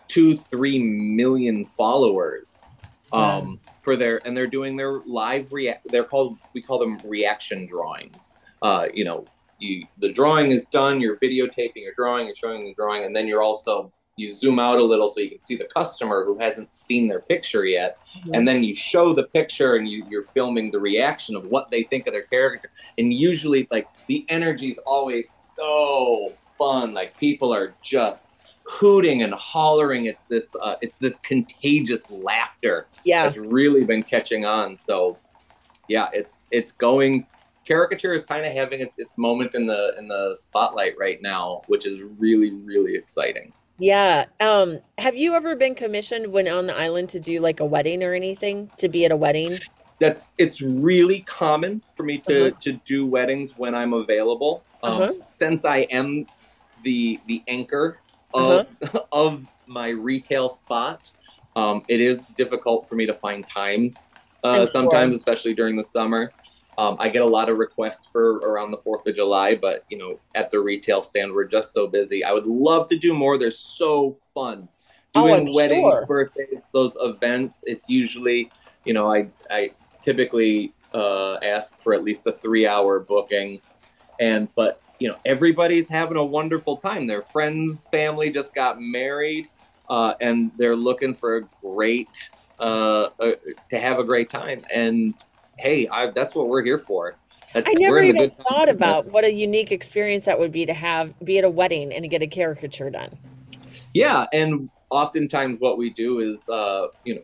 two, 0.07 0.37
three 0.37 0.77
million 0.79 1.65
followers 1.65 2.75
um, 3.11 3.59
yeah. 3.65 3.71
for 3.81 3.95
their, 3.95 4.25
and 4.25 4.35
they're 4.35 4.47
doing 4.47 4.75
their 4.75 5.01
live 5.05 5.51
react. 5.53 5.87
They're 5.89 6.03
called, 6.03 6.37
we 6.53 6.61
call 6.61 6.79
them 6.79 6.99
reaction 7.03 7.67
drawings. 7.67 8.39
Uh, 8.61 8.87
you 8.93 9.03
know, 9.03 9.25
you 9.59 9.85
the 9.99 10.11
drawing 10.11 10.51
is 10.51 10.65
done. 10.65 10.99
You're 10.99 11.17
videotaping 11.17 11.77
your 11.77 11.93
drawing. 11.95 12.25
You're 12.25 12.35
showing 12.35 12.65
the 12.65 12.73
drawing, 12.73 13.05
and 13.05 13.15
then 13.15 13.27
you're 13.27 13.43
also 13.43 13.91
you 14.17 14.31
zoom 14.31 14.59
out 14.59 14.79
a 14.79 14.83
little 14.83 15.11
so 15.11 15.19
you 15.19 15.29
can 15.29 15.41
see 15.41 15.55
the 15.55 15.65
customer 15.65 16.23
who 16.23 16.37
hasn't 16.39 16.71
seen 16.71 17.07
their 17.07 17.19
picture 17.19 17.65
yet 17.65 17.97
mm-hmm. 18.17 18.33
and 18.33 18.47
then 18.47 18.63
you 18.63 18.73
show 18.73 19.13
the 19.13 19.23
picture 19.23 19.75
and 19.75 19.89
you, 19.89 20.05
you're 20.09 20.23
filming 20.23 20.71
the 20.71 20.79
reaction 20.79 21.35
of 21.35 21.45
what 21.45 21.69
they 21.69 21.83
think 21.83 22.07
of 22.07 22.13
their 22.13 22.23
character 22.23 22.69
and 22.97 23.13
usually 23.13 23.67
like 23.71 23.87
the 24.07 24.25
energy 24.29 24.69
is 24.69 24.77
always 24.85 25.29
so 25.29 26.31
fun 26.57 26.93
like 26.93 27.17
people 27.17 27.53
are 27.53 27.73
just 27.81 28.29
hooting 28.65 29.21
and 29.21 29.33
hollering 29.33 30.05
it's 30.05 30.23
this 30.23 30.55
uh, 30.61 30.75
it's 30.81 30.99
this 30.99 31.19
contagious 31.19 32.09
laughter 32.09 32.87
yeah 33.03 33.23
that's 33.23 33.37
really 33.37 33.83
been 33.83 34.01
catching 34.01 34.45
on 34.45 34.77
so 34.77 35.17
yeah 35.87 36.09
it's 36.13 36.45
it's 36.49 36.71
going 36.71 37.25
caricature 37.65 38.13
is 38.13 38.25
kind 38.25 38.45
of 38.45 38.51
having 38.51 38.79
its 38.79 38.97
its 38.97 39.17
moment 39.17 39.53
in 39.53 39.67
the 39.67 39.93
in 39.99 40.07
the 40.07 40.35
spotlight 40.35 40.97
right 40.97 41.21
now 41.21 41.61
which 41.67 41.85
is 41.85 42.01
really 42.17 42.51
really 42.51 42.95
exciting 42.95 43.53
yeah. 43.77 44.25
Um, 44.39 44.79
have 44.97 45.15
you 45.15 45.33
ever 45.33 45.55
been 45.55 45.75
commissioned 45.75 46.31
when 46.31 46.47
on 46.47 46.67
the 46.67 46.77
island 46.77 47.09
to 47.09 47.19
do 47.19 47.39
like 47.39 47.59
a 47.59 47.65
wedding 47.65 48.03
or 48.03 48.13
anything? 48.13 48.71
To 48.77 48.89
be 48.89 49.05
at 49.05 49.11
a 49.11 49.17
wedding? 49.17 49.59
That's 49.99 50.33
it's 50.37 50.61
really 50.61 51.21
common 51.21 51.81
for 51.93 52.03
me 52.03 52.19
to 52.19 52.47
uh-huh. 52.47 52.57
to 52.61 52.73
do 52.73 53.05
weddings 53.05 53.57
when 53.57 53.75
I'm 53.75 53.93
available. 53.93 54.63
Um, 54.83 55.01
uh-huh. 55.01 55.13
Since 55.25 55.65
I 55.65 55.79
am 55.79 56.25
the 56.83 57.19
the 57.27 57.43
anchor 57.47 57.99
of 58.35 58.67
uh-huh. 58.81 58.99
of 59.11 59.45
my 59.65 59.89
retail 59.89 60.49
spot, 60.49 61.11
um, 61.55 61.83
it 61.87 61.99
is 61.99 62.27
difficult 62.27 62.87
for 62.87 62.95
me 62.95 63.05
to 63.05 63.13
find 63.13 63.47
times. 63.47 64.09
Uh, 64.43 64.63
sometimes, 64.63 65.15
especially 65.15 65.55
during 65.55 65.75
the 65.75 65.83
summer. 65.83 66.31
Um, 66.77 66.97
I 66.99 67.09
get 67.09 67.21
a 67.21 67.25
lot 67.25 67.49
of 67.49 67.57
requests 67.57 68.05
for 68.05 68.37
around 68.39 68.71
the 68.71 68.77
Fourth 68.77 69.07
of 69.07 69.15
July, 69.15 69.55
but 69.55 69.85
you 69.89 69.97
know, 69.97 70.19
at 70.35 70.51
the 70.51 70.59
retail 70.59 71.01
stand, 71.01 71.33
we're 71.33 71.45
just 71.45 71.73
so 71.73 71.87
busy. 71.87 72.23
I 72.23 72.31
would 72.31 72.45
love 72.45 72.87
to 72.89 72.97
do 72.97 73.13
more. 73.13 73.39
They're 73.39 73.49
so 73.49 74.17
fun 74.33 74.67
oh, 75.15 75.27
doing 75.27 75.47
oh, 75.49 75.55
weddings, 75.55 75.93
sure. 75.93 76.05
birthdays, 76.05 76.69
those 76.73 76.97
events. 77.01 77.63
It's 77.65 77.89
usually, 77.89 78.51
you 78.83 78.93
know, 78.93 79.11
I 79.11 79.29
I 79.49 79.71
typically 80.01 80.73
uh, 80.93 81.35
ask 81.35 81.75
for 81.77 81.93
at 81.93 82.03
least 82.03 82.27
a 82.27 82.31
three-hour 82.31 82.99
booking, 82.99 83.61
and 84.19 84.49
but 84.55 84.81
you 84.99 85.09
know, 85.09 85.17
everybody's 85.25 85.89
having 85.89 86.17
a 86.17 86.25
wonderful 86.25 86.77
time. 86.77 87.07
Their 87.07 87.21
friends, 87.21 87.87
family 87.91 88.29
just 88.29 88.53
got 88.53 88.79
married, 88.79 89.47
uh, 89.89 90.13
and 90.21 90.51
they're 90.57 90.75
looking 90.75 91.13
for 91.13 91.37
a 91.37 91.41
great 91.61 92.29
uh, 92.59 93.09
uh, 93.19 93.31
to 93.69 93.79
have 93.79 93.99
a 93.99 94.03
great 94.03 94.29
time 94.29 94.63
and 94.73 95.13
hey, 95.57 95.87
I, 95.87 96.11
that's 96.11 96.35
what 96.35 96.47
we're 96.47 96.63
here 96.63 96.77
for. 96.77 97.15
That's, 97.53 97.69
I 97.69 97.73
never 97.79 98.03
even 98.03 98.31
thought 98.31 98.67
about 98.67 99.11
what 99.11 99.23
a 99.23 99.31
unique 99.31 99.71
experience 99.71 100.25
that 100.25 100.37
would 100.37 100.51
be 100.51 100.65
to 100.65 100.73
have 100.73 101.13
be 101.23 101.37
at 101.37 101.45
a 101.45 101.49
wedding 101.49 101.93
and 101.93 102.03
to 102.03 102.07
get 102.07 102.21
a 102.21 102.27
caricature 102.27 102.89
done. 102.89 103.17
Yeah, 103.93 104.25
and 104.33 104.69
oftentimes 104.89 105.59
what 105.59 105.77
we 105.77 105.89
do 105.89 106.19
is, 106.19 106.49
uh, 106.49 106.87
you 107.05 107.15
know, 107.15 107.21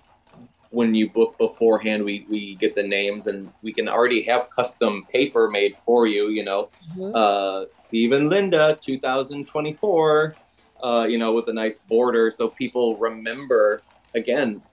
when 0.71 0.95
you 0.95 1.10
book 1.10 1.38
beforehand, 1.38 2.03
we 2.03 2.25
we 2.29 2.55
get 2.55 2.76
the 2.76 2.84
names 2.84 3.28
and 3.28 3.51
we 3.61 3.72
can 3.72 3.88
already 3.88 4.24
have 4.24 4.49
custom 4.49 5.05
paper 5.11 5.49
made 5.49 5.78
for 5.86 6.07
you. 6.07 6.30
You 6.30 6.43
know, 6.43 6.69
mm-hmm. 6.95 7.11
uh, 7.13 7.65
Steve 7.72 8.13
and 8.13 8.30
Linda, 8.30 8.78
2024. 8.82 10.36
Uh, 10.84 11.05
you 11.07 11.19
know, 11.19 11.32
with 11.32 11.47
a 11.47 11.53
nice 11.53 11.78
border, 11.78 12.32
so 12.32 12.47
people 12.47 12.97
remember 12.97 13.84
again 14.15 14.63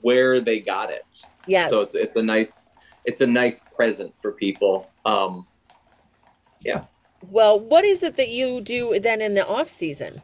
where 0.00 0.40
they 0.40 0.60
got 0.60 0.90
it. 0.90 1.26
Yes. 1.46 1.70
So 1.70 1.82
it's 1.82 1.94
it's 1.94 2.16
a 2.16 2.22
nice 2.22 2.70
it's 3.04 3.20
a 3.20 3.26
nice 3.26 3.60
present 3.74 4.14
for 4.22 4.32
people. 4.32 4.90
Um, 5.04 5.46
yeah. 6.62 6.84
Well, 7.30 7.60
what 7.60 7.84
is 7.84 8.02
it 8.02 8.16
that 8.16 8.30
you 8.30 8.60
do 8.60 8.98
then 9.00 9.20
in 9.20 9.34
the 9.34 9.46
off 9.46 9.68
season? 9.68 10.22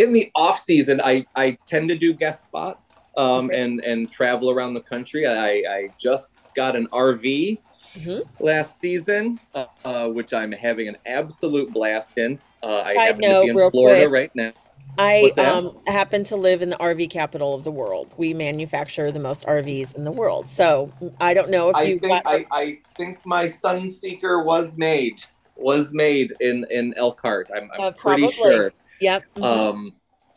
In 0.00 0.12
the 0.12 0.30
off 0.34 0.58
season, 0.58 1.00
I, 1.04 1.26
I 1.36 1.58
tend 1.66 1.90
to 1.90 1.98
do 1.98 2.14
guest 2.14 2.44
spots 2.44 3.04
um, 3.16 3.50
and 3.52 3.80
and 3.84 4.10
travel 4.10 4.50
around 4.50 4.74
the 4.74 4.80
country. 4.80 5.26
I, 5.26 5.48
I 5.48 5.88
just 6.00 6.30
got 6.56 6.74
an 6.74 6.86
RV 6.88 7.58
Mhm. 7.96 8.22
last 8.38 8.80
season, 8.80 9.38
uh, 9.54 9.66
uh, 9.84 10.08
which 10.08 10.32
I'm 10.32 10.52
having 10.52 10.88
an 10.88 10.96
absolute 11.06 11.72
blast 11.72 12.16
in. 12.16 12.38
Uh, 12.62 12.82
I 12.86 12.94
Side 12.94 13.06
happen 13.06 13.22
to 13.22 13.40
be 13.42 13.48
in 13.48 13.58
Florida 13.70 14.02
quick. 14.02 14.12
right 14.12 14.30
now. 14.34 14.52
I 14.98 15.32
um, 15.38 15.76
happen 15.86 16.24
to 16.24 16.36
live 16.36 16.62
in 16.62 16.70
the 16.70 16.76
RV 16.76 17.10
capital 17.10 17.54
of 17.54 17.64
the 17.64 17.70
world. 17.70 18.12
We 18.16 18.34
manufacture 18.34 19.10
the 19.10 19.18
most 19.18 19.44
RVs 19.46 19.96
in 19.96 20.04
the 20.04 20.12
world. 20.12 20.48
So 20.48 20.92
I 21.20 21.34
don't 21.34 21.50
know 21.50 21.70
if 21.70 21.76
I 21.76 21.84
you 21.84 21.98
think 21.98 22.24
got 22.24 22.26
I, 22.26 22.46
I 22.50 22.78
think 22.96 23.18
my 23.24 23.46
Sunseeker 23.46 24.44
was 24.44 24.76
made 24.76 25.20
was 25.56 25.92
made 25.94 26.34
in 26.40 26.66
in 26.70 26.94
Elkhart. 26.96 27.50
I'm, 27.54 27.70
I'm 27.72 27.80
Uh, 27.80 27.90
pretty 27.92 28.28
sure. 28.28 28.72
Yep. 29.00 29.24
mhm. 29.36 29.44
Um, 29.44 29.92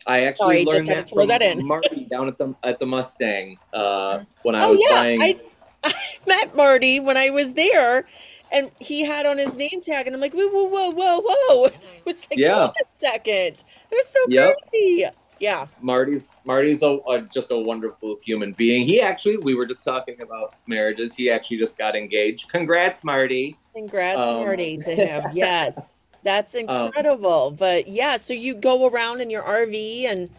I 0.06 0.20
actually 0.22 0.64
Sorry, 0.64 0.64
learned 0.64 0.86
that 0.88 1.08
from 1.08 1.28
that 1.28 1.42
in. 1.42 1.66
Marty 1.66 2.06
down 2.10 2.28
at 2.28 2.38
the 2.38 2.54
at 2.62 2.78
the 2.78 2.86
Mustang 2.86 3.58
uh, 3.72 4.20
when 4.42 4.54
I 4.54 4.66
oh 4.66 4.70
was 4.72 4.80
yeah, 4.88 4.96
buying. 5.02 5.20
I, 5.22 5.40
I 5.84 5.94
met 6.26 6.54
Marty 6.54 7.00
when 7.00 7.16
I 7.16 7.30
was 7.30 7.54
there, 7.54 8.06
and 8.52 8.70
he 8.80 9.02
had 9.04 9.24
on 9.26 9.38
his 9.38 9.54
name 9.54 9.80
tag, 9.82 10.06
and 10.06 10.14
I'm 10.14 10.20
like, 10.20 10.34
whoa, 10.34 10.48
whoa, 10.48 10.66
whoa, 10.68 10.90
whoa, 10.90 11.20
whoa. 11.20 11.64
And 11.72 11.74
I 11.74 12.02
was 12.04 12.26
like, 12.30 12.38
Yeah. 12.38 12.66
wait 12.66 12.74
a 12.82 12.98
second, 12.98 13.64
it 13.90 13.94
was 13.94 14.06
so 14.08 14.18
Yep. 14.28 14.56
crazy. 14.72 15.06
Yeah. 15.40 15.66
Marty's 15.80 16.36
Marty's 16.44 16.82
a, 16.82 16.98
a, 17.08 17.22
just 17.22 17.50
a 17.50 17.58
wonderful 17.58 18.16
human 18.24 18.52
being. 18.52 18.84
He 18.84 19.00
actually, 19.00 19.36
we 19.38 19.54
were 19.54 19.66
just 19.66 19.84
talking 19.84 20.20
about 20.20 20.54
marriages. 20.66 21.14
He 21.14 21.28
actually 21.30 21.58
just 21.58 21.76
got 21.76 21.96
engaged. 21.96 22.48
Congrats, 22.50 23.02
Marty. 23.04 23.58
Congrats, 23.74 24.18
Um, 24.20 24.36
Marty, 24.36 24.78
to 24.78 24.94
him. 24.94 25.24
Yes. 25.34 25.93
That's 26.24 26.54
Um, 26.66 26.86
incredible. 26.86 27.50
but 27.52 27.86
yeah, 27.86 28.16
so 28.16 28.32
you 28.34 28.54
go 28.54 28.88
around 28.88 29.20
in 29.20 29.30
your 29.30 29.42
RV 29.42 30.06
and 30.06 30.30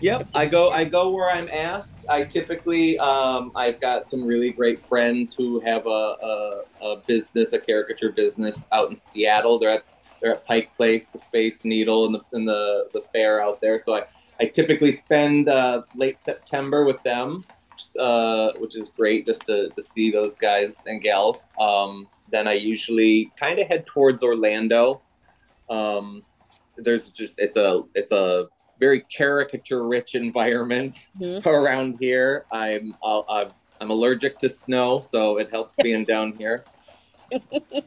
Yep, 0.00 0.28
I 0.34 0.46
go. 0.46 0.70
I 0.70 0.84
go 0.84 1.10
where 1.10 1.30
I'm 1.30 1.48
asked. 1.52 2.06
I 2.08 2.24
typically, 2.24 2.98
um, 2.98 3.52
I've 3.54 3.78
got 3.82 4.08
some 4.08 4.24
really 4.24 4.50
great 4.50 4.82
friends 4.82 5.34
who 5.34 5.60
have 5.60 5.84
a, 5.86 5.90
a, 5.90 6.62
a 6.80 6.96
business, 7.06 7.52
a 7.52 7.58
caricature 7.60 8.10
business 8.10 8.66
out 8.72 8.90
in 8.90 8.98
Seattle. 8.98 9.58
They're 9.58 9.70
at 9.70 9.84
they're 10.22 10.32
at 10.32 10.46
Pike 10.46 10.74
Place, 10.76 11.08
the 11.08 11.18
Space 11.18 11.66
Needle, 11.66 12.06
and 12.06 12.14
the 12.14 12.20
and 12.32 12.48
the, 12.48 12.88
the 12.94 13.02
fair 13.02 13.42
out 13.42 13.60
there. 13.60 13.78
So 13.78 13.94
I, 13.96 14.04
I 14.40 14.46
typically 14.46 14.92
spend 14.92 15.50
uh, 15.50 15.82
late 15.94 16.22
September 16.22 16.84
with 16.86 17.02
them, 17.02 17.44
uh, 17.98 18.52
which 18.58 18.76
is 18.76 18.88
great 18.88 19.26
just 19.26 19.44
to, 19.46 19.68
to 19.68 19.82
see 19.82 20.10
those 20.10 20.34
guys 20.34 20.82
and 20.86 21.02
gals. 21.02 21.46
Um, 21.58 22.08
then 22.30 22.48
I 22.48 22.54
usually 22.54 23.30
kind 23.38 23.58
of 23.58 23.66
head 23.68 23.86
towards 23.86 24.22
Orlando. 24.22 25.00
Um, 25.68 26.22
there's 26.76 27.10
just 27.10 27.38
it's 27.38 27.56
a 27.56 27.82
it's 27.94 28.12
a 28.12 28.48
very 28.78 29.00
caricature 29.02 29.86
rich 29.86 30.14
environment 30.14 31.08
Mhm. 31.20 31.44
around 31.46 31.98
here. 32.00 32.44
I'm 32.50 32.94
I'm 33.02 33.50
I'm 33.80 33.90
allergic 33.90 34.38
to 34.38 34.48
snow, 34.48 35.00
so 35.00 35.38
it 35.38 35.50
helps 35.50 35.76
being 35.82 36.04
down 36.04 36.32
here. 36.32 36.64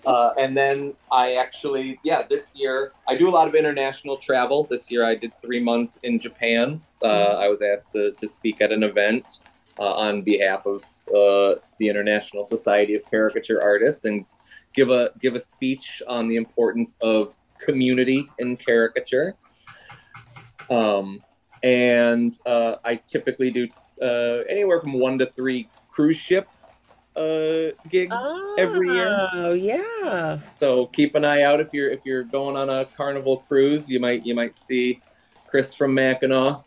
Uh, 0.05 0.33
and 0.39 0.55
then 0.55 0.93
I 1.11 1.33
actually, 1.35 1.99
yeah, 2.03 2.21
this 2.21 2.55
year 2.55 2.93
I 3.09 3.15
do 3.17 3.27
a 3.27 3.33
lot 3.37 3.45
of 3.49 3.55
international 3.55 4.15
travel. 4.15 4.63
This 4.63 4.89
year 4.89 5.05
I 5.05 5.15
did 5.15 5.33
three 5.41 5.59
months 5.61 5.99
in 6.03 6.17
Japan. 6.17 6.81
Uh, 7.01 7.35
I 7.43 7.49
was 7.49 7.61
asked 7.61 7.91
to, 7.91 8.11
to 8.13 8.25
speak 8.25 8.61
at 8.61 8.71
an 8.71 8.83
event 8.83 9.39
uh, 9.79 9.83
on 9.95 10.21
behalf 10.21 10.65
of 10.65 10.83
uh, 11.09 11.59
the 11.77 11.89
International 11.89 12.45
Society 12.45 12.95
of 12.95 13.03
Caricature 13.11 13.61
Artists 13.61 14.05
and 14.05 14.25
give 14.73 14.89
a 14.89 15.11
give 15.19 15.35
a 15.35 15.39
speech 15.39 16.01
on 16.07 16.27
the 16.27 16.35
importance 16.35 16.97
of 17.01 17.35
community 17.59 18.29
in 18.39 18.57
caricature. 18.57 19.35
Um, 20.69 21.21
and 21.61 22.37
uh, 22.45 22.75
I 22.83 22.95
typically 22.95 23.51
do 23.51 23.67
uh, 24.01 24.43
anywhere 24.49 24.81
from 24.81 24.93
one 24.93 25.17
to 25.19 25.25
three 25.25 25.69
cruise 25.89 26.17
ship 26.17 26.47
uh, 27.15 27.71
gigs 27.89 28.15
every 28.57 28.87
year. 28.89 29.29
Oh 29.33 29.53
yeah. 29.53 30.39
So 30.59 30.87
keep 30.87 31.15
an 31.15 31.25
eye 31.25 31.43
out 31.43 31.59
if 31.59 31.73
you're 31.73 31.89
if 31.89 32.01
you're 32.05 32.23
going 32.23 32.55
on 32.55 32.69
a 32.69 32.85
carnival 32.85 33.37
cruise. 33.47 33.89
You 33.89 33.99
might 33.99 34.25
you 34.25 34.35
might 34.35 34.57
see 34.57 35.01
Chris 35.47 35.73
from 35.73 35.93
Mackinac. 35.93 36.63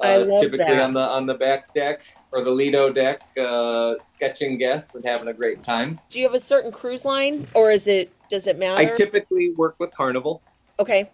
Uh, 0.00 0.24
typically 0.40 0.64
that. 0.64 0.80
on 0.80 0.94
the 0.94 1.00
on 1.00 1.26
the 1.26 1.34
back 1.34 1.74
deck 1.74 2.00
or 2.32 2.42
the 2.42 2.50
Lido 2.50 2.90
deck, 2.92 3.22
uh, 3.38 3.94
sketching 4.00 4.56
guests 4.56 4.94
and 4.94 5.04
having 5.04 5.28
a 5.28 5.34
great 5.34 5.62
time. 5.62 5.98
Do 6.08 6.18
you 6.18 6.26
have 6.26 6.34
a 6.34 6.40
certain 6.40 6.72
cruise 6.72 7.04
line, 7.04 7.46
or 7.54 7.70
is 7.70 7.86
it? 7.86 8.12
Does 8.28 8.46
it 8.46 8.58
matter? 8.58 8.78
I 8.78 8.86
typically 8.86 9.50
work 9.52 9.76
with 9.78 9.94
Carnival. 9.94 10.42
okay. 10.78 11.10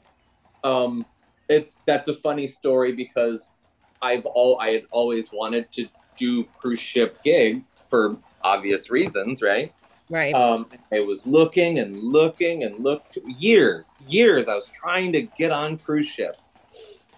Um, 0.62 1.06
it's 1.48 1.82
that's 1.86 2.08
a 2.08 2.14
funny 2.14 2.48
story 2.48 2.92
because 2.92 3.56
I've 4.02 4.26
all 4.26 4.58
I 4.60 4.70
had 4.70 4.86
always 4.90 5.32
wanted 5.32 5.70
to 5.72 5.88
do 6.16 6.44
cruise 6.44 6.80
ship 6.80 7.22
gigs 7.22 7.82
for 7.88 8.16
obvious 8.42 8.90
reasons, 8.90 9.42
right? 9.42 9.72
Right. 10.08 10.34
Um, 10.34 10.66
I 10.92 11.00
was 11.00 11.26
looking 11.26 11.78
and 11.78 11.96
looking 12.00 12.62
and 12.62 12.78
looked 12.78 13.18
years, 13.26 13.98
years. 14.08 14.48
I 14.48 14.54
was 14.54 14.68
trying 14.68 15.12
to 15.12 15.22
get 15.22 15.50
on 15.50 15.78
cruise 15.78 16.06
ships, 16.06 16.58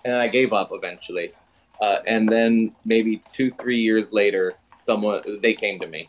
and 0.04 0.14
I 0.14 0.28
gave 0.28 0.52
up 0.52 0.70
eventually. 0.72 1.32
Uh, 1.80 1.98
and 2.06 2.28
then 2.28 2.72
maybe 2.84 3.22
two, 3.32 3.50
three 3.50 3.78
years 3.78 4.12
later, 4.12 4.54
someone 4.76 5.22
they 5.42 5.54
came 5.54 5.78
to 5.80 5.86
me, 5.86 6.08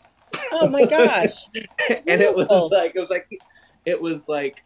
oh 0.52 0.70
my 0.70 0.86
gosh. 0.86 1.46
and 1.90 2.22
it 2.22 2.36
was 2.36 2.48
like 2.72 2.96
it 2.96 3.00
was 3.00 3.10
like 3.10 3.42
it 3.86 4.02
was 4.02 4.28
like, 4.28 4.64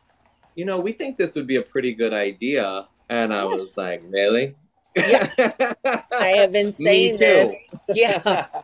you 0.56 0.66
know, 0.66 0.80
we 0.80 0.91
think 0.91 1.18
this 1.18 1.36
would 1.36 1.47
be 1.47 1.58
a 1.58 1.62
pretty 1.62 1.93
good 1.93 2.14
idea, 2.14 2.88
and 3.10 3.34
I 3.34 3.43
Yes. 3.43 3.60
was 3.60 3.78
like, 3.78 4.01
really? 4.08 4.56
I 4.97 6.34
have 6.38 6.51
been 6.51 6.74
saying 6.74 7.18
this. 7.18 7.56
Yeah. 7.93 8.45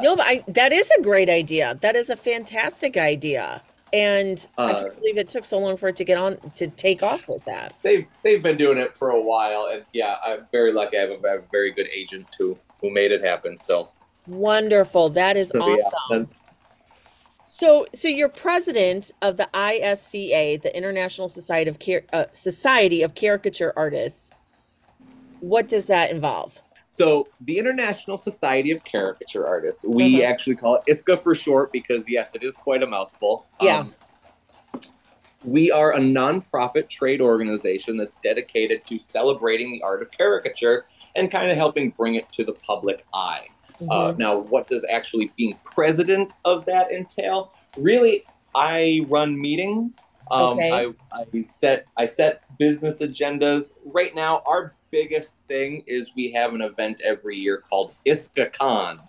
No, 0.00 0.16
but 0.16 0.26
I, 0.26 0.44
that 0.48 0.72
is 0.72 0.88
a 0.98 1.02
great 1.02 1.28
idea. 1.28 1.76
That 1.82 1.94
is 1.96 2.08
a 2.10 2.16
fantastic 2.16 2.96
idea. 2.96 3.62
And 3.92 4.46
I 4.58 4.62
Uh, 4.62 4.80
can't 4.82 4.94
believe 4.96 5.18
it 5.18 5.28
took 5.28 5.44
so 5.44 5.58
long 5.58 5.76
for 5.76 5.88
it 5.88 5.96
to 5.96 6.04
get 6.04 6.18
on 6.18 6.38
to 6.56 6.66
take 6.68 7.02
off 7.02 7.28
with 7.28 7.44
that. 7.46 7.74
they've 7.82 8.06
they've 8.22 8.42
been 8.42 8.56
doing 8.56 8.78
it 8.78 8.94
for 8.94 9.10
a 9.10 9.20
while, 9.20 9.68
and 9.72 9.84
yeah, 9.92 10.16
I'm 10.24 10.46
very 10.52 10.72
lucky. 10.72 10.98
I 10.98 11.00
have 11.02 11.10
a, 11.10 11.28
I 11.28 11.38
very 11.50 11.72
good 11.72 11.88
agent 11.94 12.26
who 12.38 12.58
who 12.80 12.90
made 12.90 13.12
it 13.12 13.22
happen. 13.24 13.58
So, 13.60 13.90
Wonderful. 14.26 15.08
That 15.10 15.36
is 15.36 15.48
so, 15.48 15.60
awesome. 15.60 15.92
that's- 16.10 16.40
So, 17.46 17.86
so 17.94 18.08
you're 18.08 18.28
president 18.28 19.10
of 19.22 19.38
the 19.38 19.48
ISCA, 19.54 20.60
the 20.60 20.76
International 20.76 21.30
Society 21.30 21.70
of 21.70 21.78
Car- 21.78 22.04
uh, 22.12 22.24
Society 22.32 23.00
of 23.02 23.14
Caricature 23.14 23.72
Artists. 23.74 24.30
What 25.40 25.66
does 25.66 25.86
that 25.86 26.10
involve? 26.10 26.60
So 26.88 27.28
the 27.42 27.58
International 27.58 28.16
Society 28.16 28.70
of 28.70 28.82
Caricature 28.82 29.46
Artists, 29.46 29.84
we 29.86 30.16
Mhm. 30.16 30.24
actually 30.24 30.56
call 30.56 30.76
it 30.76 30.82
ISCA 30.88 31.18
for 31.18 31.34
short 31.34 31.70
because 31.70 32.10
yes, 32.10 32.34
it 32.34 32.42
is 32.42 32.56
quite 32.56 32.82
a 32.82 32.86
mouthful. 32.86 33.46
Yeah. 33.60 33.80
Um, 33.80 33.94
we 35.44 35.70
are 35.70 35.92
a 35.94 36.00
nonprofit 36.00 36.88
trade 36.88 37.20
organization 37.20 37.96
that's 37.98 38.16
dedicated 38.18 38.84
to 38.86 38.98
celebrating 38.98 39.70
the 39.70 39.82
art 39.82 40.02
of 40.02 40.10
caricature 40.10 40.86
and 41.14 41.30
kind 41.30 41.50
of 41.50 41.56
helping 41.56 41.90
bring 41.90 42.16
it 42.16 42.32
to 42.32 42.42
the 42.42 42.54
public 42.54 43.04
eye. 43.12 43.46
Uh, 43.82 44.12
Mhm. 44.12 44.18
now, 44.18 44.36
what 44.38 44.66
does 44.68 44.84
actually 44.90 45.30
being 45.36 45.56
president 45.62 46.32
of 46.44 46.64
that 46.64 46.90
entail? 46.90 47.52
Really, 47.76 48.24
I 48.54 49.06
run 49.08 49.38
meetings. 49.40 50.14
Um, 50.30 50.54
Okay. 50.58 50.72
I, 50.72 50.92
I 51.12 51.42
set 51.42 51.84
I 51.96 52.06
set 52.06 52.42
business 52.58 53.00
agendas. 53.00 53.74
Right 53.84 54.14
now, 54.14 54.42
our 54.46 54.74
biggest 54.90 55.34
thing 55.48 55.82
is 55.86 56.10
we 56.16 56.30
have 56.32 56.54
an 56.54 56.62
event 56.62 57.00
every 57.04 57.36
year 57.36 57.62
called 57.68 57.94
ISCACon, 58.06 59.00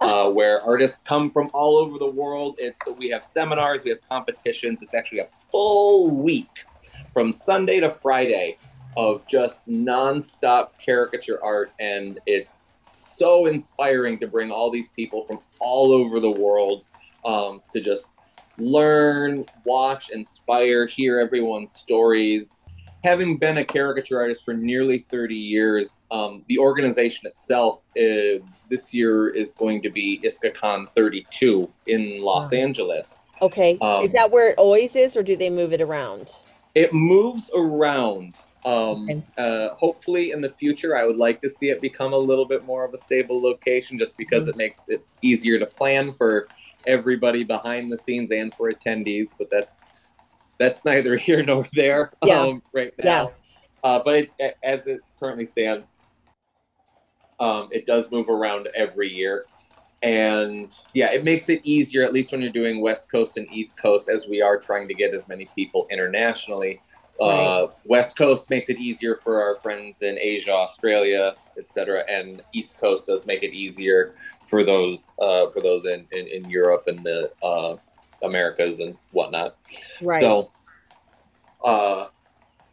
uh, 0.00 0.30
where 0.30 0.62
artists 0.62 1.00
come 1.04 1.30
from 1.30 1.50
all 1.52 1.76
over 1.76 1.98
the 1.98 2.10
world. 2.10 2.56
It's 2.58 2.86
we 2.98 3.08
have 3.10 3.24
seminars, 3.24 3.84
we 3.84 3.90
have 3.90 4.00
competitions. 4.08 4.82
It's 4.82 4.94
actually 4.94 5.20
a 5.20 5.28
full 5.50 6.10
week 6.10 6.64
from 7.12 7.32
Sunday 7.32 7.80
to 7.80 7.90
Friday 7.90 8.58
of 8.96 9.26
just 9.26 9.66
nonstop 9.68 10.70
caricature 10.84 11.42
art, 11.42 11.72
and 11.78 12.18
it's 12.26 12.76
so 12.78 13.46
inspiring 13.46 14.18
to 14.18 14.26
bring 14.26 14.50
all 14.50 14.70
these 14.70 14.88
people 14.88 15.24
from 15.24 15.38
all 15.60 15.92
over 15.92 16.20
the 16.20 16.30
world 16.30 16.84
um, 17.24 17.62
to 17.70 17.80
just 17.80 18.06
learn, 18.58 19.44
watch, 19.64 20.10
inspire, 20.10 20.86
hear 20.86 21.20
everyone's 21.20 21.72
stories. 21.72 22.64
Having 23.04 23.38
been 23.38 23.58
a 23.58 23.64
caricature 23.64 24.18
artist 24.18 24.44
for 24.44 24.54
nearly 24.54 24.98
30 24.98 25.34
years, 25.34 26.02
um, 26.10 26.42
the 26.48 26.58
organization 26.58 27.28
itself 27.28 27.80
uh, 27.96 28.42
this 28.68 28.92
year 28.92 29.28
is 29.28 29.52
going 29.52 29.82
to 29.82 29.90
be 29.90 30.20
ISCACon 30.24 30.88
32 30.96 31.72
in 31.86 32.20
Los 32.20 32.52
Wow. 32.52 32.58
Angeles. 32.58 33.28
Okay. 33.40 33.78
Um, 33.80 34.04
is 34.04 34.12
that 34.12 34.32
where 34.32 34.50
it 34.50 34.58
always 34.58 34.96
is, 34.96 35.16
or 35.16 35.22
do 35.22 35.36
they 35.36 35.48
move 35.48 35.72
it 35.72 35.80
around? 35.80 36.32
It 36.74 36.92
moves 36.92 37.48
around. 37.54 38.34
Um, 38.64 39.08
Okay. 39.08 39.22
uh, 39.38 39.74
hopefully, 39.76 40.32
in 40.32 40.40
the 40.40 40.50
future, 40.50 40.96
I 40.96 41.04
would 41.06 41.16
like 41.16 41.40
to 41.42 41.48
see 41.48 41.70
it 41.70 41.80
become 41.80 42.12
a 42.12 42.18
little 42.18 42.46
bit 42.46 42.64
more 42.64 42.84
of 42.84 42.92
a 42.92 42.96
stable 42.96 43.40
location, 43.40 43.96
just 43.96 44.16
because 44.18 44.42
Mm-hmm. 44.42 44.50
it 44.50 44.56
makes 44.56 44.88
it 44.88 45.06
easier 45.22 45.60
to 45.60 45.66
plan 45.66 46.12
for 46.12 46.48
everybody 46.84 47.44
behind 47.44 47.92
the 47.92 47.96
scenes 47.96 48.32
and 48.32 48.52
for 48.54 48.72
attendees. 48.72 49.34
But 49.38 49.50
that's 49.50 49.84
that's 50.58 50.84
neither 50.84 51.16
here 51.16 51.42
nor 51.42 51.66
there 51.74 52.12
Yeah. 52.24 52.40
um, 52.42 52.62
right 52.72 52.92
Yeah. 52.98 53.04
now. 53.04 53.32
uh, 53.84 54.00
but 54.04 54.28
it, 54.38 54.56
as 54.62 54.86
it 54.86 55.00
currently 55.20 55.46
stands, 55.46 55.86
um, 57.40 57.68
it 57.70 57.86
does 57.86 58.10
move 58.10 58.28
around 58.28 58.68
every 58.74 59.12
year. 59.12 59.44
And 60.02 60.72
yeah, 60.94 61.10
it 61.12 61.24
makes 61.24 61.48
it 61.48 61.60
easier, 61.64 62.02
at 62.04 62.12
least 62.12 62.30
when 62.32 62.40
you're 62.40 62.52
doing 62.52 62.80
West 62.80 63.10
Coast 63.10 63.36
and 63.36 63.46
East 63.52 63.76
Coast, 63.80 64.08
as 64.08 64.26
we 64.28 64.40
are 64.40 64.56
trying 64.58 64.86
to 64.88 64.94
get 64.94 65.12
as 65.14 65.26
many 65.28 65.46
people 65.56 65.86
internationally. 65.90 66.80
Uh, 67.20 67.66
West 67.84 68.16
Coast 68.16 68.48
makes 68.48 68.68
it 68.68 68.78
easier 68.78 69.16
for 69.16 69.42
our 69.42 69.56
friends 69.56 70.02
in 70.02 70.16
Asia, 70.20 70.52
Australia, 70.52 71.34
etc., 71.58 72.04
and 72.08 72.42
East 72.52 72.78
Coast 72.78 73.06
does 73.06 73.26
make 73.26 73.42
it 73.42 73.52
easier 73.52 74.14
for 74.46 74.62
those 74.62 75.16
uh, 75.20 75.50
for 75.50 75.60
those 75.60 75.84
in, 75.84 76.06
in, 76.12 76.28
in 76.28 76.48
Europe 76.48 76.84
and 76.86 77.00
the 77.04 77.32
uh, 77.42 77.76
Americas 78.22 78.80
and 78.80 78.96
whatnot. 79.12 79.56
Right. 80.02 80.20
So, 80.20 80.50
uh, 81.64 82.06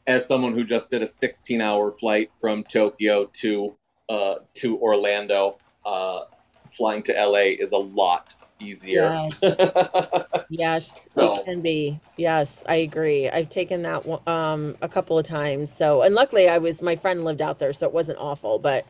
as 0.08 0.28
someone 0.28 0.54
who 0.54 0.64
just 0.64 0.90
did 0.90 1.02
a 1.02 1.08
16 1.08 1.62
hour 1.62 1.92
flight 1.92 2.34
from 2.34 2.64
Tokyo 2.64 3.26
to 3.42 3.76
uh, 4.10 4.36
to 4.56 4.78
Orlando, 4.80 5.58
uh, 5.86 6.22
flying 6.70 7.02
to 7.04 7.14
LA 7.14 7.56
is 7.60 7.72
a 7.72 7.78
lot 7.78 8.36
easier. 8.60 9.30
Yes. 9.42 9.56
Yes, 10.50 11.12
So- 11.12 11.38
it 11.38 11.46
can 11.46 11.62
be. 11.62 12.00
Yes, 12.18 12.64
I 12.70 12.76
agree. 12.76 13.28
I've 13.28 13.50
taken 13.50 13.82
that 13.82 14.08
um 14.28 14.76
a 14.82 14.88
couple 14.88 15.18
of 15.18 15.26
times. 15.26 15.74
So, 15.74 16.04
and 16.04 16.14
luckily 16.14 16.48
I 16.48 16.60
was 16.60 16.84
my 16.84 16.96
friend 16.96 17.26
lived 17.26 17.42
out 17.42 17.58
there, 17.58 17.74
so 17.74 17.88
it 17.88 17.94
wasn't 17.94 18.20
awful, 18.20 18.60
but 18.60 18.86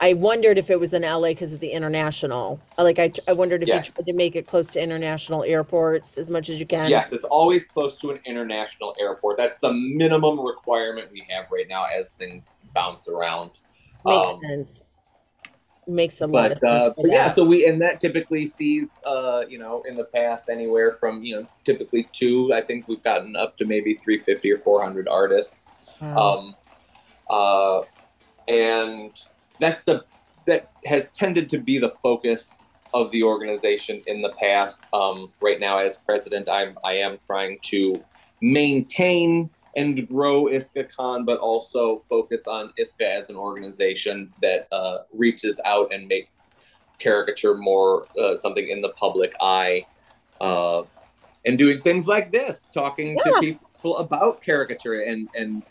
I 0.00 0.12
wondered 0.12 0.58
if 0.58 0.70
it 0.70 0.78
was 0.78 0.92
in 0.92 1.02
LA 1.02 1.28
because 1.28 1.52
of 1.52 1.60
the 1.60 1.70
international. 1.72 2.60
uh, 2.78 2.84
Like 2.84 2.98
I, 2.98 3.12
I 3.26 3.32
wondered 3.32 3.62
if 3.62 3.68
you 3.68 3.74
Yes. 3.74 3.94
tried 3.94 4.04
to 4.06 4.12
make 4.16 4.36
it 4.36 4.46
close 4.46 4.68
to 4.70 4.82
international 4.82 5.42
airports 5.42 6.18
as 6.18 6.30
much 6.30 6.48
as 6.48 6.60
you 6.60 6.66
can. 6.66 6.88
yes, 6.88 7.12
it's 7.12 7.24
always 7.24 7.66
close 7.66 7.98
to 7.98 8.10
an 8.10 8.20
international 8.24 8.94
airport. 9.00 9.36
That's 9.38 9.58
the 9.58 9.72
minimum 9.72 10.40
requirement 10.40 11.10
we 11.10 11.26
have 11.28 11.46
right 11.50 11.66
now 11.68 11.86
as 11.86 12.10
things 12.12 12.56
bounce 12.74 13.08
around. 13.08 13.50
Makes 14.04 14.28
Um, 14.28 14.40
sense. 14.40 14.82
Makes 15.88 16.20
a 16.20 16.26
lot 16.26 16.52
of 16.52 16.60
but 16.60 16.70
sense. 16.70 16.84
uh, 16.86 16.90
but 16.96 17.10
yeah, 17.10 17.32
so 17.32 17.42
we 17.42 17.66
and 17.66 17.80
that 17.80 17.98
typically 17.98 18.44
sees 18.46 19.02
uh, 19.06 19.44
you 19.48 19.58
know 19.58 19.82
in 19.88 19.96
the 19.96 20.04
past 20.04 20.50
anywhere 20.50 20.92
from 20.92 21.24
you 21.24 21.40
know 21.40 21.46
typically 21.64 22.06
two. 22.12 22.52
I 22.52 22.60
think 22.60 22.86
we've 22.86 23.02
gotten 23.02 23.34
up 23.36 23.56
to 23.56 23.64
maybe 23.64 23.94
three 23.94 24.20
fifty 24.20 24.52
or 24.52 24.58
four 24.58 24.82
hundred 24.82 25.08
artists. 25.08 25.78
Wow. 26.00 26.38
Um, 26.38 26.56
uh, 27.30 27.82
and 28.46 29.10
that's 29.60 29.82
the 29.84 30.04
that 30.46 30.70
has 30.86 31.10
tended 31.10 31.50
to 31.50 31.58
be 31.58 31.78
the 31.78 31.90
focus 31.90 32.70
of 32.94 33.10
the 33.12 33.22
organization 33.22 34.02
in 34.06 34.22
the 34.22 34.32
past. 34.40 34.86
Um, 34.92 35.32
right 35.40 35.60
now, 35.60 35.78
as 35.78 35.98
president, 36.06 36.48
I'm 36.48 36.78
I 36.84 36.94
am 36.94 37.18
trying 37.18 37.58
to 37.64 38.02
maintain 38.40 39.50
and 39.76 40.08
grow 40.08 40.44
ISCACon, 40.44 41.26
but 41.26 41.38
also 41.38 42.02
focus 42.08 42.48
on 42.48 42.72
ISCA 42.80 43.18
as 43.20 43.30
an 43.30 43.36
organization 43.36 44.32
that 44.42 44.66
uh, 44.72 44.98
reaches 45.12 45.60
out 45.64 45.92
and 45.92 46.08
makes 46.08 46.50
caricature 46.98 47.56
more 47.56 48.06
uh, 48.20 48.34
something 48.34 48.68
in 48.68 48.80
the 48.80 48.88
public 48.90 49.32
eye. 49.40 49.84
Uh, 50.40 50.82
and 51.44 51.58
doing 51.58 51.80
things 51.82 52.06
like 52.06 52.32
this, 52.32 52.68
talking 52.68 53.16
Yeah. 53.16 53.32
to 53.32 53.38
people 53.38 53.96
about 53.98 54.42
caricature 54.42 55.02
and 55.02 55.28
and 55.34 55.62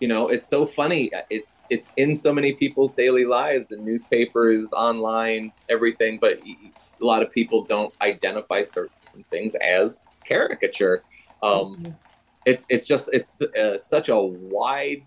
you 0.00 0.08
know 0.08 0.28
it's 0.28 0.48
so 0.48 0.66
funny. 0.66 1.10
It's 1.30 1.64
it's 1.70 1.92
in 1.96 2.16
so 2.16 2.32
many 2.32 2.54
people's 2.54 2.92
daily 2.92 3.24
lives 3.24 3.70
and 3.72 3.84
newspapers 3.84 4.72
online 4.72 5.52
everything 5.70 6.18
but 6.20 6.38
a 7.02 7.04
lot 7.04 7.22
of 7.22 7.32
people 7.32 7.66
don't 7.66 7.92
identify 8.02 8.62
certain 8.62 8.90
things 9.30 9.54
as 9.56 10.10
caricature. 10.26 11.04
Um, 11.42 11.76
Mhm. 11.80 11.98
it's 12.46 12.66
it's 12.68 12.86
just 12.86 13.10
it's 13.12 13.40
uh, 13.42 13.78
such 13.78 14.08
a 14.08 14.20
wide 14.20 15.06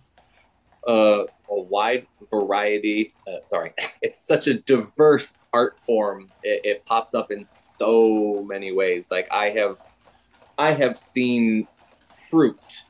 uh, 0.87 1.23
a 1.49 1.61
wide 1.61 2.07
variety 2.29 3.13
uh, 3.27 3.37
sorry 3.43 3.73
it's 4.01 4.25
such 4.25 4.47
a 4.47 4.55
diverse 4.55 5.39
art 5.53 5.75
form. 5.85 6.31
It, 6.43 6.61
it 6.63 6.85
pops 6.85 7.13
up 7.13 7.31
in 7.31 7.45
so 7.47 8.45
many 8.47 8.71
ways. 8.71 9.09
Like 9.11 9.27
i 9.31 9.49
have 9.51 9.77
i 10.57 10.73
have 10.73 10.97
seen 10.97 11.67
fruit 12.29 12.85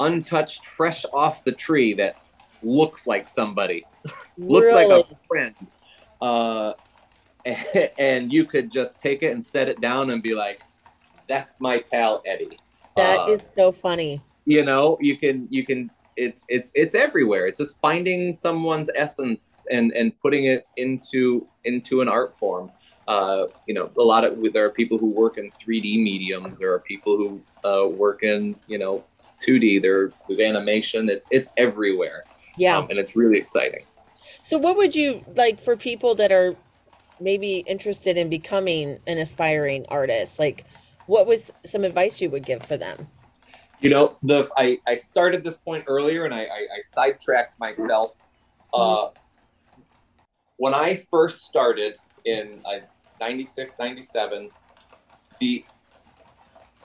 untouched 0.00 0.66
fresh 0.66 1.04
off 1.12 1.44
the 1.44 1.52
tree 1.52 1.94
that 1.94 2.16
looks 2.62 3.06
like 3.06 3.28
somebody. 3.28 3.84
Looks 4.38 4.72
like 4.72 4.88
a 4.88 5.04
friend. 5.28 5.54
Uh, 6.20 6.72
and 7.98 8.32
you 8.32 8.44
could 8.44 8.70
just 8.72 8.98
take 8.98 9.22
it 9.22 9.32
and 9.32 9.44
set 9.44 9.68
it 9.68 9.80
down 9.80 10.10
and 10.10 10.22
be 10.22 10.34
like 10.34 10.60
that's 11.28 11.60
my 11.60 11.78
pal 11.90 12.22
eddie. 12.26 12.58
That 12.96 13.20
Uh, 13.20 13.26
is 13.32 13.42
so 13.42 13.72
funny. 13.72 14.20
you 14.46 14.64
know 14.64 14.98
you 15.00 15.16
can 15.16 15.46
you 15.50 15.64
can 15.64 15.90
it's 16.16 16.44
it's 16.48 16.72
it's 16.74 16.94
everywhere. 16.94 17.46
It's 17.46 17.58
just 17.60 17.78
finding 17.80 18.32
someone's 18.32 18.90
essence 18.94 19.66
and 19.70 19.92
and 19.92 20.18
putting 20.20 20.44
it 20.46 20.66
into 20.76 21.46
into 21.64 22.00
an 22.00 22.08
art 22.08 22.36
form. 22.36 22.70
Uh, 23.06 23.46
you 23.66 23.74
know 23.74 23.90
a 23.98 24.02
lot 24.02 24.24
of 24.24 24.38
there 24.52 24.64
are 24.64 24.70
people 24.70 24.96
who 24.98 25.08
work 25.10 25.38
in 25.38 25.50
3d 25.50 26.02
mediums. 26.02 26.58
There 26.58 26.72
are 26.72 26.78
people 26.80 27.16
who 27.16 27.40
uh, 27.68 27.88
work 27.88 28.22
in 28.22 28.56
you 28.66 28.78
know 28.78 29.04
2d 29.44 29.82
there 29.82 30.12
with 30.28 30.40
animation 30.40 31.08
it's 31.08 31.28
it's 31.30 31.52
everywhere 31.56 32.24
Yeah. 32.56 32.78
um, 32.78 32.86
and 32.90 32.98
it's 32.98 33.14
really 33.16 33.38
exciting 33.38 33.84
So, 34.42 34.58
what 34.58 34.76
would 34.76 34.94
you 34.94 35.24
like 35.36 35.58
for 35.60 35.74
people 35.76 36.14
that 36.16 36.30
are 36.32 36.54
maybe 37.20 37.64
interested 37.74 38.16
in 38.16 38.28
becoming 38.28 38.98
an 39.06 39.18
aspiring 39.18 39.86
artist? 39.88 40.38
Like, 40.38 40.64
what 41.06 41.26
was 41.26 41.52
some 41.64 41.84
advice 41.84 42.20
you 42.20 42.28
would 42.30 42.44
give 42.44 42.62
for 42.62 42.76
them? 42.76 43.08
You 43.80 43.90
know, 43.90 44.16
the 44.22 44.38
I, 44.56 44.78
I 44.86 44.96
started 44.96 45.44
this 45.44 45.56
point 45.56 45.84
earlier 45.86 46.24
and 46.26 46.34
I, 46.34 46.42
I, 46.58 46.60
I 46.76 46.80
sidetracked 46.82 47.58
myself. 47.58 48.10
Uh, 48.72 49.08
when 50.56 50.74
I 50.74 50.96
first 51.10 51.42
started 51.42 51.96
in 52.24 52.60
uh, 52.64 52.80
96, 53.20 53.74
97, 53.78 54.50
the 55.40 55.64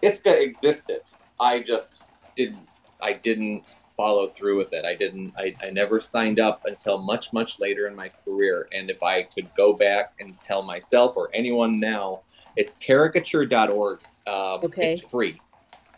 ISCA 0.04 0.42
existed. 0.42 1.02
I 1.40 1.60
just 1.60 2.02
didn't 2.40 2.68
I 3.02 3.14
didn't 3.14 3.64
follow 3.98 4.30
through 4.30 4.58
with 4.58 4.72
it. 4.72 4.86
I 4.86 4.96
didn't 4.96 5.34
I, 5.38 5.54
I 5.62 5.70
never 5.72 6.00
signed 6.00 6.40
up 6.40 6.62
until 6.66 6.98
much, 6.98 7.34
much 7.34 7.60
later 7.60 7.86
in 7.88 7.96
my 7.96 8.10
career. 8.24 8.68
And 8.74 8.90
if 8.90 9.04
I 9.04 9.24
could 9.24 9.50
go 9.58 9.74
back 9.74 10.14
and 10.22 10.40
tell 10.42 10.62
myself 10.64 11.18
or 11.18 11.30
anyone 11.34 11.80
now, 11.80 12.22
it's 12.56 12.76
caricature.org. 12.76 14.00
Um, 14.26 14.60
Okay. 14.64 14.92
It's 14.92 15.02
free 15.02 15.42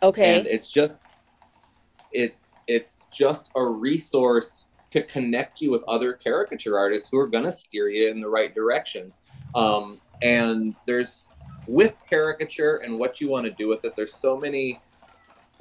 Okay. 0.02 0.36
and 0.38 0.48
it's 0.48 0.72
just 0.72 1.10
it 2.12 2.36
it's 2.68 3.08
just 3.14 3.50
a 3.56 3.64
resource 3.64 4.66
to 4.90 5.04
connect 5.04 5.62
you 5.62 5.70
with 5.72 5.84
other 5.88 6.14
caricature 6.14 6.78
artists 6.78 7.08
who 7.10 7.18
are 7.20 7.28
going 7.28 7.44
to 7.44 7.52
steer 7.52 7.88
you 7.90 8.10
in 8.10 8.20
the 8.20 8.28
right 8.28 8.54
direction 8.56 9.14
um, 9.54 10.00
and 10.22 10.76
there's 10.88 11.28
with 11.68 11.96
caricature 12.10 12.78
and 12.78 12.98
what 12.98 13.22
you 13.22 13.30
want 13.30 13.46
to 13.46 13.52
do 13.52 13.68
with 13.68 13.84
it 13.86 13.96
there's 13.96 14.16
so 14.16 14.36
many 14.38 14.80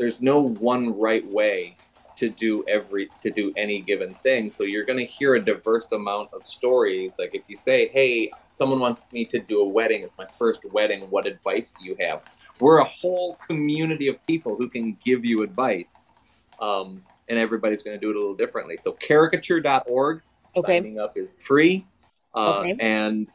there's 0.00 0.22
no 0.22 0.40
one 0.40 0.98
right 0.98 1.30
way 1.30 1.76
to 2.16 2.30
do 2.30 2.64
every 2.66 3.08
to 3.20 3.30
do 3.30 3.52
any 3.56 3.80
given 3.80 4.14
thing. 4.22 4.50
So 4.50 4.64
you're 4.64 4.84
going 4.84 4.98
to 4.98 5.04
hear 5.04 5.34
a 5.34 5.44
diverse 5.44 5.92
amount 5.92 6.30
of 6.32 6.44
stories. 6.44 7.16
Like 7.18 7.34
if 7.34 7.42
you 7.48 7.56
say 7.56 7.88
hey 7.88 8.30
someone 8.48 8.80
wants 8.80 9.12
me 9.12 9.26
to 9.26 9.38
do 9.38 9.60
a 9.60 9.68
wedding. 9.68 10.02
It's 10.02 10.18
my 10.18 10.26
first 10.38 10.64
wedding. 10.72 11.02
What 11.10 11.26
advice 11.26 11.74
do 11.78 11.84
you 11.84 11.96
have? 12.00 12.24
We're 12.58 12.80
a 12.80 12.84
whole 12.84 13.36
community 13.46 14.08
of 14.08 14.24
people 14.26 14.56
who 14.56 14.68
can 14.68 14.96
give 15.04 15.24
you 15.24 15.42
advice 15.42 16.12
um, 16.60 17.02
and 17.28 17.38
everybody's 17.38 17.82
going 17.82 17.98
to 17.98 18.00
do 18.00 18.10
it 18.10 18.16
a 18.16 18.18
little 18.18 18.34
differently. 18.34 18.76
So 18.78 18.92
caricature.org 18.92 20.22
Okay. 20.56 20.78
signing 20.78 20.98
up 20.98 21.16
is 21.16 21.36
free. 21.40 21.86
Uh, 22.34 22.60
Okay. 22.60 22.76
and 22.80 23.30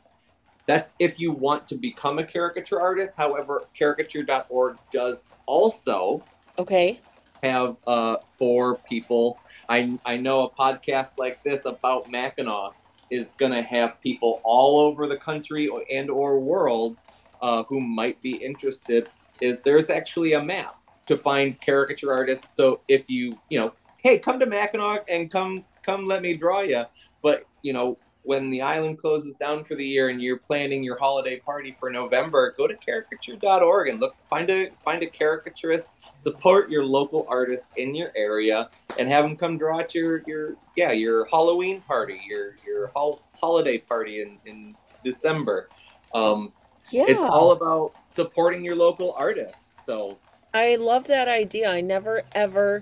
that's 0.68 0.93
if 0.99 1.20
you 1.20 1.32
want 1.32 1.68
to 1.68 1.76
become 1.76 2.20
a 2.20 2.24
caricature 2.24 2.82
artist. 2.82 3.16
However 3.18 3.63
caricature.org 3.78 4.78
does 4.91 5.26
also 5.45 6.24
okay. 6.58 6.99
have 7.43 7.78
uh, 7.88 8.18
for 8.28 8.76
people. 8.89 9.39
I, 9.70 9.97
I 10.06 10.18
know 10.18 10.43
a 10.43 10.49
podcast 10.49 11.18
like 11.18 11.43
this 11.43 11.66
about 11.66 12.10
mackinac 12.10 12.74
is 13.10 13.34
to 13.51 13.62
have 13.62 14.01
people 14.01 14.41
all 14.43 14.80
over 14.80 15.08
the 15.08 15.18
country 15.18 15.70
and 15.91 16.10
or 16.10 16.39
world 16.39 16.97
uh, 17.41 17.64
who 17.64 17.80
might 17.80 18.22
be 18.22 18.36
interested 18.36 19.10
is 19.41 19.62
there's 19.62 19.89
actually 19.89 20.34
a 20.34 20.43
map 20.43 20.76
to 21.06 21.18
find 21.18 21.60
caricature 21.62 22.12
artists. 22.12 22.56
So 22.56 22.82
if 22.88 23.10
you 23.10 23.38
you 23.49 23.60
know 23.60 23.74
hey 23.97 24.20
come 24.20 24.39
to 24.39 24.45
mackinac 24.45 25.03
and 25.10 25.32
come 25.32 25.64
come 25.84 26.08
let 26.08 26.22
me 26.22 26.36
draw 26.36 26.62
you 26.62 26.84
but 27.22 27.45
you 27.64 27.74
know 27.74 27.97
when 28.26 28.49
the 28.49 28.61
island 28.61 28.97
closes 28.97 29.34
down 29.36 29.63
for 29.63 29.76
the 29.76 29.86
year 29.86 30.09
and 30.09 30.21
you're 30.21 30.38
planning 30.38 30.84
your 30.84 30.97
holiday 30.97 31.39
party 31.39 31.76
for 31.80 31.89
november 31.89 32.53
go 32.57 32.67
to 32.67 32.76
caricature.org 32.76 33.88
and 33.88 33.99
look 33.99 34.15
find 34.30 34.49
a 34.49 34.69
find 34.71 35.03
a 35.03 35.07
caricaturist 35.07 35.89
support 36.15 36.69
your 36.69 36.84
local 36.84 37.26
artists 37.30 37.71
in 37.78 37.95
your 37.95 38.11
area 38.15 38.69
and 38.99 39.07
have 39.07 39.23
them 39.23 39.38
come 39.38 39.57
draw 39.57 39.80
at 39.80 39.93
your 39.95 40.21
your 40.26 40.55
yeah 40.76 40.91
your 40.91 41.26
halloween 41.32 41.82
party 41.82 42.19
your 42.28 42.55
your 42.65 42.88
hol- 42.95 43.21
holiday 43.36 43.78
party 43.78 44.21
in 44.21 44.38
in 44.45 44.76
december 45.03 45.69
um 46.13 46.51
Yeah. 46.89 47.05
it's 47.07 47.23
all 47.23 47.51
about 47.51 47.93
supporting 48.05 48.63
your 48.63 48.76
local 48.76 49.13
artists 49.13 49.63
so 49.86 50.17
I 50.55 50.78
love 50.78 51.07
that 51.07 51.28
idea. 51.28 51.69
I 51.69 51.82
never 51.82 52.21
ever 52.34 52.82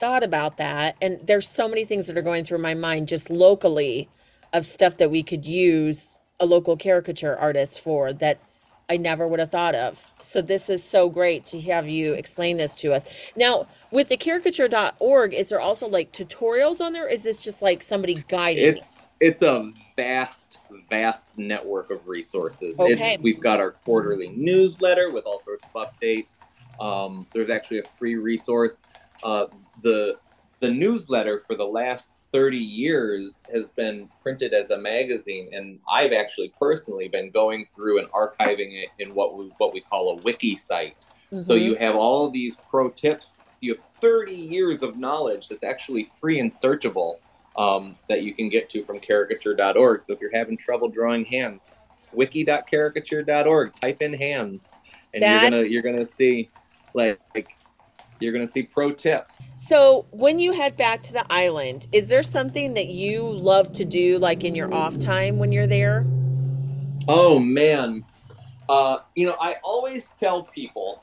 thought 0.00 0.22
about 0.22 0.56
that. 0.56 0.96
And 1.02 1.20
there's 1.22 1.46
so 1.46 1.68
many 1.68 1.84
things 1.84 2.06
that 2.06 2.16
are 2.16 2.22
going 2.22 2.44
through 2.44 2.58
my 2.58 2.72
mind 2.72 3.08
just 3.08 3.28
locally 3.28 4.08
of 4.54 4.64
stuff 4.64 4.96
that 4.96 5.10
we 5.10 5.22
could 5.22 5.44
use 5.44 6.18
a 6.40 6.46
local 6.46 6.76
caricature 6.76 7.36
artist 7.36 7.80
for 7.80 8.12
that 8.14 8.38
I 8.88 8.96
never 8.98 9.26
would 9.26 9.40
have 9.40 9.50
thought 9.50 9.74
of. 9.74 10.10
So 10.20 10.42
this 10.42 10.68
is 10.68 10.84
so 10.84 11.08
great 11.08 11.46
to 11.46 11.60
have 11.62 11.88
you 11.88 12.12
explain 12.12 12.58
this 12.58 12.74
to 12.76 12.92
us. 12.92 13.06
Now, 13.34 13.66
with 13.90 14.08
the 14.08 14.16
caricature.org, 14.16 15.32
is 15.32 15.48
there 15.48 15.60
also 15.60 15.88
like 15.88 16.12
tutorials 16.12 16.80
on 16.80 16.92
there? 16.92 17.08
Is 17.08 17.22
this 17.22 17.38
just 17.38 17.62
like 17.62 17.82
somebody 17.82 18.22
guiding? 18.28 18.64
you? 18.64 18.70
It's 18.70 19.08
it's 19.20 19.42
a 19.42 19.72
vast, 19.96 20.60
vast 20.90 21.38
network 21.38 21.90
of 21.90 22.06
resources. 22.06 22.78
Okay. 22.78 23.14
It's 23.14 23.22
we've 23.22 23.40
got 23.40 23.58
our 23.58 23.72
quarterly 23.72 24.28
newsletter 24.28 25.10
with 25.10 25.24
all 25.24 25.40
sorts 25.40 25.66
of 25.74 25.88
updates. 25.88 26.44
Um, 26.78 27.26
there's 27.32 27.50
actually 27.50 27.78
a 27.78 27.84
free 27.84 28.16
resource. 28.16 28.84
Uh, 29.22 29.46
the 29.80 30.18
the 30.60 30.70
newsletter 30.70 31.40
for 31.40 31.56
the 31.56 31.66
last 31.66 32.12
30 32.34 32.58
years 32.58 33.44
has 33.52 33.70
been 33.70 34.08
printed 34.20 34.52
as 34.52 34.72
a 34.72 34.78
magazine, 34.78 35.50
and 35.54 35.78
I've 35.88 36.12
actually 36.12 36.52
personally 36.60 37.06
been 37.06 37.30
going 37.30 37.64
through 37.76 38.00
and 38.00 38.08
archiving 38.10 38.72
it 38.82 38.88
in 38.98 39.14
what 39.14 39.38
we 39.38 39.52
what 39.58 39.72
we 39.72 39.82
call 39.82 40.10
a 40.10 40.16
wiki 40.16 40.56
site. 40.56 40.96
So 41.40 41.54
Mhm. 41.54 41.62
you 41.62 41.74
have 41.76 41.94
all 41.94 42.28
these 42.28 42.56
pro 42.68 42.88
tips. 42.90 43.34
You 43.60 43.74
have 43.74 43.84
30 44.00 44.34
years 44.34 44.82
of 44.82 44.98
knowledge 44.98 45.46
that's 45.48 45.62
actually 45.62 46.04
free 46.20 46.40
and 46.40 46.50
searchable 46.50 47.18
um, 47.56 47.96
that 48.08 48.22
you 48.24 48.34
can 48.34 48.48
get 48.48 48.68
to 48.70 48.82
from 48.82 48.98
caricature.org. 48.98 50.02
So 50.02 50.12
if 50.12 50.20
you're 50.20 50.34
having 50.36 50.56
trouble 50.56 50.88
drawing 50.88 51.24
hands, 51.26 51.78
wiki.caricature.org, 52.12 53.72
type 53.80 54.02
in 54.02 54.12
hands, 54.12 54.74
and 55.12 55.22
That- 55.22 55.30
you're 55.30 55.50
gonna 55.50 55.62
you're 55.62 55.82
gonna 55.82 56.04
see 56.04 56.50
like, 56.94 57.20
like 57.36 57.48
you're 58.20 58.32
gonna 58.32 58.46
see 58.46 58.62
pro 58.62 58.92
tips. 58.92 59.40
So, 59.56 60.06
when 60.10 60.38
you 60.38 60.52
head 60.52 60.76
back 60.76 61.02
to 61.04 61.12
the 61.12 61.24
island, 61.30 61.88
is 61.92 62.08
there 62.08 62.22
something 62.22 62.74
that 62.74 62.86
you 62.86 63.22
love 63.22 63.72
to 63.74 63.84
do, 63.84 64.18
like 64.18 64.44
in 64.44 64.54
your 64.54 64.72
off 64.72 64.98
time 64.98 65.38
when 65.38 65.52
you're 65.52 65.66
there? 65.66 66.06
Oh 67.08 67.38
man, 67.38 68.04
uh, 68.68 68.98
you 69.14 69.26
know 69.26 69.36
I 69.40 69.56
always 69.62 70.10
tell 70.12 70.44
people 70.44 71.02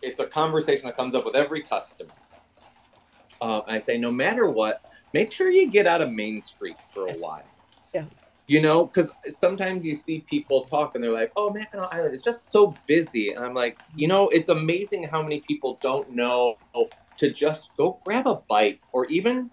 it's 0.00 0.20
a 0.20 0.26
conversation 0.26 0.86
that 0.86 0.96
comes 0.96 1.14
up 1.14 1.24
with 1.24 1.36
every 1.36 1.62
customer. 1.62 2.10
Uh, 3.40 3.62
I 3.66 3.78
say 3.78 3.98
no 3.98 4.12
matter 4.12 4.48
what, 4.48 4.84
make 5.12 5.32
sure 5.32 5.50
you 5.50 5.70
get 5.70 5.86
out 5.86 6.00
of 6.00 6.10
Main 6.12 6.42
Street 6.42 6.76
for 6.92 7.08
a 7.08 7.12
while. 7.14 7.44
Yeah. 7.92 8.04
You 8.52 8.60
know, 8.60 8.84
because 8.84 9.10
sometimes 9.30 9.86
you 9.86 9.94
see 9.94 10.26
people 10.28 10.64
talk 10.64 10.94
and 10.94 11.02
they're 11.02 11.10
like, 11.10 11.32
"Oh, 11.36 11.48
Mackinac 11.48 11.88
Island 11.90 12.14
is 12.14 12.22
just 12.22 12.50
so 12.52 12.74
busy," 12.86 13.32
and 13.32 13.42
I'm 13.42 13.54
like, 13.54 13.78
you 13.96 14.06
know, 14.06 14.28
it's 14.28 14.50
amazing 14.50 15.04
how 15.04 15.22
many 15.22 15.40
people 15.40 15.78
don't 15.80 16.10
know 16.10 16.56
to 17.16 17.30
just 17.32 17.70
go 17.78 17.98
grab 18.04 18.26
a 18.26 18.34
bite, 18.50 18.78
or 18.92 19.06
even, 19.06 19.50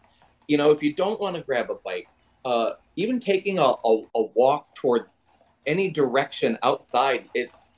you 0.49 0.57
know, 0.57 0.71
if 0.71 0.83
you 0.83 0.91
don't 0.91 1.17
want 1.17 1.37
to 1.37 1.41
grab 1.43 1.71
a 1.71 1.75
bite, 1.75 2.07
uh, 2.43 2.71
even 2.97 3.21
taking 3.21 3.57
a, 3.57 3.71
a, 3.85 4.03
a 4.15 4.23
walk 4.35 4.75
towards 4.75 5.29
any 5.65 5.89
direction 5.89 6.57
outside, 6.61 7.29
it's 7.33 7.75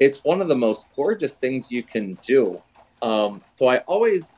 it's 0.00 0.24
one 0.24 0.42
of 0.42 0.48
the 0.48 0.56
most 0.56 0.88
gorgeous 0.96 1.34
things 1.34 1.70
you 1.70 1.84
can 1.84 2.14
do. 2.22 2.60
Um, 3.02 3.40
so 3.52 3.68
I 3.68 3.78
always 3.86 4.34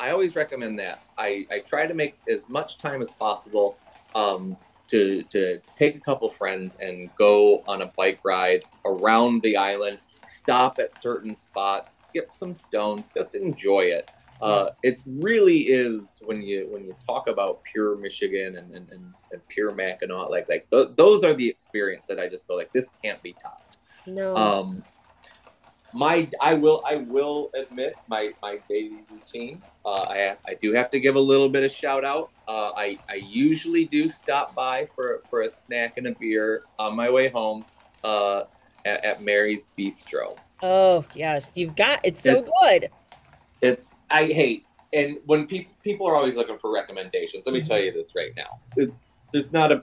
I 0.00 0.10
always 0.10 0.34
recommend 0.34 0.80
that. 0.80 0.98
I, 1.16 1.46
I 1.48 1.60
try 1.60 1.86
to 1.86 1.94
make 1.94 2.16
as 2.28 2.48
much 2.48 2.78
time 2.78 3.00
as 3.00 3.12
possible 3.12 3.76
um, 4.16 4.56
to 4.88 5.22
to 5.24 5.60
take 5.76 5.96
a 5.96 6.00
couple 6.00 6.28
friends 6.30 6.76
and 6.80 7.10
go 7.16 7.62
on 7.66 7.82
a 7.82 7.86
bike 7.96 8.20
ride 8.24 8.62
around 8.84 9.42
the 9.42 9.56
island. 9.56 9.98
Stop 10.20 10.78
at 10.78 10.98
certain 10.98 11.36
spots, 11.36 12.06
skip 12.06 12.32
some 12.32 12.54
stones, 12.54 13.02
just 13.14 13.34
enjoy 13.34 13.82
it. 13.82 14.10
Uh, 14.40 14.70
it 14.82 15.00
really 15.06 15.60
is 15.60 16.20
when 16.24 16.42
you 16.42 16.66
when 16.70 16.84
you 16.84 16.94
talk 17.06 17.28
about 17.28 17.62
pure 17.64 17.96
Michigan 17.96 18.56
and, 18.56 18.74
and, 18.74 18.90
and, 18.90 19.14
and 19.32 19.48
pure 19.48 19.72
Mackinac, 19.72 20.28
like 20.28 20.48
like 20.48 20.68
th- 20.70 20.88
those 20.96 21.24
are 21.24 21.34
the 21.34 21.48
experience 21.48 22.08
that 22.08 22.18
I 22.18 22.28
just 22.28 22.46
go 22.46 22.54
like 22.54 22.72
this 22.72 22.90
can't 23.02 23.22
be 23.22 23.32
topped. 23.34 23.78
No. 24.06 24.36
Um, 24.36 24.84
my 25.94 26.28
I 26.40 26.54
will 26.54 26.82
I 26.86 26.96
will 26.96 27.50
admit 27.54 27.94
my 28.08 28.32
my 28.42 28.58
daily 28.68 28.98
routine. 29.10 29.62
Uh, 29.86 30.04
I 30.08 30.36
I 30.44 30.54
do 30.60 30.72
have 30.74 30.90
to 30.90 31.00
give 31.00 31.14
a 31.14 31.20
little 31.20 31.48
bit 31.48 31.62
of 31.62 31.70
shout 31.70 32.04
out. 32.04 32.30
Uh, 32.48 32.72
I 32.76 32.98
I 33.08 33.14
usually 33.14 33.84
do 33.84 34.08
stop 34.08 34.54
by 34.54 34.86
for 34.94 35.22
for 35.30 35.42
a 35.42 35.48
snack 35.48 35.96
and 35.96 36.06
a 36.08 36.12
beer 36.14 36.64
on 36.78 36.96
my 36.96 37.08
way 37.10 37.28
home 37.28 37.64
uh, 38.02 38.42
at, 38.84 39.04
at 39.04 39.22
Mary's 39.22 39.68
Bistro. 39.78 40.36
oh, 40.62 41.04
yes. 41.14 41.52
You've 41.54 41.76
got 41.76 42.00
it's 42.04 42.22
so 42.22 42.30
It's- 42.38 42.50
good. 42.62 42.90
It's 43.62 43.96
I 44.10 44.24
hate 44.26 44.66
and 44.92 45.16
when 45.24 45.46
people 45.46 45.72
people 45.82 46.06
are 46.06 46.16
always 46.16 46.36
looking 46.36 46.58
for 46.58 46.72
recommendations. 46.72 47.46
Let 47.46 47.54
me 47.54 47.62
tell 47.62 47.78
you 47.78 47.92
this 47.92 48.14
right 48.14 48.32
now. 48.36 48.58
It- 48.76 48.92
There's 49.32 49.52
not 49.52 49.70
a 49.72 49.82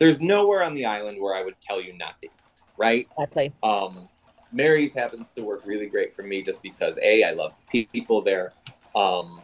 there's 0.00 0.20
nowhere 0.20 0.62
on 0.64 0.74
the 0.74 0.84
island 0.86 1.20
where 1.20 1.34
I 1.36 1.42
would 1.44 1.54
tell 1.60 1.80
you 1.80 1.96
not 1.96 2.20
to 2.20 2.26
eat. 2.26 2.32
Right? 2.76 3.06
Exactly. 3.12 3.52
Um, 3.62 4.08
Mary's 4.54 4.94
happens 4.94 5.34
to 5.34 5.42
work 5.42 5.62
really 5.66 5.86
great 5.86 6.14
for 6.14 6.22
me 6.22 6.42
just 6.42 6.62
because 6.62 6.98
a 7.02 7.24
I 7.24 7.32
love 7.32 7.52
pe- 7.70 7.84
people 7.86 8.22
there, 8.22 8.52
um, 8.94 9.42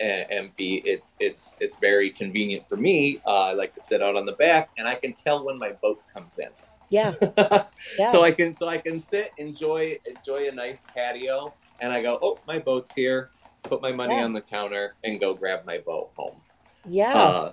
and, 0.00 0.26
and 0.30 0.56
b 0.56 0.82
it's 0.84 1.16
it's 1.20 1.56
it's 1.60 1.76
very 1.76 2.10
convenient 2.10 2.68
for 2.68 2.76
me. 2.76 3.20
Uh, 3.26 3.44
I 3.44 3.52
like 3.52 3.72
to 3.74 3.80
sit 3.80 4.02
out 4.02 4.16
on 4.16 4.26
the 4.26 4.32
back, 4.32 4.70
and 4.78 4.86
I 4.88 4.94
can 4.96 5.12
tell 5.14 5.44
when 5.44 5.58
my 5.58 5.70
boat 5.72 6.02
comes 6.12 6.38
in. 6.38 6.48
Yeah. 6.90 7.14
Yeah. 7.98 8.10
so 8.12 8.22
I 8.24 8.32
can 8.32 8.56
so 8.56 8.68
I 8.68 8.78
can 8.78 9.02
sit 9.02 9.32
enjoy 9.38 9.98
enjoy 10.06 10.48
a 10.48 10.52
nice 10.52 10.84
patio, 10.94 11.54
and 11.80 11.92
I 11.92 12.02
go, 12.02 12.18
oh, 12.22 12.38
my 12.46 12.58
boat's 12.58 12.94
here. 12.94 13.30
Put 13.62 13.80
my 13.82 13.92
money 13.92 14.14
Yeah. 14.16 14.24
on 14.24 14.32
the 14.32 14.40
counter 14.40 14.94
and 15.04 15.20
go 15.20 15.34
grab 15.34 15.64
my 15.66 15.78
boat 15.78 16.10
home. 16.16 16.40
yeah. 16.86 17.14
Uh, 17.14 17.52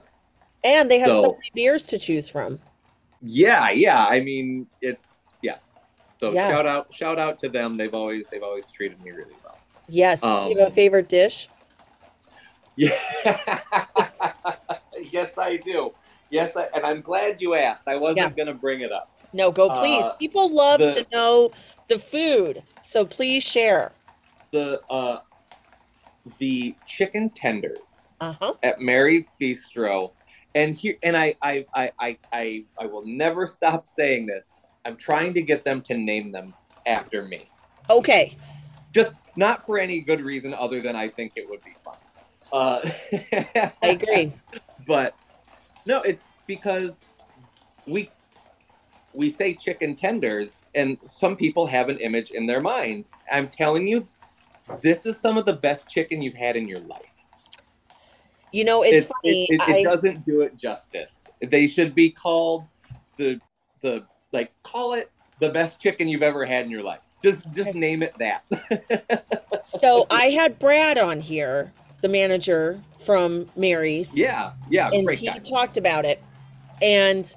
and 0.64 0.90
they 0.90 0.98
have 1.00 1.10
so 1.10 1.24
so- 1.24 1.32
many 1.34 1.52
beers 1.54 1.86
to 1.88 2.00
choose 2.00 2.28
from. 2.30 2.60
yeah, 3.22 3.70
yeah. 3.70 4.06
I 4.06 4.20
mean, 4.22 4.68
it's. 4.82 5.16
So 6.16 6.32
Yeah. 6.32 6.48
shout 6.48 6.66
out 6.66 6.94
shout 6.94 7.20
out 7.20 7.40
to 7.40 7.50
them. 7.50 7.78
They've 7.78 7.94
always 7.94 8.26
they've 8.32 8.44
always 8.44 8.70
treated 8.72 9.02
me 9.04 9.12
really 9.12 9.36
well. 9.44 9.58
Yes. 9.88 10.22
Do 10.22 10.28
you 10.28 10.34
have 10.58 10.58
a 10.58 10.66
Um, 10.68 10.72
favorite 10.72 11.10
dish? 11.10 11.50
Yeah. 12.76 12.98
yes, 15.12 15.38
I 15.38 15.58
do. 15.58 15.94
Yes, 16.30 16.56
I, 16.58 16.68
and 16.76 16.86
I'm 16.86 17.02
glad 17.02 17.42
you 17.42 17.54
asked. 17.54 17.88
I 17.88 17.96
wasn't 17.96 18.18
Yeah. 18.32 18.36
going 18.46 18.48
to 18.48 18.54
bring 18.54 18.82
it 18.82 18.92
up. 18.92 19.12
No, 19.34 19.52
go 19.52 19.70
please. 19.70 20.04
uh, 20.04 20.14
People 20.14 20.50
love 20.54 20.80
the- 20.80 20.92
to 20.94 21.06
know 21.12 21.52
the 21.88 22.00
food. 22.00 22.64
So 22.82 23.06
please 23.06 23.44
share. 23.44 23.92
The 24.52 24.82
uh, 24.90 25.20
the 26.40 26.76
chicken 26.88 27.30
tenders 27.30 28.14
Uh-huh. 28.20 28.54
at 28.64 28.80
Mary's 28.82 29.30
Bistro, 29.40 30.12
and 30.56 30.76
here, 30.76 30.96
and 31.04 31.16
I, 31.16 31.36
I, 31.42 31.66
I, 31.74 31.92
I, 32.00 32.18
I, 32.34 32.64
I 32.80 32.86
will 32.88 33.06
never 33.06 33.46
stop 33.46 33.86
saying 33.86 34.26
this. 34.26 34.62
I'm 34.86 34.96
trying 34.96 35.34
to 35.34 35.42
get 35.42 35.66
them 35.66 35.82
to 35.84 35.98
name 35.98 36.32
them 36.32 36.54
after 36.86 37.24
me, 37.24 37.50
Okay. 37.90 38.38
just 38.94 39.14
not 39.36 39.66
for 39.66 39.80
any 39.80 40.00
good 40.00 40.22
reason 40.22 40.54
other 40.54 40.82
than 40.82 40.96
I 40.96 41.10
think 41.10 41.34
it 41.36 41.50
would 41.50 41.64
be 41.64 41.74
fun. 41.84 41.96
Uh, 42.54 42.90
I 43.82 43.88
agree. 43.88 44.32
but 44.88 45.16
no, 45.86 46.02
it's 46.04 46.28
because 46.46 47.02
we 47.88 48.10
we 49.14 49.30
say 49.30 49.54
chicken 49.54 49.96
tenders, 49.96 50.66
and 50.76 50.98
some 51.06 51.36
people 51.36 51.66
have 51.68 51.90
an 51.90 51.98
image 52.00 52.32
in 52.32 52.46
their 52.46 52.62
mind. 52.62 53.06
I'm 53.32 53.48
telling 53.48 53.88
you, 53.88 54.08
this 54.82 55.06
is 55.06 55.20
some 55.20 55.38
of 55.38 55.46
the 55.46 55.54
best 55.54 55.90
chicken 55.90 56.22
you've 56.22 56.36
had 56.36 56.56
in 56.56 56.68
your 56.68 56.82
life. 56.82 57.26
You 58.52 58.64
know, 58.66 58.84
it's, 58.84 59.08
funny. 59.08 59.46
It, 59.46 59.56
it, 59.56 59.62
I, 59.62 59.78
it 59.78 59.84
doesn't 59.84 60.24
do 60.24 60.42
it 60.42 60.58
justice. 60.58 61.26
They 61.42 61.68
should 61.68 61.96
be 61.96 62.10
called 62.10 62.66
the 63.18 63.40
the 63.82 64.06
like 64.32 64.54
call 64.64 64.94
it 64.94 65.12
the 65.40 65.50
best 65.50 65.82
chicken 65.82 66.08
you've 66.08 66.24
ever 66.24 66.46
had 66.46 66.66
in 66.66 66.72
your 66.72 66.84
life. 66.84 67.14
Just 67.24 67.50
just 67.52 67.70
Okay. 67.70 67.80
name 67.80 68.04
it 68.04 68.14
that. 68.20 68.44
so 69.82 70.06
I 70.10 70.30
had 70.30 70.60
Brad 70.60 70.98
on 70.98 71.20
here, 71.20 71.72
the 72.02 72.10
manager 72.10 72.80
from 73.06 73.50
Mary's. 73.56 74.14
yeah, 74.14 74.52
yeah, 74.70 74.92
and 74.92 75.06
great 75.06 75.20
he 75.20 75.28
guy. 75.28 75.40
talked 75.40 75.78
about 75.78 76.06
it 76.06 76.22
and 76.82 77.36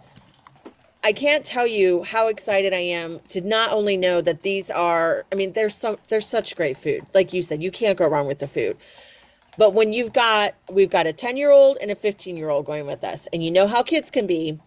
i 1.05 1.13
can't 1.13 1.45
tell 1.45 1.67
you 1.67 2.03
how 2.03 2.27
excited 2.29 2.73
i 2.75 2.79
am 2.79 3.21
to 3.29 3.41
not 3.41 3.71
only 3.73 3.97
know 3.97 4.21
that 4.21 4.43
these 4.43 4.71
are 4.71 5.25
i 5.33 5.35
mean 5.37 5.53
there's 5.53 5.77
some 5.77 5.97
there's 6.09 6.27
such 6.27 6.57
great 6.57 6.77
food 6.77 7.07
like 7.15 7.33
you 7.33 7.41
said 7.43 7.63
you 7.63 7.71
can't 7.71 7.97
go 7.97 8.07
wrong 8.07 8.27
with 8.27 8.41
the 8.41 8.49
food 8.49 8.77
but 9.57 9.75
when 9.75 9.93
you've 9.93 10.13
got 10.13 10.55
we've 10.71 10.91
got 10.91 11.07
a 11.07 11.13
10 11.13 11.37
year 11.37 11.51
old 11.51 11.79
and 11.81 11.91
a 11.91 11.95
15 11.95 12.37
year 12.37 12.51
old 12.51 12.67
going 12.67 12.85
with 12.87 13.05
us 13.05 13.29
and 13.33 13.45
you 13.45 13.51
know 13.51 13.67
how 13.69 13.83
kids 13.83 14.11
can 14.11 14.27
be 14.27 14.59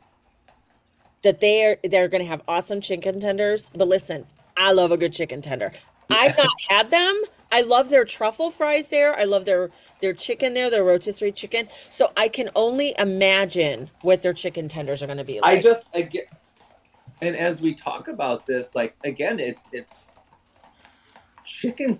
that 1.24 1.40
they're 1.40 1.78
they're 1.84 2.08
going 2.08 2.24
to 2.24 2.30
have 2.30 2.42
awesome 2.48 2.82
chicken 2.82 3.20
tenders 3.20 3.70
but 3.76 3.88
listen 3.88 4.26
i 4.58 4.72
love 4.72 4.92
a 4.92 4.98
good 4.98 5.14
chicken 5.14 5.42
tender 5.42 5.72
i've 6.10 6.38
not 6.38 6.50
had 6.70 6.90
them 6.92 7.22
i 7.52 7.62
love 7.62 7.90
their 7.90 8.06
truffle 8.06 8.50
fries 8.50 8.90
there 8.90 9.16
i 9.18 9.24
love 9.24 9.46
their 9.46 9.70
their 10.02 10.14
chicken 10.14 10.54
there 10.54 10.70
their 10.70 10.84
rotisserie 10.84 11.32
chicken 11.32 11.68
so 11.90 12.12
i 12.18 12.28
can 12.28 12.50
only 12.56 12.94
imagine 12.98 13.90
what 14.02 14.22
their 14.22 14.34
chicken 14.34 14.68
tenders 14.68 15.02
are 15.02 15.08
going 15.08 15.18
to 15.18 15.24
be 15.24 15.40
like 15.42 15.60
I 15.60 15.62
just 15.62 15.96
again, 15.96 16.26
and 17.22 17.36
as 17.36 17.62
we 17.62 17.74
talk 17.74 18.08
about 18.08 18.48
this, 18.48 18.74
like 18.74 18.96
again, 19.04 19.40
it's 19.40 19.70
it's 19.72 20.10
chicken 21.46 22.00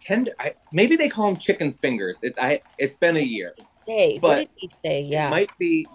tender. 0.00 0.32
I, 0.38 0.54
maybe 0.72 0.96
they 0.96 1.08
call 1.08 1.26
them 1.26 1.36
chicken 1.36 1.72
fingers. 1.72 2.22
It's 2.22 2.38
I. 2.38 2.60
It's 2.76 2.96
been 2.96 3.16
a 3.16 3.20
year. 3.20 3.54
Say, 3.82 4.18
But 4.18 4.28
what 4.28 4.36
did 4.38 4.48
he 4.56 4.68
say? 4.68 5.02
Yeah. 5.02 5.28
It 5.28 5.30
might 5.30 5.58
be, 5.58 5.86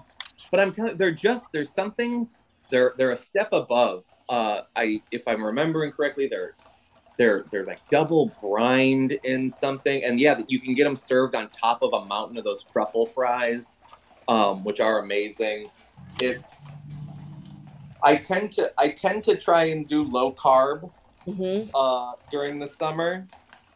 but 0.49 0.61
I'm 0.61 0.71
kind 0.71 0.89
of. 0.89 0.97
They're 0.97 1.11
just. 1.11 1.51
There's 1.51 1.69
something. 1.73 2.29
They're 2.71 2.93
they're 2.97 3.11
a 3.11 3.17
step 3.17 3.49
above. 3.51 4.03
Uh, 4.29 4.61
I 4.75 5.01
if 5.11 5.23
I'm 5.27 5.43
remembering 5.43 5.91
correctly, 5.91 6.27
they're 6.27 6.55
they're 7.17 7.45
they're 7.51 7.65
like 7.65 7.81
double 7.91 8.35
brined 8.41 9.11
in 9.23 9.51
something, 9.51 10.03
and 10.03 10.19
yeah, 10.19 10.39
you 10.47 10.59
can 10.59 10.73
get 10.73 10.85
them 10.85 10.95
served 10.95 11.35
on 11.35 11.49
top 11.49 11.83
of 11.83 11.93
a 11.93 12.05
mountain 12.05 12.37
of 12.37 12.43
those 12.43 12.63
truffle 12.63 13.07
fries, 13.07 13.81
um, 14.27 14.63
which 14.63 14.79
are 14.79 14.99
amazing. 14.99 15.69
It's. 16.19 16.67
I 18.03 18.15
tend 18.15 18.51
to 18.53 18.71
I 18.77 18.89
tend 18.89 19.23
to 19.25 19.35
try 19.35 19.65
and 19.65 19.87
do 19.87 20.03
low 20.03 20.33
carb 20.33 20.91
hmm 21.25 21.61
uh, 21.75 22.13
during 22.31 22.57
the 22.57 22.67
summer, 22.67 23.27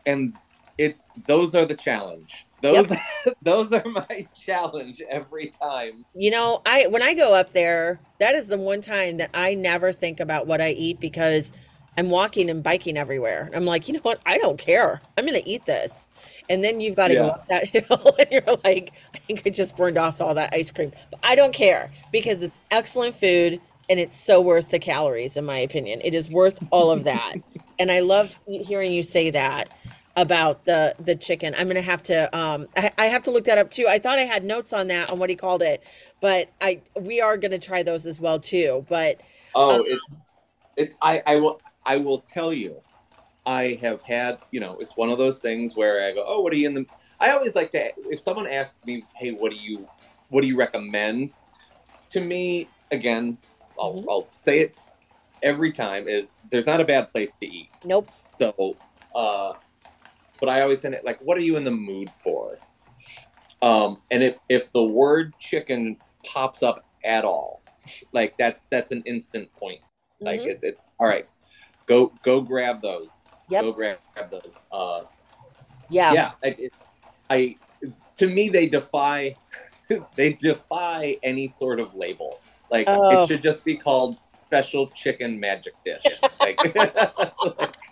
and 0.05 0.33
it's 0.78 1.09
those 1.28 1.55
are 1.55 1.65
the 1.65 1.76
challenge. 1.76 2.45
Those 2.61 2.91
those 3.41 3.73
are 3.73 3.86
my 3.86 4.28
challenge 4.38 5.01
every 5.09 5.47
time. 5.47 6.05
You 6.13 6.32
know, 6.32 6.61
I 6.65 6.88
when 6.88 7.01
I 7.01 7.13
go 7.13 7.34
up 7.34 7.53
there, 7.53 7.99
that 8.19 8.36
is 8.36 8.47
the 8.47 8.57
one 8.57 8.82
time 8.82 9.17
that 9.17 9.30
I 9.34 9.53
never 9.53 9.91
think 9.91 10.19
about 10.19 10.47
what 10.47 10.61
I 10.61 10.71
eat 10.71 10.99
because 10.99 11.53
I'm 11.97 12.09
walking 12.09 12.49
and 12.49 12.61
biking 12.61 12.97
everywhere. 12.97 13.49
I'm 13.53 13.65
like, 13.65 13.88
you 13.88 13.93
know 13.93 14.01
what? 14.01 14.19
I 14.26 14.38
don't 14.38 14.57
care. 14.57 15.01
I'm 15.17 15.26
gonna 15.26 15.41
eat 15.45 15.65
this. 15.65 16.07
And 16.49 16.63
then 16.63 16.80
you've 16.80 16.95
got 16.95 17.07
to 17.07 17.15
go 17.15 17.28
up 17.30 17.47
that 17.47 17.67
hill 17.69 18.15
and 18.19 18.28
you're 18.30 18.57
like, 18.63 18.91
I 19.15 19.17
think 19.17 19.41
I 19.45 19.49
just 19.49 19.76
burned 19.76 19.97
off 19.97 20.21
all 20.21 20.36
that 20.36 20.53
ice 20.53 20.69
cream. 20.69 20.91
But 21.09 21.19
I 21.23 21.34
don't 21.34 21.53
care 21.53 21.91
because 22.11 22.43
it's 22.43 22.61
excellent 22.69 23.15
food 23.15 23.59
and 23.89 23.99
it's 23.99 24.15
so 24.15 24.41
worth 24.41 24.69
the 24.69 24.78
calories, 24.78 25.38
in 25.38 25.45
my 25.45 25.57
opinion. 25.57 26.01
It 26.03 26.13
is 26.13 26.30
worth 26.30 26.59
all 26.69 26.91
of 26.91 27.03
that. 27.05 27.36
and 27.80 27.91
I 27.91 28.01
love 28.01 28.39
hearing 28.45 28.91
you 28.91 29.03
say 29.03 29.32
that 29.32 29.69
about 30.16 30.66
the 30.66 30.95
the 30.99 31.16
chicken. 31.16 31.55
I'm 31.57 31.68
gonna 31.68 31.82
have 31.82 32.03
to 32.03 32.36
um 32.38 32.68
I, 32.78 32.91
I 32.97 33.05
have 33.07 33.24
to 33.24 33.32
look 33.32 33.45
that 33.45 33.57
up 33.57 33.72
too. 33.72 33.88
I 33.88 33.99
thought 33.99 34.20
I 34.20 34.24
had 34.26 34.43
notes 34.45 34.74
on 34.74 34.88
that 34.88 35.09
on 35.09 35.20
what 35.20 35.30
he 35.30 35.36
called 35.36 35.61
it, 35.61 35.84
but 36.22 36.53
I 36.61 36.82
we 36.99 37.22
are 37.22 37.38
gonna 37.38 37.59
try 37.59 37.84
those 37.84 38.05
as 38.05 38.20
well 38.20 38.39
too. 38.39 38.86
But 38.89 39.22
Oh, 39.53 39.82
Um, 39.82 39.86
it's 39.88 40.28
it's 40.78 40.95
I 41.01 41.22
I 41.26 41.36
will 41.38 41.61
I 41.86 41.97
will 41.97 42.22
tell 42.22 42.53
you. 42.53 42.82
I 43.45 43.80
have 43.82 44.03
had, 44.03 44.39
you 44.51 44.59
know, 44.59 44.78
it's 44.80 44.97
one 44.97 45.09
of 45.09 45.18
those 45.20 45.41
things 45.41 45.76
where 45.76 46.05
I 46.05 46.13
go, 46.13 46.24
"Oh, 46.28 46.41
what 46.41 46.53
are 46.53 46.57
you 46.57 46.68
in 46.68 46.76
the?" 46.76 46.86
I 47.20 47.32
always 47.32 47.55
like 47.55 47.72
to, 47.72 47.91
if 47.97 48.22
someone 48.22 48.47
asks 48.47 48.82
me, 48.86 49.07
"Hey, 49.16 49.32
what 49.32 49.51
do 49.51 49.57
you, 49.57 49.89
what 50.30 50.41
do 50.43 50.47
you 50.47 50.57
recommend?" 50.57 51.34
To 52.11 52.22
me, 52.22 52.74
again, 52.91 53.39
I'll, 53.80 53.95
Mhm. 53.95 54.09
I'll 54.09 54.30
say 54.30 54.59
it 54.61 54.78
every 55.43 55.72
time: 55.74 56.07
is 56.07 56.36
there's 56.51 56.66
not 56.68 56.82
a 56.82 56.86
bad 56.86 57.09
place 57.09 57.36
to 57.38 57.45
eat. 57.47 57.72
nope. 57.86 58.09
So, 58.28 58.80
uh, 59.16 59.53
but 60.39 60.49
I 60.49 60.61
always 60.61 60.81
send 60.81 60.93
it 60.95 61.05
like, 61.05 61.19
what 61.21 61.38
are 61.38 61.41
you 61.41 61.57
in 61.57 61.63
the 61.63 61.71
mood 61.71 62.09
for? 62.09 62.57
Um, 63.61 64.01
and 64.11 64.21
if 64.23 64.36
if 64.49 64.71
the 64.73 64.83
word 64.83 65.33
chicken 65.39 65.97
pops 66.25 66.61
up 66.61 66.86
at 67.03 67.23
all, 67.25 67.61
like 68.11 68.38
that's 68.38 68.63
that's 68.65 68.91
an 68.91 69.01
instant 69.05 69.51
point. 69.53 69.79
Like 70.19 70.41
Mhm. 70.41 70.47
it's 70.47 70.63
it's 70.63 70.88
all 70.99 71.07
right. 71.07 71.27
Go 71.88 72.11
go 72.23 72.41
grab 72.41 72.81
those. 72.81 73.29
Yep. 73.49 73.61
Go 73.63 73.71
grab, 73.71 73.97
grab 74.13 74.31
those. 74.31 74.65
Uh, 74.71 75.03
yeah. 75.89 76.13
yeah, 76.13 76.31
it, 76.43 76.55
it's 76.59 76.91
I. 77.29 77.55
To 78.17 78.27
me, 78.29 78.49
they 78.49 78.67
defy 78.67 79.36
they 80.15 80.33
defy 80.33 81.17
any 81.23 81.47
sort 81.47 81.79
of 81.79 81.93
label. 81.95 82.39
Like 82.71 82.88
Oh. 82.89 83.21
it 83.23 83.27
should 83.27 83.43
just 83.43 83.63
be 83.63 83.77
called 83.77 84.21
special 84.21 84.88
chicken 84.88 85.39
magic 85.39 85.73
dish. 85.86 86.03
like, 86.39 86.59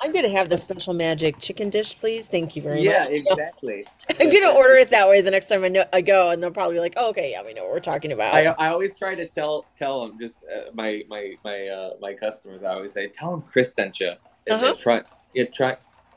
I'm 0.00 0.12
gonna 0.12 0.28
have 0.28 0.48
the 0.48 0.56
special 0.56 0.94
magic 0.94 1.38
chicken 1.38 1.70
dish, 1.70 1.98
please. 1.98 2.26
Thank 2.26 2.56
you 2.56 2.62
very 2.62 2.82
yeah, 2.82 3.04
much. 3.04 3.10
Yeah, 3.12 3.18
exactly. 3.32 3.86
I'm 4.18 4.32
gonna 4.32 4.50
order 4.50 4.74
it 4.74 4.90
that 4.90 5.08
way 5.08 5.20
the 5.20 5.30
next 5.30 5.48
time 5.48 5.62
I 5.62 5.68
know 5.68 5.84
I 5.92 6.00
go, 6.00 6.30
and 6.30 6.42
they'll 6.42 6.50
probably 6.50 6.74
be 6.74 6.80
like, 6.80 6.94
oh, 6.96 7.10
"Okay, 7.10 7.30
yeah, 7.30 7.42
we 7.44 7.54
know 7.54 7.64
what 7.64 7.72
we're 7.72 7.80
talking 7.80 8.10
about." 8.10 8.34
I, 8.34 8.46
I 8.46 8.68
always 8.68 8.98
try 8.98 9.14
to 9.14 9.26
tell 9.26 9.66
tell 9.76 10.06
them 10.06 10.18
just 10.18 10.36
uh, 10.52 10.70
my 10.74 11.04
my 11.08 11.34
my 11.44 11.68
uh, 11.68 11.90
my 12.00 12.14
customers. 12.14 12.64
I 12.64 12.74
always 12.74 12.92
say, 12.92 13.08
tell 13.08 13.30
them 13.30 13.42
Chris 13.42 13.74
sent 13.74 14.00
you. 14.00 14.12
Uh-huh. 14.50 14.74
try 14.78 15.02
yeah 15.34 15.44
try. 15.54 15.76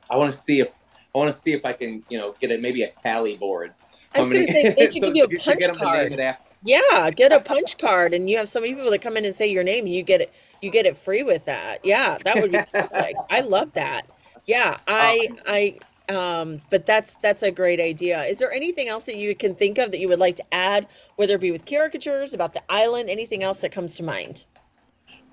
I 0.10 0.18
want 0.18 0.32
to 0.32 0.38
see 0.38 0.60
if 0.60 0.74
I 1.14 1.18
want 1.18 1.32
to 1.32 1.40
see 1.40 1.54
if 1.54 1.66
I 1.66 1.74
can 1.74 2.04
you 2.10 2.18
know 2.18 2.36
get 2.40 2.52
it 2.52 2.62
maybe 2.62 2.84
a 2.84 2.92
tally 2.92 3.38
board. 3.38 3.74
I 4.16 4.20
was 4.20 4.30
How 4.30 4.36
gonna 4.36 4.48
say 4.48 4.74
they 4.78 4.86
should 4.86 5.02
so 5.02 5.12
give 5.12 5.16
you 5.16 5.24
a 5.26 5.40
punch 5.40 5.64
card. 5.78 6.38
Yeah, 6.66 7.12
get 7.12 7.34
a 7.34 7.42
punch 7.42 7.78
card, 7.78 8.14
and 8.14 8.30
you 8.30 8.38
have 8.38 8.48
so 8.48 8.62
many 8.62 8.74
people 8.74 8.90
that 8.92 9.02
come 9.02 9.18
in 9.18 9.26
and 9.26 9.36
say 9.36 9.48
your 9.48 9.64
name, 9.64 9.86
and 9.86 9.94
you 9.94 10.02
get 10.02 10.22
it. 10.22 10.34
You 10.64 10.72
get 10.72 10.86
it 10.86 10.96
free 10.98 11.24
with 11.24 11.46
that. 11.46 11.84
Yeah, 11.84 12.18
that 12.24 12.40
would 12.40 12.52
be 12.52 12.58
perfect. 12.72 13.20
I 13.30 13.42
love 13.42 13.74
that. 13.74 14.08
Yeah, 14.46 14.78
I, 14.88 15.30
I, 15.46 16.14
um, 16.14 16.62
but 16.70 16.86
that's 16.86 17.16
that's 17.16 17.44
a 17.44 17.52
great 17.52 17.80
idea. 17.80 18.24
Is 18.24 18.40
there 18.40 18.52
anything 18.52 18.88
else 18.88 19.06
that 19.06 19.18
you 19.18 19.36
can 19.36 19.56
think 19.56 19.78
of 19.78 19.92
that 19.92 20.00
you 20.00 20.08
would 20.08 20.20
like 20.20 20.38
to 20.38 20.54
add, 20.54 20.88
whether 21.18 21.36
it 21.36 21.42
be 21.42 21.52
with 21.52 21.66
caricatures 21.66 22.34
about 22.34 22.54
the 22.54 22.64
island, 22.70 23.10
anything 23.10 23.44
else 23.44 23.60
that 23.62 23.72
comes 23.72 23.96
to 23.98 24.04
mind? 24.04 24.46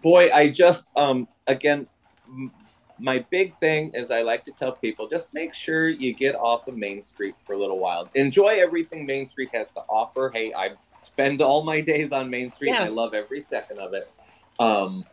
Boy, 0.03 0.33
I 0.33 0.51
just 0.51 0.93
um 0.97 1.29
again. 1.47 1.87
m- 2.29 2.53
My 2.99 3.25
big 3.31 3.55
thing 3.55 3.93
is 3.95 4.11
I 4.11 4.23
like 4.23 4.45
to 4.45 4.53
tell 4.53 4.73
people 4.73 5.09
just 5.09 5.33
make 5.33 5.55
sure 5.55 5.89
you 5.89 6.13
get 6.13 6.35
off 6.35 6.69
of 6.69 6.77
Main 6.77 7.03
Street 7.03 7.35
for 7.47 7.55
a 7.55 7.59
little 7.59 7.79
while. 7.79 8.11
Enjoy 8.15 8.49
everything 8.49 9.07
Main 9.07 9.27
Street 9.27 9.51
has 9.55 9.73
to 9.73 9.81
offer. 9.89 10.31
Hey, 10.35 10.53
I 10.53 10.73
spend 10.97 11.41
all 11.41 11.65
my 11.65 11.81
days 11.81 12.13
on 12.13 12.29
Main 12.29 12.51
Street. 12.51 12.71
Yeah. 12.71 12.83
And 12.83 12.85
I 12.85 12.89
love 12.89 13.15
every 13.15 13.41
second 13.41 13.79
of 13.79 13.95
it. 13.95 14.11
Um, 14.59 15.07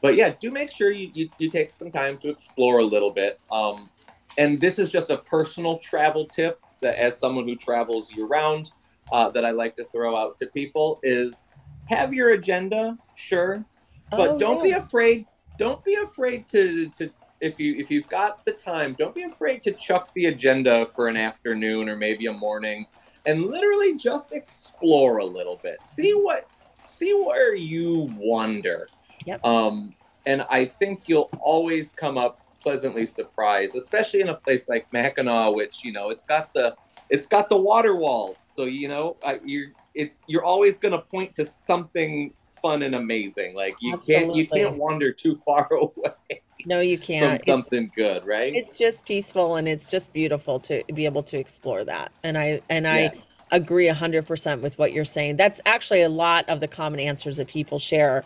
but 0.00 0.14
yeah, 0.14 0.34
do 0.40 0.50
make 0.50 0.70
sure 0.70 0.90
you, 0.90 1.10
you, 1.14 1.28
you 1.38 1.50
take 1.50 1.74
some 1.74 1.90
time 1.90 2.18
to 2.18 2.28
explore 2.28 2.78
a 2.78 2.84
little 2.84 3.10
bit. 3.10 3.40
Um, 3.50 3.90
and 4.36 4.60
this 4.60 4.78
is 4.78 4.90
just 4.90 5.10
a 5.10 5.18
personal 5.18 5.78
travel 5.78 6.26
tip 6.26 6.60
that, 6.80 6.96
as 6.96 7.18
someone 7.18 7.48
who 7.48 7.56
travels 7.56 8.12
year 8.12 8.26
round, 8.26 8.70
uh, 9.10 9.30
that 9.30 9.44
I 9.44 9.50
like 9.50 9.74
to 9.76 9.84
throw 9.84 10.16
out 10.16 10.38
to 10.38 10.46
people 10.46 11.00
is 11.02 11.54
have 11.86 12.12
your 12.12 12.30
agenda, 12.30 12.98
sure, 13.14 13.64
but 14.10 14.30
Oh, 14.30 14.38
don't 14.38 14.56
yeah. 14.58 14.62
be 14.78 14.84
afraid. 14.84 15.26
Don't 15.58 15.82
be 15.84 15.94
afraid 15.94 16.46
to 16.48 16.88
to 16.90 17.10
if 17.40 17.58
you 17.58 17.74
if 17.76 17.90
you've 17.90 18.08
got 18.08 18.44
the 18.44 18.52
time, 18.52 18.94
don't 18.98 19.14
be 19.14 19.22
afraid 19.22 19.62
to 19.64 19.72
chuck 19.72 20.12
the 20.14 20.26
agenda 20.26 20.86
for 20.94 21.08
an 21.08 21.16
afternoon 21.16 21.88
or 21.88 21.96
maybe 21.96 22.26
a 22.26 22.32
morning, 22.32 22.86
and 23.26 23.46
literally 23.46 23.96
just 23.96 24.32
explore 24.32 25.18
a 25.18 25.24
little 25.24 25.58
bit. 25.62 25.82
See 25.82 26.12
what 26.12 26.46
see 26.84 27.14
where 27.14 27.54
you 27.54 28.14
wander. 28.16 28.88
Yep. 29.26 29.44
Um, 29.44 29.94
and 30.26 30.42
I 30.50 30.66
think 30.66 31.02
you'll 31.06 31.30
always 31.40 31.92
come 31.92 32.18
up 32.18 32.40
pleasantly 32.60 33.06
surprised, 33.06 33.76
especially 33.76 34.20
in 34.20 34.28
a 34.28 34.34
place 34.34 34.68
like 34.68 34.92
Mackinac, 34.92 35.54
which 35.54 35.84
you 35.84 35.92
know 35.92 36.10
it's 36.10 36.24
got 36.24 36.52
the 36.52 36.76
it's 37.10 37.26
got 37.26 37.48
the 37.48 37.56
water 37.56 37.96
walls, 37.96 38.38
so 38.38 38.64
you 38.64 38.88
know 38.88 39.16
I, 39.24 39.40
you're 39.44 39.68
it's 39.94 40.18
you're 40.26 40.44
always 40.44 40.78
going 40.78 40.92
to 40.92 40.98
point 41.00 41.34
to 41.36 41.46
something 41.46 42.32
fun 42.60 42.82
and 42.82 42.94
amazing. 42.94 43.54
Like 43.54 43.76
you 43.80 43.98
can't 43.98 44.34
you 44.34 44.46
can't 44.46 44.76
wander 44.76 45.12
too 45.12 45.36
far 45.36 45.68
away 45.72 46.42
No, 46.66 46.80
you 46.80 46.98
can't. 46.98 47.34
It's- 47.34 47.46
something 47.46 47.90
good, 47.94 48.26
right? 48.26 48.54
It's 48.54 48.78
just 48.78 49.04
peaceful 49.04 49.56
and 49.56 49.68
it's 49.68 49.90
just 49.90 50.12
beautiful 50.12 50.60
to 50.60 50.82
be 50.92 51.04
able 51.04 51.22
to 51.24 51.38
explore 51.38 51.84
that. 51.84 52.12
And 52.22 52.36
I 52.36 52.60
and 52.68 52.86
I 52.86 53.02
yes. 53.02 53.42
agree 53.50 53.88
100% 53.88 54.60
with 54.60 54.78
what 54.78 54.92
you're 54.92 55.04
saying. 55.04 55.36
That's 55.36 55.60
actually 55.66 56.02
a 56.02 56.08
lot 56.08 56.48
of 56.48 56.60
the 56.60 56.68
common 56.68 57.00
answers 57.00 57.36
that 57.38 57.48
people 57.48 57.78
share 57.78 58.24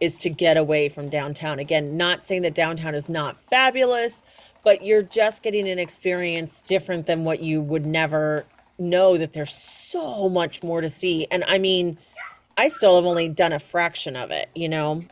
is 0.00 0.16
to 0.18 0.30
get 0.30 0.56
away 0.56 0.88
from 0.88 1.08
downtown. 1.08 1.58
Again, 1.58 1.96
not 1.96 2.24
saying 2.24 2.42
that 2.42 2.54
downtown 2.54 2.94
is 2.94 3.08
not 3.08 3.36
fabulous, 3.48 4.22
but 4.62 4.84
you're 4.84 5.02
just 5.02 5.42
getting 5.42 5.68
an 5.68 5.78
experience 5.78 6.62
different 6.62 7.06
than 7.06 7.24
what 7.24 7.40
you 7.42 7.60
would 7.60 7.86
never 7.86 8.44
know 8.78 9.16
that 9.16 9.32
there's 9.32 9.54
so 9.54 10.28
much 10.28 10.62
more 10.62 10.80
to 10.80 10.88
see. 10.88 11.26
And 11.30 11.44
I 11.46 11.58
mean, 11.58 11.98
I 12.56 12.68
still 12.68 12.96
have 12.96 13.04
only 13.04 13.28
done 13.28 13.52
a 13.52 13.60
fraction 13.60 14.16
of 14.16 14.30
it, 14.30 14.48
you 14.54 14.68
know. 14.68 15.04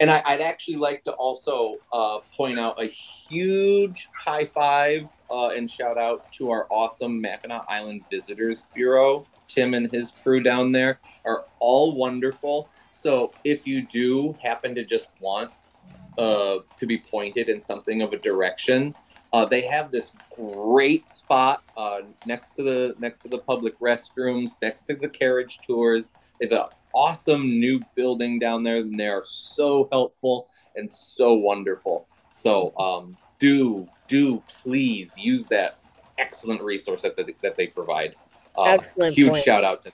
And 0.00 0.10
I, 0.10 0.22
I'd 0.24 0.40
actually 0.40 0.76
like 0.76 1.04
to 1.04 1.12
also 1.12 1.76
uh, 1.92 2.18
point 2.34 2.58
out 2.58 2.82
a 2.82 2.86
huge 2.86 4.08
high 4.18 4.46
five 4.46 5.08
uh, 5.30 5.48
and 5.48 5.70
shout 5.70 5.98
out 5.98 6.30
to 6.32 6.50
our 6.50 6.66
awesome 6.70 7.20
Mackinac 7.20 7.64
Island 7.68 8.02
Visitors 8.10 8.66
Bureau. 8.74 9.26
Tim 9.54 9.74
and 9.74 9.90
his 9.92 10.10
crew 10.10 10.42
down 10.42 10.72
there 10.72 10.98
are 11.24 11.44
all 11.60 11.94
wonderful. 11.94 12.68
So 12.90 13.32
if 13.44 13.66
you 13.66 13.82
do 13.82 14.36
happen 14.42 14.74
to 14.74 14.84
just 14.84 15.08
want 15.20 15.50
uh, 16.18 16.58
to 16.76 16.86
be 16.86 16.98
pointed 16.98 17.48
in 17.48 17.62
something 17.62 18.02
of 18.02 18.12
a 18.12 18.18
direction, 18.18 18.94
uh, 19.32 19.44
they 19.44 19.62
have 19.62 19.90
this 19.90 20.14
great 20.36 21.08
spot 21.08 21.64
uh, 21.76 22.02
next 22.24 22.50
to 22.50 22.62
the 22.62 22.94
next 22.98 23.20
to 23.20 23.28
the 23.28 23.38
public 23.38 23.78
restrooms, 23.80 24.52
next 24.62 24.82
to 24.82 24.94
the 24.94 25.08
carriage 25.08 25.58
tours. 25.58 26.14
They 26.38 26.46
have 26.46 26.52
an 26.52 26.68
awesome 26.94 27.58
new 27.58 27.80
building 27.96 28.38
down 28.38 28.62
there, 28.62 28.76
and 28.76 28.98
they 28.98 29.08
are 29.08 29.24
so 29.24 29.88
helpful 29.90 30.48
and 30.76 30.92
so 30.92 31.34
wonderful. 31.34 32.06
So 32.30 32.76
um, 32.78 33.16
do 33.38 33.88
do 34.06 34.42
please 34.62 35.18
use 35.18 35.46
that 35.48 35.78
excellent 36.18 36.62
resource 36.62 37.02
that 37.02 37.16
that 37.42 37.56
they 37.56 37.66
provide. 37.66 38.14
Uh, 38.56 38.62
Excellent 38.64 39.14
Huge 39.14 39.30
point. 39.32 39.44
shout 39.44 39.64
out 39.64 39.82
to 39.82 39.92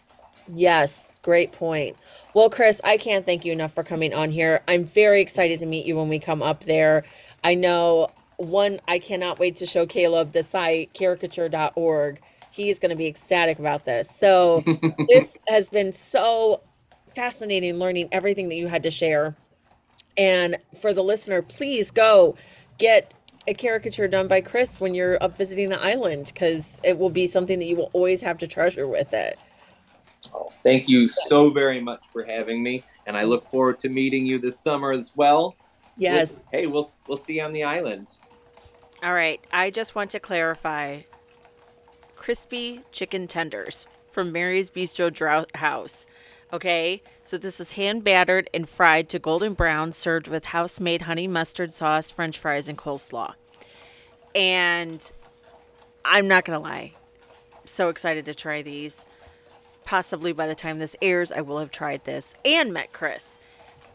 Yes, 0.54 1.10
great 1.22 1.52
point. 1.52 1.96
Well, 2.34 2.50
Chris, 2.50 2.80
I 2.84 2.96
can't 2.96 3.24
thank 3.24 3.44
you 3.44 3.52
enough 3.52 3.72
for 3.72 3.82
coming 3.82 4.14
on 4.14 4.30
here. 4.30 4.62
I'm 4.68 4.84
very 4.84 5.20
excited 5.20 5.58
to 5.60 5.66
meet 5.66 5.86
you 5.86 5.96
when 5.96 6.08
we 6.08 6.18
come 6.18 6.42
up 6.42 6.64
there. 6.64 7.04
I 7.44 7.54
know 7.54 8.08
one, 8.36 8.80
I 8.88 8.98
cannot 8.98 9.38
wait 9.38 9.56
to 9.56 9.66
show 9.66 9.86
Caleb 9.86 10.32
the 10.32 10.42
site 10.42 10.92
caricature.org. 10.94 12.20
He 12.50 12.70
is 12.70 12.78
going 12.78 12.90
to 12.90 12.96
be 12.96 13.06
ecstatic 13.06 13.58
about 13.58 13.84
this. 13.84 14.10
So, 14.10 14.62
this 15.08 15.38
has 15.48 15.68
been 15.68 15.92
so 15.92 16.62
fascinating 17.14 17.78
learning 17.78 18.08
everything 18.12 18.48
that 18.48 18.56
you 18.56 18.66
had 18.66 18.82
to 18.84 18.90
share. 18.90 19.36
And 20.16 20.56
for 20.80 20.92
the 20.92 21.02
listener, 21.02 21.42
please 21.42 21.90
go 21.90 22.36
get 22.78 23.12
a 23.46 23.54
caricature 23.54 24.08
done 24.08 24.28
by 24.28 24.40
Chris 24.40 24.80
when 24.80 24.94
you're 24.94 25.22
up 25.22 25.36
visiting 25.36 25.68
the 25.68 25.80
island 25.82 26.26
because 26.26 26.80
it 26.84 26.98
will 26.98 27.10
be 27.10 27.26
something 27.26 27.58
that 27.58 27.64
you 27.64 27.76
will 27.76 27.90
always 27.92 28.20
have 28.20 28.38
to 28.38 28.46
treasure 28.46 28.86
with 28.86 29.12
it. 29.12 29.38
Oh, 30.34 30.50
thank 30.62 30.88
you 30.88 31.08
so 31.08 31.50
very 31.50 31.80
much 31.80 32.06
for 32.12 32.22
having 32.24 32.62
me, 32.62 32.84
and 33.06 33.16
I 33.16 33.24
look 33.24 33.46
forward 33.46 33.80
to 33.80 33.88
meeting 33.88 34.26
you 34.26 34.38
this 34.38 34.60
summer 34.60 34.92
as 34.92 35.12
well. 35.16 35.56
Yes. 35.96 36.40
We'll, 36.52 36.60
hey, 36.60 36.66
we'll 36.66 36.90
we'll 37.06 37.16
see 37.16 37.36
you 37.36 37.42
on 37.42 37.52
the 37.52 37.64
island. 37.64 38.18
All 39.02 39.14
right. 39.14 39.40
I 39.52 39.70
just 39.70 39.94
want 39.94 40.10
to 40.10 40.20
clarify 40.20 41.00
crispy 42.16 42.82
chicken 42.92 43.26
tenders 43.26 43.86
from 44.10 44.30
Mary's 44.30 44.68
Bistro 44.68 45.12
Drought 45.12 45.54
House. 45.56 46.06
Okay, 46.52 47.00
so 47.22 47.38
this 47.38 47.60
is 47.60 47.74
hand 47.74 48.02
battered 48.02 48.50
and 48.52 48.68
fried 48.68 49.08
to 49.10 49.20
golden 49.20 49.54
brown, 49.54 49.92
served 49.92 50.26
with 50.26 50.46
house 50.46 50.80
made 50.80 51.02
honey 51.02 51.28
mustard 51.28 51.72
sauce, 51.72 52.10
french 52.10 52.38
fries, 52.38 52.68
and 52.68 52.76
coleslaw. 52.76 53.34
And 54.34 55.12
I'm 56.04 56.26
not 56.26 56.44
going 56.44 56.60
to 56.60 56.68
lie, 56.68 56.94
so 57.64 57.88
excited 57.88 58.24
to 58.24 58.34
try 58.34 58.62
these. 58.62 59.06
Possibly 59.84 60.32
by 60.32 60.48
the 60.48 60.54
time 60.56 60.80
this 60.80 60.96
airs, 61.00 61.30
I 61.30 61.40
will 61.40 61.58
have 61.58 61.70
tried 61.70 62.04
this 62.04 62.34
and 62.44 62.72
met 62.72 62.92
Chris. 62.92 63.38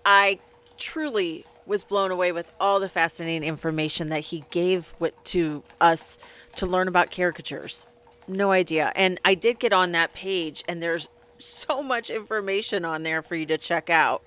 I 0.06 0.40
truly 0.78 1.46
was 1.66 1.84
blown 1.84 2.12
away 2.12 2.32
with 2.32 2.52
all 2.60 2.80
the 2.80 2.88
fascinating 2.90 3.48
information 3.48 4.08
that 4.08 4.20
he 4.20 4.46
gave 4.52 4.94
to 5.26 5.64
us 5.82 6.20
to 6.56 6.66
learn 6.66 6.88
about 6.88 7.12
caricatures. 7.12 7.86
No 8.28 8.52
idea. 8.52 8.92
And 8.96 9.20
I 9.26 9.36
did 9.36 9.60
get 9.60 9.74
on 9.74 9.92
that 9.92 10.14
page, 10.14 10.64
and 10.68 10.82
there's 10.82 11.10
so 11.38 11.82
much 11.82 12.10
information 12.10 12.86
on 12.86 13.04
there 13.04 13.22
for 13.22 13.36
you 13.36 13.46
to 13.48 13.58
check 13.58 13.90
out. 13.90 14.24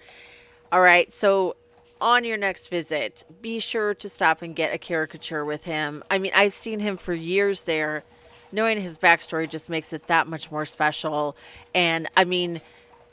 All 0.71 0.81
right, 0.81 1.13
so 1.13 1.57
on 2.01 2.25
your 2.25 2.37
next 2.37 2.69
visit, 2.69 3.25
be 3.43 3.59
sure 3.59 3.95
to 3.95 4.09
stop 4.09 4.43
and 4.43 4.55
get 4.55 4.73
a 4.73 4.79
caricature 4.79 5.45
with 5.45 5.65
him. 5.65 6.03
I 6.11 6.19
mean, 6.19 6.33
I've 6.35 6.53
seen 6.53 6.81
him 6.81 6.97
for 6.97 7.15
years 7.15 7.63
there. 7.63 8.05
Knowing 8.51 8.81
his 8.81 8.97
backstory 8.97 9.49
just 9.49 9.69
makes 9.69 9.93
it 9.93 10.07
that 10.07 10.27
much 10.27 10.51
more 10.51 10.65
special. 10.65 11.37
And 11.75 12.09
I 12.17 12.25
mean, 12.25 12.63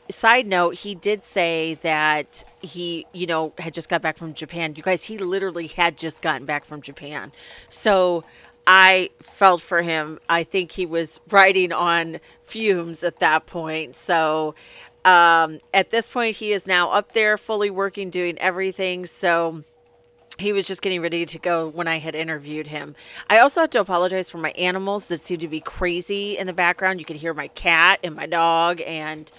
side 0.10 0.48
note, 0.48 0.76
he 0.76 0.96
did 0.96 1.26
say 1.26 1.74
that 1.82 2.44
he, 2.62 3.06
you 3.12 3.28
know, 3.28 3.52
had 3.58 3.74
just 3.74 3.90
got 3.90 4.02
back 4.02 4.18
from 4.18 4.34
Japan. 4.34 4.74
You 4.78 4.84
guys, 4.84 5.04
he 5.04 5.18
literally 5.18 5.68
had 5.68 5.98
just 5.98 6.22
gotten 6.22 6.46
back 6.46 6.64
from 6.64 6.82
Japan. 6.82 7.34
So 7.70 8.24
I 8.66 9.10
felt 9.22 9.62
for 9.62 9.82
him. 9.82 10.20
I 10.30 10.44
think 10.44 10.72
he 10.72 10.86
was 10.86 11.20
riding 11.30 11.74
on 11.74 12.20
fumes 12.46 13.04
at 13.04 13.20
that 13.20 13.46
point. 13.46 13.96
So 13.96 14.56
um, 15.04 15.60
at 15.74 15.92
this 15.92 16.08
point, 16.08 16.36
he 16.36 16.52
is 16.52 16.66
now 16.66 16.90
up 16.90 17.12
there, 17.12 17.38
fully 17.38 17.70
working, 17.70 18.10
doing 18.10 18.38
everything. 18.40 19.06
So 19.06 19.64
he 20.38 20.52
was 20.52 20.68
just 20.68 20.82
getting 20.82 21.02
ready 21.02 21.26
to 21.26 21.40
go 21.40 21.70
when 21.70 21.88
I 21.88 22.00
had 22.00 22.16
interviewed 22.16 22.68
him. 22.68 22.96
I 23.30 23.40
also 23.40 23.62
have 23.62 23.70
to 23.72 23.80
apologize 23.80 24.30
for 24.30 24.40
my 24.40 24.52
animals 24.52 25.08
that 25.08 25.24
seem 25.24 25.40
to 25.40 25.48
be 25.48 25.62
crazy 25.62 26.38
in 26.38 26.48
the 26.48 26.54
background. 26.54 27.00
You 27.00 27.06
can 27.06 27.16
hear 27.16 27.34
my 27.34 27.48
cat 27.50 28.00
and 28.04 28.16
my 28.16 28.26
dog 28.26 28.82
and 28.82 29.32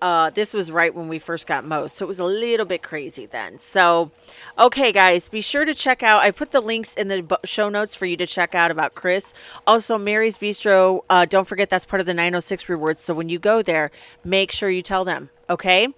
uh, 0.00 0.30
this 0.30 0.54
was 0.54 0.70
right 0.70 0.94
when 0.94 1.08
we 1.08 1.18
first 1.18 1.46
got 1.46 1.64
most, 1.64 1.96
so 1.96 2.04
it 2.04 2.08
was 2.08 2.20
a 2.20 2.24
little 2.24 2.66
bit 2.66 2.82
crazy 2.82 3.26
then. 3.26 3.58
So, 3.58 4.10
okay, 4.58 4.92
guys, 4.92 5.28
be 5.28 5.40
sure 5.40 5.64
to 5.64 5.74
check 5.74 6.02
out. 6.02 6.22
I 6.22 6.30
put 6.30 6.52
the 6.52 6.60
links 6.60 6.94
in 6.94 7.08
the 7.08 7.38
show 7.44 7.68
notes 7.68 7.94
for 7.94 8.06
you 8.06 8.16
to 8.18 8.26
check 8.26 8.54
out 8.54 8.70
about 8.70 8.94
Chris. 8.94 9.34
Also, 9.66 9.98
Mary's 9.98 10.38
Bistro. 10.38 11.02
Uh, 11.10 11.24
don't 11.24 11.48
forget 11.48 11.68
that's 11.68 11.84
part 11.84 12.00
of 12.00 12.06
the 12.06 12.14
906 12.14 12.68
rewards. 12.68 13.02
So 13.02 13.12
when 13.14 13.28
you 13.28 13.38
go 13.38 13.62
there, 13.62 13.90
make 14.24 14.52
sure 14.52 14.70
you 14.70 14.82
tell 14.82 15.04
them. 15.04 15.30
Okay. 15.50 15.88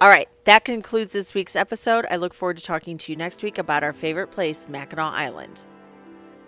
All 0.00 0.08
right, 0.08 0.28
that 0.44 0.64
concludes 0.64 1.12
this 1.12 1.32
week's 1.32 1.54
episode. 1.54 2.06
I 2.10 2.16
look 2.16 2.34
forward 2.34 2.56
to 2.56 2.62
talking 2.64 2.98
to 2.98 3.12
you 3.12 3.16
next 3.16 3.42
week 3.42 3.58
about 3.58 3.84
our 3.84 3.92
favorite 3.92 4.32
place, 4.32 4.68
Mackinac 4.68 5.14
Island. 5.14 5.66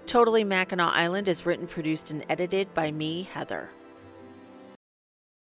Totally 0.06 0.42
Mackinac 0.42 0.92
Island 0.92 1.28
is 1.28 1.46
written, 1.46 1.66
produced, 1.66 2.10
and 2.10 2.26
edited 2.28 2.72
by 2.74 2.90
me, 2.90 3.22
Heather. 3.32 3.70